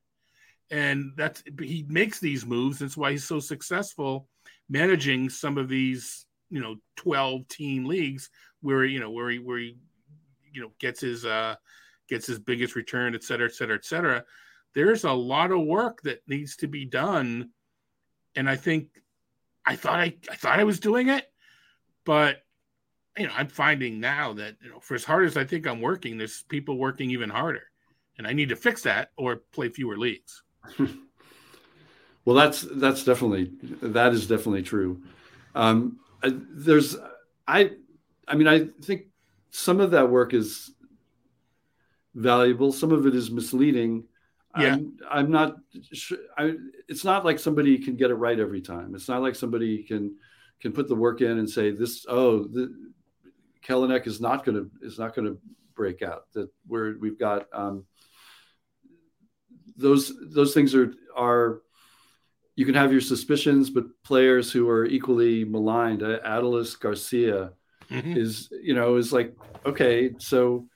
and 0.72 1.12
that's 1.16 1.44
he 1.62 1.86
makes 1.88 2.20
these 2.20 2.46
moves. 2.46 2.80
That's 2.80 2.98
why 2.98 3.12
he's 3.12 3.24
so 3.24 3.40
successful 3.40 4.28
managing 4.70 5.30
some 5.30 5.58
of 5.58 5.70
these, 5.70 6.26
you 6.50 6.60
know, 6.62 6.76
twelve 6.96 7.48
team 7.48 7.86
leagues 7.86 8.30
where 8.62 8.84
you 8.84 9.00
know 9.00 9.12
where 9.12 9.30
he 9.30 9.40
where 9.40 9.60
he, 9.60 9.78
you 10.52 10.62
know, 10.62 10.72
gets 10.80 11.02
his 11.02 11.26
uh 11.26 11.56
gets 12.10 12.28
his 12.28 12.40
biggest 12.40 12.76
return, 12.76 13.16
et 13.16 13.24
cetera, 13.24 13.48
et 13.48 13.56
cetera, 13.56 13.76
et 13.76 13.86
cetera. 13.86 14.24
There's 14.74 15.04
a 15.04 15.12
lot 15.12 15.52
of 15.52 15.62
work 15.66 16.02
that 16.04 16.22
needs 16.28 16.58
to 16.58 16.68
be 16.68 16.86
done, 16.86 17.50
and 18.36 18.50
I 18.50 18.56
think 18.56 18.90
I 19.66 19.76
thought 19.76 20.00
I 20.00 20.16
I 20.30 20.36
thought 20.36 20.60
I 20.60 20.66
was 20.66 20.80
doing 20.80 21.10
it, 21.10 21.26
but 22.06 22.44
you 23.18 23.28
know 23.28 23.34
I'm 23.36 23.48
finding 23.48 24.00
now 24.00 24.34
that 24.34 24.58
you 24.62 24.70
know 24.70 24.80
for 24.80 24.96
as 24.96 25.06
hard 25.06 25.26
as 25.26 25.38
I 25.38 25.46
think 25.46 25.66
I'm 25.66 25.82
working, 25.82 26.18
there's 26.18 26.44
people 26.44 26.78
working 26.78 27.12
even 27.12 27.30
harder 27.30 27.64
and 28.18 28.28
I 28.28 28.34
need 28.34 28.50
to 28.50 28.56
fix 28.56 28.82
that 28.84 29.12
or 29.18 29.38
play 29.54 29.70
fewer 29.70 29.98
leagues. 29.98 30.44
well, 32.26 32.36
that's 32.36 32.62
that's 32.62 33.04
definitely 33.04 33.52
that 33.82 34.14
is 34.14 34.28
definitely 34.28 34.64
true. 34.64 35.02
Um, 35.56 36.00
there's 36.24 36.96
I 37.48 37.72
I 38.28 38.36
mean 38.36 38.48
I 38.48 38.66
think 38.66 39.08
some 39.50 39.80
of 39.80 39.92
that 39.92 40.10
work 40.10 40.34
is 40.34 40.72
valuable. 42.16 42.72
Some 42.72 42.92
of 42.92 43.06
it 43.06 43.16
is 43.16 43.32
misleading. 43.32 44.04
Yeah. 44.58 44.74
I'm, 44.74 44.98
I'm 45.10 45.32
not 45.32 45.58
sure. 45.94 46.18
I, 46.38 46.56
it's 46.88 47.04
not 47.04 47.24
like 47.24 47.38
somebody 47.38 47.78
can 47.78 47.96
get 47.96 48.12
it 48.12 48.16
right 48.16 48.40
every 48.40 48.62
time. 48.62 48.96
It's 48.96 49.08
not 49.08 49.22
like 49.22 49.36
somebody 49.36 49.84
can 49.84 50.16
can 50.60 50.72
put 50.72 50.88
the 50.88 50.96
work 50.96 51.22
in 51.22 51.38
and 51.38 51.50
say 51.50 51.72
this. 51.72 52.06
Oh, 52.10 52.44
the, 52.44 52.92
Kelenic 53.64 54.08
is 54.08 54.20
not 54.20 54.46
going 54.46 54.56
to 54.56 54.86
is 54.86 54.98
not 54.98 55.16
going 55.16 55.28
to 55.28 55.40
break 55.76 56.02
out. 56.02 56.32
That 56.34 56.50
we're 56.68 56.98
we've 56.98 57.20
got 57.20 57.48
um, 57.54 57.86
those 59.76 60.14
those 60.30 60.54
things 60.54 60.74
are 60.76 60.94
are 61.16 61.62
you 62.56 62.66
can 62.66 62.76
have 62.76 62.92
your 62.92 63.02
suspicions, 63.02 63.70
but 63.70 63.86
players 64.04 64.52
who 64.52 64.68
are 64.68 64.86
equally 64.86 65.46
maligned, 65.46 66.02
uh, 66.02 66.20
Adolis 66.26 66.80
Garcia 66.80 67.52
mm-hmm. 67.90 68.18
is 68.18 68.50
you 68.62 68.74
know 68.74 68.96
is 68.96 69.14
like 69.14 69.36
okay, 69.66 70.12
so 70.18 70.68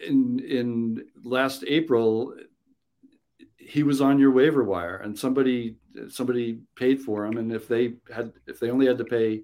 in 0.00 0.40
in 0.40 1.06
last 1.22 1.64
April 1.66 2.34
he 3.56 3.82
was 3.82 4.00
on 4.00 4.18
your 4.18 4.30
waiver 4.30 4.62
wire 4.62 4.96
and 4.96 5.18
somebody 5.18 5.76
somebody 6.08 6.60
paid 6.76 7.00
for 7.00 7.24
him 7.24 7.38
and 7.38 7.52
if 7.52 7.66
they 7.66 7.94
had 8.12 8.32
if 8.46 8.60
they 8.60 8.70
only 8.70 8.86
had 8.86 8.98
to 8.98 9.04
pay 9.04 9.42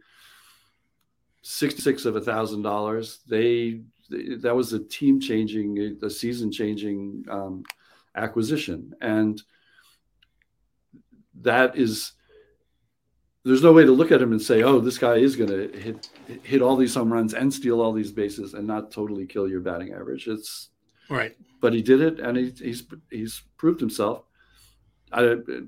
66 1.42 2.05
of 2.05 2.16
a 2.16 2.20
thousand 2.20 2.62
dollars 2.62 3.20
they 3.28 3.80
that 4.11 4.55
was 4.55 4.72
a 4.72 4.84
team 4.84 5.20
changing 5.20 5.98
a 6.03 6.11
season 6.11 6.53
changing 6.53 7.24
um, 7.30 7.64
acquisition 8.14 8.92
and 9.00 9.42
that 11.40 11.76
is 11.76 12.12
there's 13.44 13.62
no 13.62 13.72
way 13.72 13.84
to 13.84 13.92
look 13.92 14.12
at 14.12 14.20
him 14.20 14.32
and 14.32 14.42
say 14.42 14.62
oh 14.62 14.80
this 14.80 14.98
guy 14.98 15.14
is 15.14 15.36
going 15.36 15.50
to 15.50 15.78
hit 15.78 16.08
hit 16.42 16.61
all 16.61 16.76
these 16.76 16.94
home 16.94 17.12
runs 17.12 17.34
and 17.34 17.52
steal 17.52 17.80
all 17.80 17.92
these 17.92 18.12
bases 18.12 18.54
and 18.54 18.66
not 18.66 18.90
totally 18.90 19.26
kill 19.26 19.48
your 19.48 19.61
batting 19.61 19.92
average 19.92 20.26
it's 20.26 20.70
right 21.08 21.36
but 21.61 21.72
he 21.72 21.82
did 21.82 22.00
it 22.00 22.18
and 22.20 22.36
he, 22.36 22.52
he's 22.58 22.84
he's 23.11 23.42
proved 23.56 23.80
himself 23.80 24.24
I, 25.12 25.22
would 25.22 25.66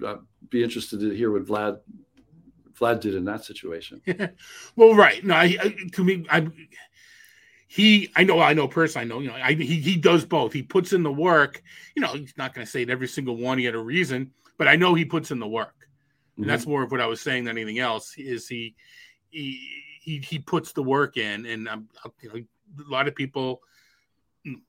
be 0.51 0.63
interested 0.63 1.01
to 1.01 1.11
hear 1.11 1.31
what 1.31 1.47
Vlad 1.47 1.81
Vlad 2.79 3.01
did 3.01 3.15
in 3.15 3.25
that 3.25 3.45
situation. 3.45 4.01
well, 4.77 4.95
right. 4.95 5.25
No, 5.25 5.35
I, 5.35 5.57
I, 5.61 5.75
to 5.93 6.05
me, 6.05 6.27
I 6.31 6.47
he 7.73 8.11
I 8.15 8.25
know 8.25 8.39
I 8.39 8.53
know 8.53 8.69
personally 8.69 9.07
I 9.07 9.09
know 9.09 9.21
you 9.21 9.29
know 9.29 9.35
I, 9.35 9.55
he 9.55 9.81
he 9.81 9.97
does 9.97 10.27
both. 10.27 10.53
He 10.53 10.63
puts 10.63 10.93
in 10.93 11.03
the 11.03 11.11
work. 11.11 11.63
You 11.97 12.03
know, 12.03 12.13
he's 12.13 12.35
not 12.37 12.53
going 12.53 12.67
to 12.67 12.71
say 12.71 12.83
it 12.83 12.91
every 12.91 13.09
single 13.09 13.39
one. 13.39 13.57
He 13.57 13.65
had 13.65 13.75
a 13.75 13.79
reason, 13.79 14.33
but 14.59 14.69
I 14.69 14.77
know 14.77 14.93
he 14.93 15.07
puts 15.07 15.31
in 15.31 15.39
the 15.39 15.49
work, 15.49 15.89
and 16.37 16.43
mm-hmm. 16.45 16.51
that's 16.51 16.67
more 16.67 16.83
of 16.83 16.91
what 16.91 17.01
I 17.01 17.07
was 17.07 17.23
saying 17.23 17.45
than 17.45 17.57
anything 17.57 17.79
else. 17.79 18.15
Is 18.19 18.47
he 18.47 18.75
he 19.31 19.71
he, 20.03 20.19
he 20.19 20.39
puts 20.39 20.73
the 20.73 20.83
work 20.83 21.17
in, 21.17 21.47
and 21.47 21.67
um, 21.67 21.89
you 22.21 22.29
know, 22.29 22.85
a 22.87 22.91
lot 22.91 23.09
of 23.09 23.15
people, 23.15 23.63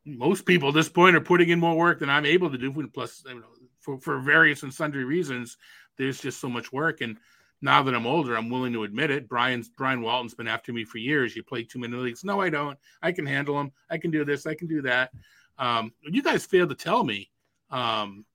most 0.06 0.46
people 0.46 0.70
at 0.70 0.74
this 0.74 0.88
point 0.88 1.18
are 1.18 1.22
putting 1.22 1.50
in 1.50 1.60
more 1.60 1.76
work 1.76 2.00
than 2.00 2.10
I'm 2.10 2.26
able 2.26 2.52
to 2.52 2.58
do. 2.58 2.72
Plus, 2.88 3.22
you 3.28 3.36
know, 3.36 3.48
for 3.82 4.00
for 4.00 4.20
various 4.20 4.64
and 4.64 4.74
sundry 4.74 5.04
reasons, 5.04 5.58
there's 5.98 6.22
just 6.22 6.40
so 6.40 6.48
much 6.48 6.72
work 6.72 7.02
and 7.02 7.18
now 7.64 7.82
that 7.82 7.96
I'm 7.96 8.06
older, 8.06 8.36
I'm 8.36 8.50
willing 8.50 8.74
to 8.74 8.84
admit 8.84 9.10
it. 9.10 9.30
Brian's 9.30 9.70
Brian 9.70 10.02
Walton's 10.02 10.34
been 10.34 10.50
after 10.50 10.74
me 10.74 10.84
for 10.84 10.98
years. 10.98 11.34
You 11.34 11.44
play 11.44 11.64
too 11.64 11.80
many 11.80 11.96
leagues. 11.96 12.26
No, 12.26 12.42
I 12.42 12.50
don't. 12.50 12.78
I 13.02 13.14
can 13.14 13.26
handle 13.26 13.58
them. 13.58 13.72
I 13.90 13.98
can 13.98 14.12
do 14.12 14.26
this. 14.26 14.46
I 14.46 14.54
can 14.54 14.68
do 14.68 14.82
that. 14.82 15.12
Um, 15.58 15.94
you 16.02 16.22
guys 16.22 16.46
failed 16.46 16.70
to 16.70 16.76
tell 16.76 17.06
me. 17.06 17.32
Um, 17.72 18.26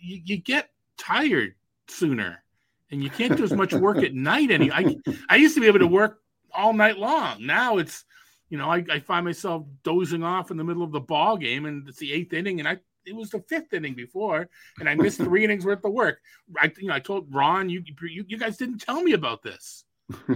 you, 0.00 0.22
you, 0.24 0.36
get 0.36 0.70
tired 0.96 1.56
sooner, 1.88 2.44
and 2.92 3.02
you 3.02 3.10
can't 3.10 3.36
do 3.36 3.42
as 3.42 3.52
much 3.52 3.74
work 3.74 3.98
at 3.98 4.14
night. 4.14 4.52
Any 4.52 4.70
I 4.70 4.94
I 5.28 5.34
used 5.34 5.56
to 5.56 5.60
be 5.60 5.66
able 5.66 5.80
to 5.80 5.86
work 5.88 6.20
all 6.54 6.72
night 6.72 6.98
long. 6.98 7.44
Now 7.44 7.78
it's 7.78 8.04
you 8.48 8.58
know 8.58 8.70
I, 8.70 8.84
I 8.88 9.00
find 9.00 9.24
myself 9.24 9.66
dozing 9.82 10.22
off 10.22 10.52
in 10.52 10.56
the 10.56 10.64
middle 10.64 10.84
of 10.84 10.92
the 10.92 11.00
ball 11.00 11.36
game, 11.36 11.66
and 11.66 11.88
it's 11.88 11.98
the 11.98 12.12
eighth 12.12 12.32
inning, 12.32 12.60
and 12.60 12.68
I 12.68 12.78
it 13.06 13.14
was 13.14 13.30
the 13.30 13.40
fifth 13.40 13.72
inning 13.72 13.94
before, 13.94 14.48
and 14.78 14.88
I 14.88 14.94
missed 14.94 15.18
three 15.18 15.44
innings 15.44 15.64
worth 15.64 15.84
of 15.84 15.92
work. 15.92 16.20
I 16.56 16.72
you 16.78 16.88
know 16.88 16.94
I 16.94 17.00
told 17.00 17.32
Ron 17.34 17.68
you 17.68 17.82
you, 18.02 18.24
you 18.28 18.38
guys 18.38 18.56
didn't 18.56 18.78
tell 18.78 19.02
me 19.02 19.12
about 19.12 19.42
this. 19.42 19.84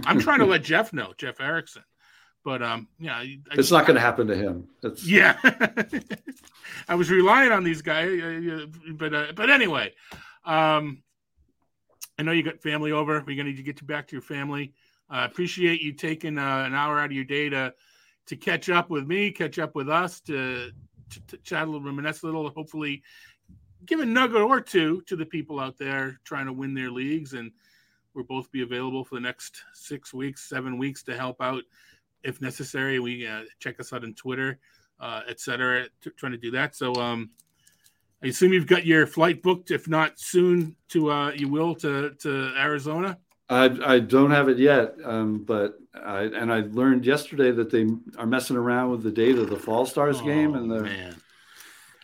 I'm 0.04 0.20
trying 0.20 0.40
to 0.40 0.46
let 0.46 0.62
Jeff 0.64 0.92
know, 0.92 1.12
Jeff 1.16 1.40
Erickson. 1.40 1.82
But 2.44 2.62
um, 2.62 2.88
yeah, 2.98 3.16
I, 3.16 3.38
it's 3.52 3.70
not 3.70 3.86
going 3.86 3.94
to 3.94 4.02
happen 4.02 4.26
to 4.26 4.36
him. 4.36 4.68
It's... 4.82 5.04
Yeah, 5.08 5.38
I 6.88 6.94
was 6.94 7.10
relying 7.10 7.52
on 7.52 7.64
these 7.64 7.80
guys, 7.80 8.20
but 8.92 9.14
uh, 9.14 9.32
but 9.34 9.48
anyway, 9.48 9.94
um, 10.44 11.02
I 12.18 12.22
know 12.22 12.32
you 12.32 12.42
got 12.42 12.60
family 12.60 12.92
over. 12.92 13.14
We're 13.14 13.36
going 13.36 13.38
to 13.38 13.44
need 13.44 13.56
to 13.56 13.62
get 13.62 13.80
you 13.80 13.86
back 13.86 14.08
to 14.08 14.12
your 14.12 14.22
family. 14.22 14.74
I 15.08 15.22
uh, 15.22 15.26
appreciate 15.26 15.80
you 15.80 15.92
taking 15.92 16.38
uh, 16.38 16.64
an 16.66 16.74
hour 16.74 16.98
out 16.98 17.06
of 17.06 17.12
your 17.12 17.24
day 17.24 17.48
to 17.48 17.72
to 18.26 18.36
catch 18.36 18.68
up 18.68 18.90
with 18.90 19.06
me, 19.06 19.30
catch 19.30 19.58
up 19.58 19.74
with 19.74 19.88
us, 19.88 20.20
to 20.22 20.70
to 21.28 21.36
chat 21.38 21.62
a 21.62 21.66
little, 21.66 21.82
reminisce 21.82 22.22
a 22.22 22.26
little, 22.26 22.48
hopefully 22.50 23.02
give 23.86 24.00
a 24.00 24.06
nugget 24.06 24.40
or 24.40 24.60
two 24.60 25.02
to 25.02 25.16
the 25.16 25.26
people 25.26 25.60
out 25.60 25.76
there 25.78 26.18
trying 26.24 26.46
to 26.46 26.52
win 26.52 26.74
their 26.74 26.90
leagues. 26.90 27.34
And 27.34 27.52
we'll 28.14 28.24
both 28.24 28.50
be 28.50 28.62
available 28.62 29.04
for 29.04 29.16
the 29.16 29.20
next 29.20 29.62
six 29.72 30.14
weeks, 30.14 30.48
seven 30.48 30.78
weeks 30.78 31.02
to 31.04 31.16
help 31.16 31.40
out 31.40 31.62
if 32.22 32.40
necessary. 32.40 32.98
We 32.98 33.26
uh, 33.26 33.42
check 33.58 33.78
us 33.80 33.92
out 33.92 34.04
on 34.04 34.14
Twitter, 34.14 34.58
uh, 35.00 35.22
etc. 35.28 35.86
Trying 36.16 36.32
to 36.32 36.38
do 36.38 36.50
that. 36.52 36.74
So, 36.74 36.94
um, 36.94 37.30
I 38.22 38.28
assume 38.28 38.54
you've 38.54 38.66
got 38.66 38.86
your 38.86 39.06
flight 39.06 39.42
booked. 39.42 39.70
If 39.70 39.86
not 39.86 40.18
soon, 40.18 40.76
to 40.88 41.10
uh, 41.10 41.32
you 41.32 41.48
will 41.48 41.74
to 41.76 42.14
to 42.20 42.52
Arizona. 42.56 43.18
I, 43.48 43.64
I 43.84 43.98
don't 44.00 44.30
have 44.30 44.48
it 44.48 44.58
yet, 44.58 44.94
um, 45.04 45.44
but 45.44 45.78
I 45.94 46.22
and 46.22 46.52
I 46.52 46.60
learned 46.60 47.04
yesterday 47.04 47.50
that 47.52 47.70
they 47.70 47.86
are 48.18 48.26
messing 48.26 48.56
around 48.56 48.90
with 48.90 49.02
the 49.02 49.10
date 49.10 49.36
of 49.36 49.50
the 49.50 49.56
Fall 49.56 49.84
Stars 49.84 50.20
oh, 50.20 50.24
game 50.24 50.54
and 50.54 50.70
the. 50.70 50.82
Man. 50.82 51.16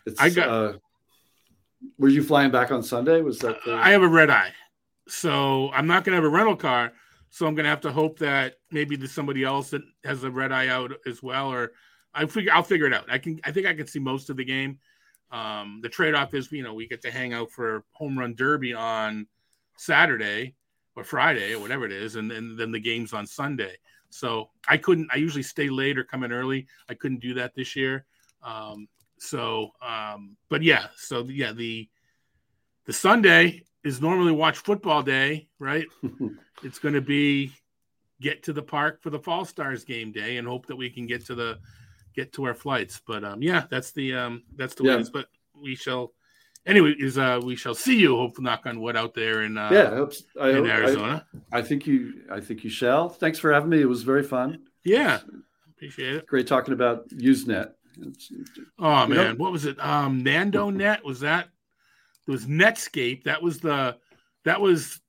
It's, 0.07 0.21
I 0.21 0.29
got. 0.31 0.49
Uh, 0.49 0.73
were 1.99 2.09
you 2.09 2.23
flying 2.23 2.51
back 2.51 2.71
on 2.71 2.83
Sunday? 2.83 3.23
Was 3.23 3.39
that? 3.39 3.59
The... 3.65 3.75
I 3.75 3.91
have 3.91 4.03
a 4.03 4.09
red 4.09 4.29
eye, 4.29 4.53
so 5.09 5.71
I'm 5.73 5.87
not 5.87 6.05
going 6.05 6.13
to 6.13 6.23
have 6.23 6.31
a 6.31 6.35
rental 6.35 6.57
car. 6.57 6.93
So 7.31 7.47
I'm 7.47 7.55
going 7.55 7.65
to 7.65 7.71
have 7.71 7.83
to 7.83 7.93
hope 7.93 8.19
that 8.19 8.57
maybe 8.71 8.97
there's 8.97 9.13
somebody 9.13 9.45
else 9.45 9.71
that 9.71 9.83
has 10.05 10.25
a 10.25 10.31
red 10.31 10.53
eye 10.53 10.67
out 10.67 10.93
as 11.07 11.23
well, 11.23 11.51
or 11.51 11.73
I 12.13 12.27
figure 12.27 12.53
I'll 12.53 12.63
figure 12.63 12.87
it 12.87 12.93
out. 12.93 13.11
I 13.11 13.17
can. 13.17 13.41
I 13.45 13.53
think 13.53 13.67
I 13.67 13.73
can 13.73 13.87
see 13.87 13.99
most 13.99 14.29
of 14.29 14.37
the 14.37 14.45
game. 14.45 14.79
Um, 15.33 15.81
the 15.83 15.89
trade 15.89 16.15
off 16.15 16.35
is, 16.35 16.51
you 16.53 16.63
know, 16.63 16.75
we 16.75 16.87
get 16.87 17.03
to 17.03 17.11
hang 17.11 17.33
out 17.33 17.51
for 17.51 17.85
home 17.93 18.19
run 18.19 18.35
derby 18.35 18.75
on 18.75 19.27
Saturday 19.79 20.57
or 20.97 21.05
Friday 21.05 21.55
or 21.55 21.61
whatever 21.61 21.85
it 21.85 21.93
is, 21.93 22.17
and, 22.17 22.31
and 22.33 22.59
then 22.59 22.73
the 22.73 22.81
game's 22.81 23.13
on 23.13 23.27
Sunday. 23.27 23.77
So 24.11 24.51
I 24.67 24.77
couldn't. 24.77 25.09
I 25.13 25.17
usually 25.17 25.43
stay 25.43 25.69
late 25.69 25.99
or 25.99 26.05
come 26.05 26.25
in 26.25 26.33
early. 26.33 26.67
I 26.89 26.95
couldn't 26.95 27.21
do 27.21 27.35
that 27.35 27.55
this 27.55 27.77
year. 27.77 28.05
Um, 28.43 28.89
so, 29.19 29.71
um, 29.81 30.37
but 30.49 30.63
yeah. 30.63 30.87
So 30.97 31.25
yeah, 31.25 31.53
the 31.53 31.89
the 32.87 32.93
Sunday 32.93 33.63
is 33.85 34.01
normally 34.01 34.33
watch 34.33 34.59
football 34.59 35.03
day, 35.03 35.49
right? 35.59 35.87
it's 36.63 36.79
going 36.79 36.95
to 36.95 37.01
be 37.01 37.53
get 38.21 38.43
to 38.43 38.53
the 38.53 38.63
park 38.63 39.03
for 39.03 39.11
the 39.11 39.19
Fall 39.19 39.45
Stars 39.45 39.85
game 39.85 40.13
day 40.13 40.37
and 40.37 40.47
hope 40.47 40.67
that 40.67 40.77
we 40.77 40.91
can 40.91 41.07
get 41.07 41.25
to 41.27 41.35
the 41.35 41.59
get 42.15 42.33
to 42.35 42.45
our 42.45 42.55
flights. 42.55 43.01
But 43.07 43.25
um, 43.25 43.43
yeah, 43.43 43.65
that's 43.71 43.93
the 43.93 44.15
um, 44.15 44.43
that's 44.57 44.75
the 44.75 44.85
yeah. 44.85 44.97
way. 44.97 45.05
But 45.13 45.29
we 45.55 45.75
shall 45.75 46.13
anyway, 46.67 46.95
is 46.99 47.19
uh, 47.19 47.41
we 47.43 47.57
shall 47.57 47.75
see 47.75 47.99
you. 47.99 48.17
Hopefully, 48.17 48.45
knock 48.45 48.63
on 48.67 48.81
wood 48.81 48.97
out 48.97 49.15
there 49.15 49.43
in 49.43 49.57
uh, 49.57 49.71
yeah, 49.73 49.91
I 49.91 49.95
hope, 49.97 50.13
I 50.41 50.51
in 50.51 50.67
Arizona. 50.67 51.27
I, 51.53 51.59
I, 51.59 51.63
think 51.63 51.87
you, 51.87 52.23
I 52.31 52.41
think 52.41 52.65
you 52.65 52.71
shall. 52.71 53.09
Thanks 53.09 53.39
for 53.39 53.53
having 53.53 53.71
me. 53.71 53.81
It 53.81 53.89
was 53.89 54.03
very 54.03 54.23
fun. 54.23 54.63
Yeah, 54.85 55.21
appreciate 55.77 56.17
it. 56.17 56.27
Great 56.27 56.47
talking 56.47 56.75
about 56.75 57.09
Usenet. 57.11 57.73
oh 58.79 59.07
man, 59.07 59.09
know? 59.09 59.35
what 59.37 59.53
was 59.53 59.65
it? 59.65 59.83
Um, 59.85 60.23
Nando 60.23 60.71
Net 60.71 61.05
was 61.05 61.21
that? 61.21 61.49
It 62.27 62.31
was 62.31 62.47
Netscape. 62.47 63.25
That 63.25 63.43
was 63.43 63.61
the 63.61 63.97
that 64.45 64.61
was 64.61 65.01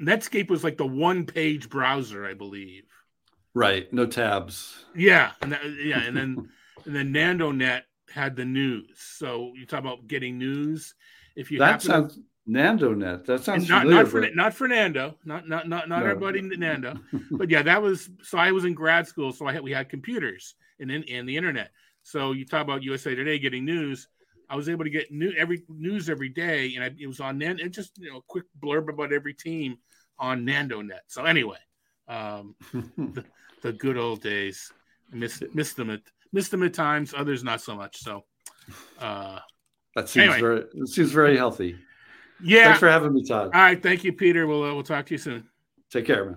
Netscape 0.00 0.50
was 0.50 0.64
like 0.64 0.76
the 0.76 0.86
one 0.86 1.26
page 1.26 1.68
browser, 1.68 2.26
I 2.26 2.34
believe. 2.34 2.84
Right, 3.54 3.92
no 3.92 4.06
tabs. 4.06 4.84
Yeah, 4.94 5.32
and 5.42 5.52
that, 5.52 5.60
yeah, 5.82 6.00
and 6.00 6.16
then 6.16 6.48
and 6.84 6.96
then 6.96 7.12
Nando 7.12 7.52
Net 7.52 7.84
had 8.12 8.36
the 8.36 8.44
news. 8.44 8.98
So 8.98 9.52
you 9.54 9.66
talk 9.66 9.80
about 9.80 10.06
getting 10.06 10.38
news. 10.38 10.94
If 11.34 11.50
you 11.50 11.58
that 11.58 11.82
sounds 11.82 12.14
to, 12.14 12.22
Nando 12.46 12.92
Net. 12.94 13.24
That 13.26 13.42
sounds 13.42 13.68
not 13.68 13.82
familiar, 13.82 14.02
not 14.02 14.10
for 14.10 14.20
but... 14.20 14.36
not 14.36 14.54
Fernando, 14.54 15.16
not 15.24 15.48
not 15.48 15.68
not 15.68 15.88
not 15.88 16.00
no. 16.00 16.06
our 16.06 16.16
buddy 16.16 16.42
Nando, 16.42 16.98
but 17.30 17.50
yeah, 17.50 17.62
that 17.62 17.80
was. 17.80 18.10
So 18.22 18.38
I 18.38 18.52
was 18.52 18.64
in 18.64 18.74
grad 18.74 19.06
school, 19.06 19.32
so 19.32 19.46
I 19.46 19.52
had 19.52 19.62
we 19.62 19.72
had 19.72 19.88
computers 19.88 20.54
and 20.80 20.90
and 20.90 21.28
the 21.28 21.36
internet. 21.36 21.70
So 22.02 22.32
you 22.32 22.44
talk 22.44 22.62
about 22.62 22.82
USA 22.82 23.14
Today 23.14 23.38
getting 23.38 23.64
news. 23.64 24.08
I 24.50 24.56
was 24.56 24.68
able 24.68 24.84
to 24.84 24.90
get 24.90 25.10
new 25.10 25.32
every 25.32 25.62
news 25.68 26.10
every 26.10 26.28
day, 26.28 26.74
and 26.74 26.84
I, 26.84 26.90
it 26.98 27.06
was 27.06 27.20
on 27.20 27.38
Nan. 27.38 27.60
It 27.60 27.70
just 27.70 27.96
you 27.98 28.10
know 28.10 28.18
a 28.18 28.22
quick 28.26 28.44
blurb 28.62 28.88
about 28.88 29.12
every 29.12 29.34
team 29.34 29.78
on 30.18 30.44
Nando 30.44 30.82
Net. 30.82 31.04
So 31.06 31.24
anyway, 31.24 31.58
um, 32.08 32.54
the, 32.72 33.24
the, 33.62 33.72
good 33.72 33.96
old 33.96 34.20
days. 34.20 34.72
Miss 35.12 35.42
miss 35.54 35.74
them 35.74 35.90
at 35.90 36.00
miss 36.32 36.48
them 36.48 36.62
at 36.62 36.74
times. 36.74 37.14
Others 37.16 37.44
not 37.44 37.60
so 37.60 37.74
much. 37.76 37.98
So 38.02 38.24
Uh, 38.98 39.38
that 39.94 40.08
seems 40.08 40.24
anyway. 40.34 40.40
very 40.40 40.60
it 40.74 40.88
seems 40.88 41.10
very 41.12 41.36
healthy. 41.36 41.76
yeah. 42.42 42.64
Thanks 42.64 42.80
for 42.80 42.88
having 42.90 43.12
me, 43.12 43.24
Todd. 43.24 43.50
All 43.54 43.60
right. 43.60 43.82
Thank 43.82 44.04
you, 44.04 44.12
Peter. 44.12 44.46
We'll 44.46 44.62
uh, 44.64 44.74
we'll 44.74 44.82
talk 44.84 45.06
to 45.06 45.14
you 45.14 45.18
soon. 45.18 45.48
Take 45.90 46.06
care, 46.06 46.24
man. 46.24 46.36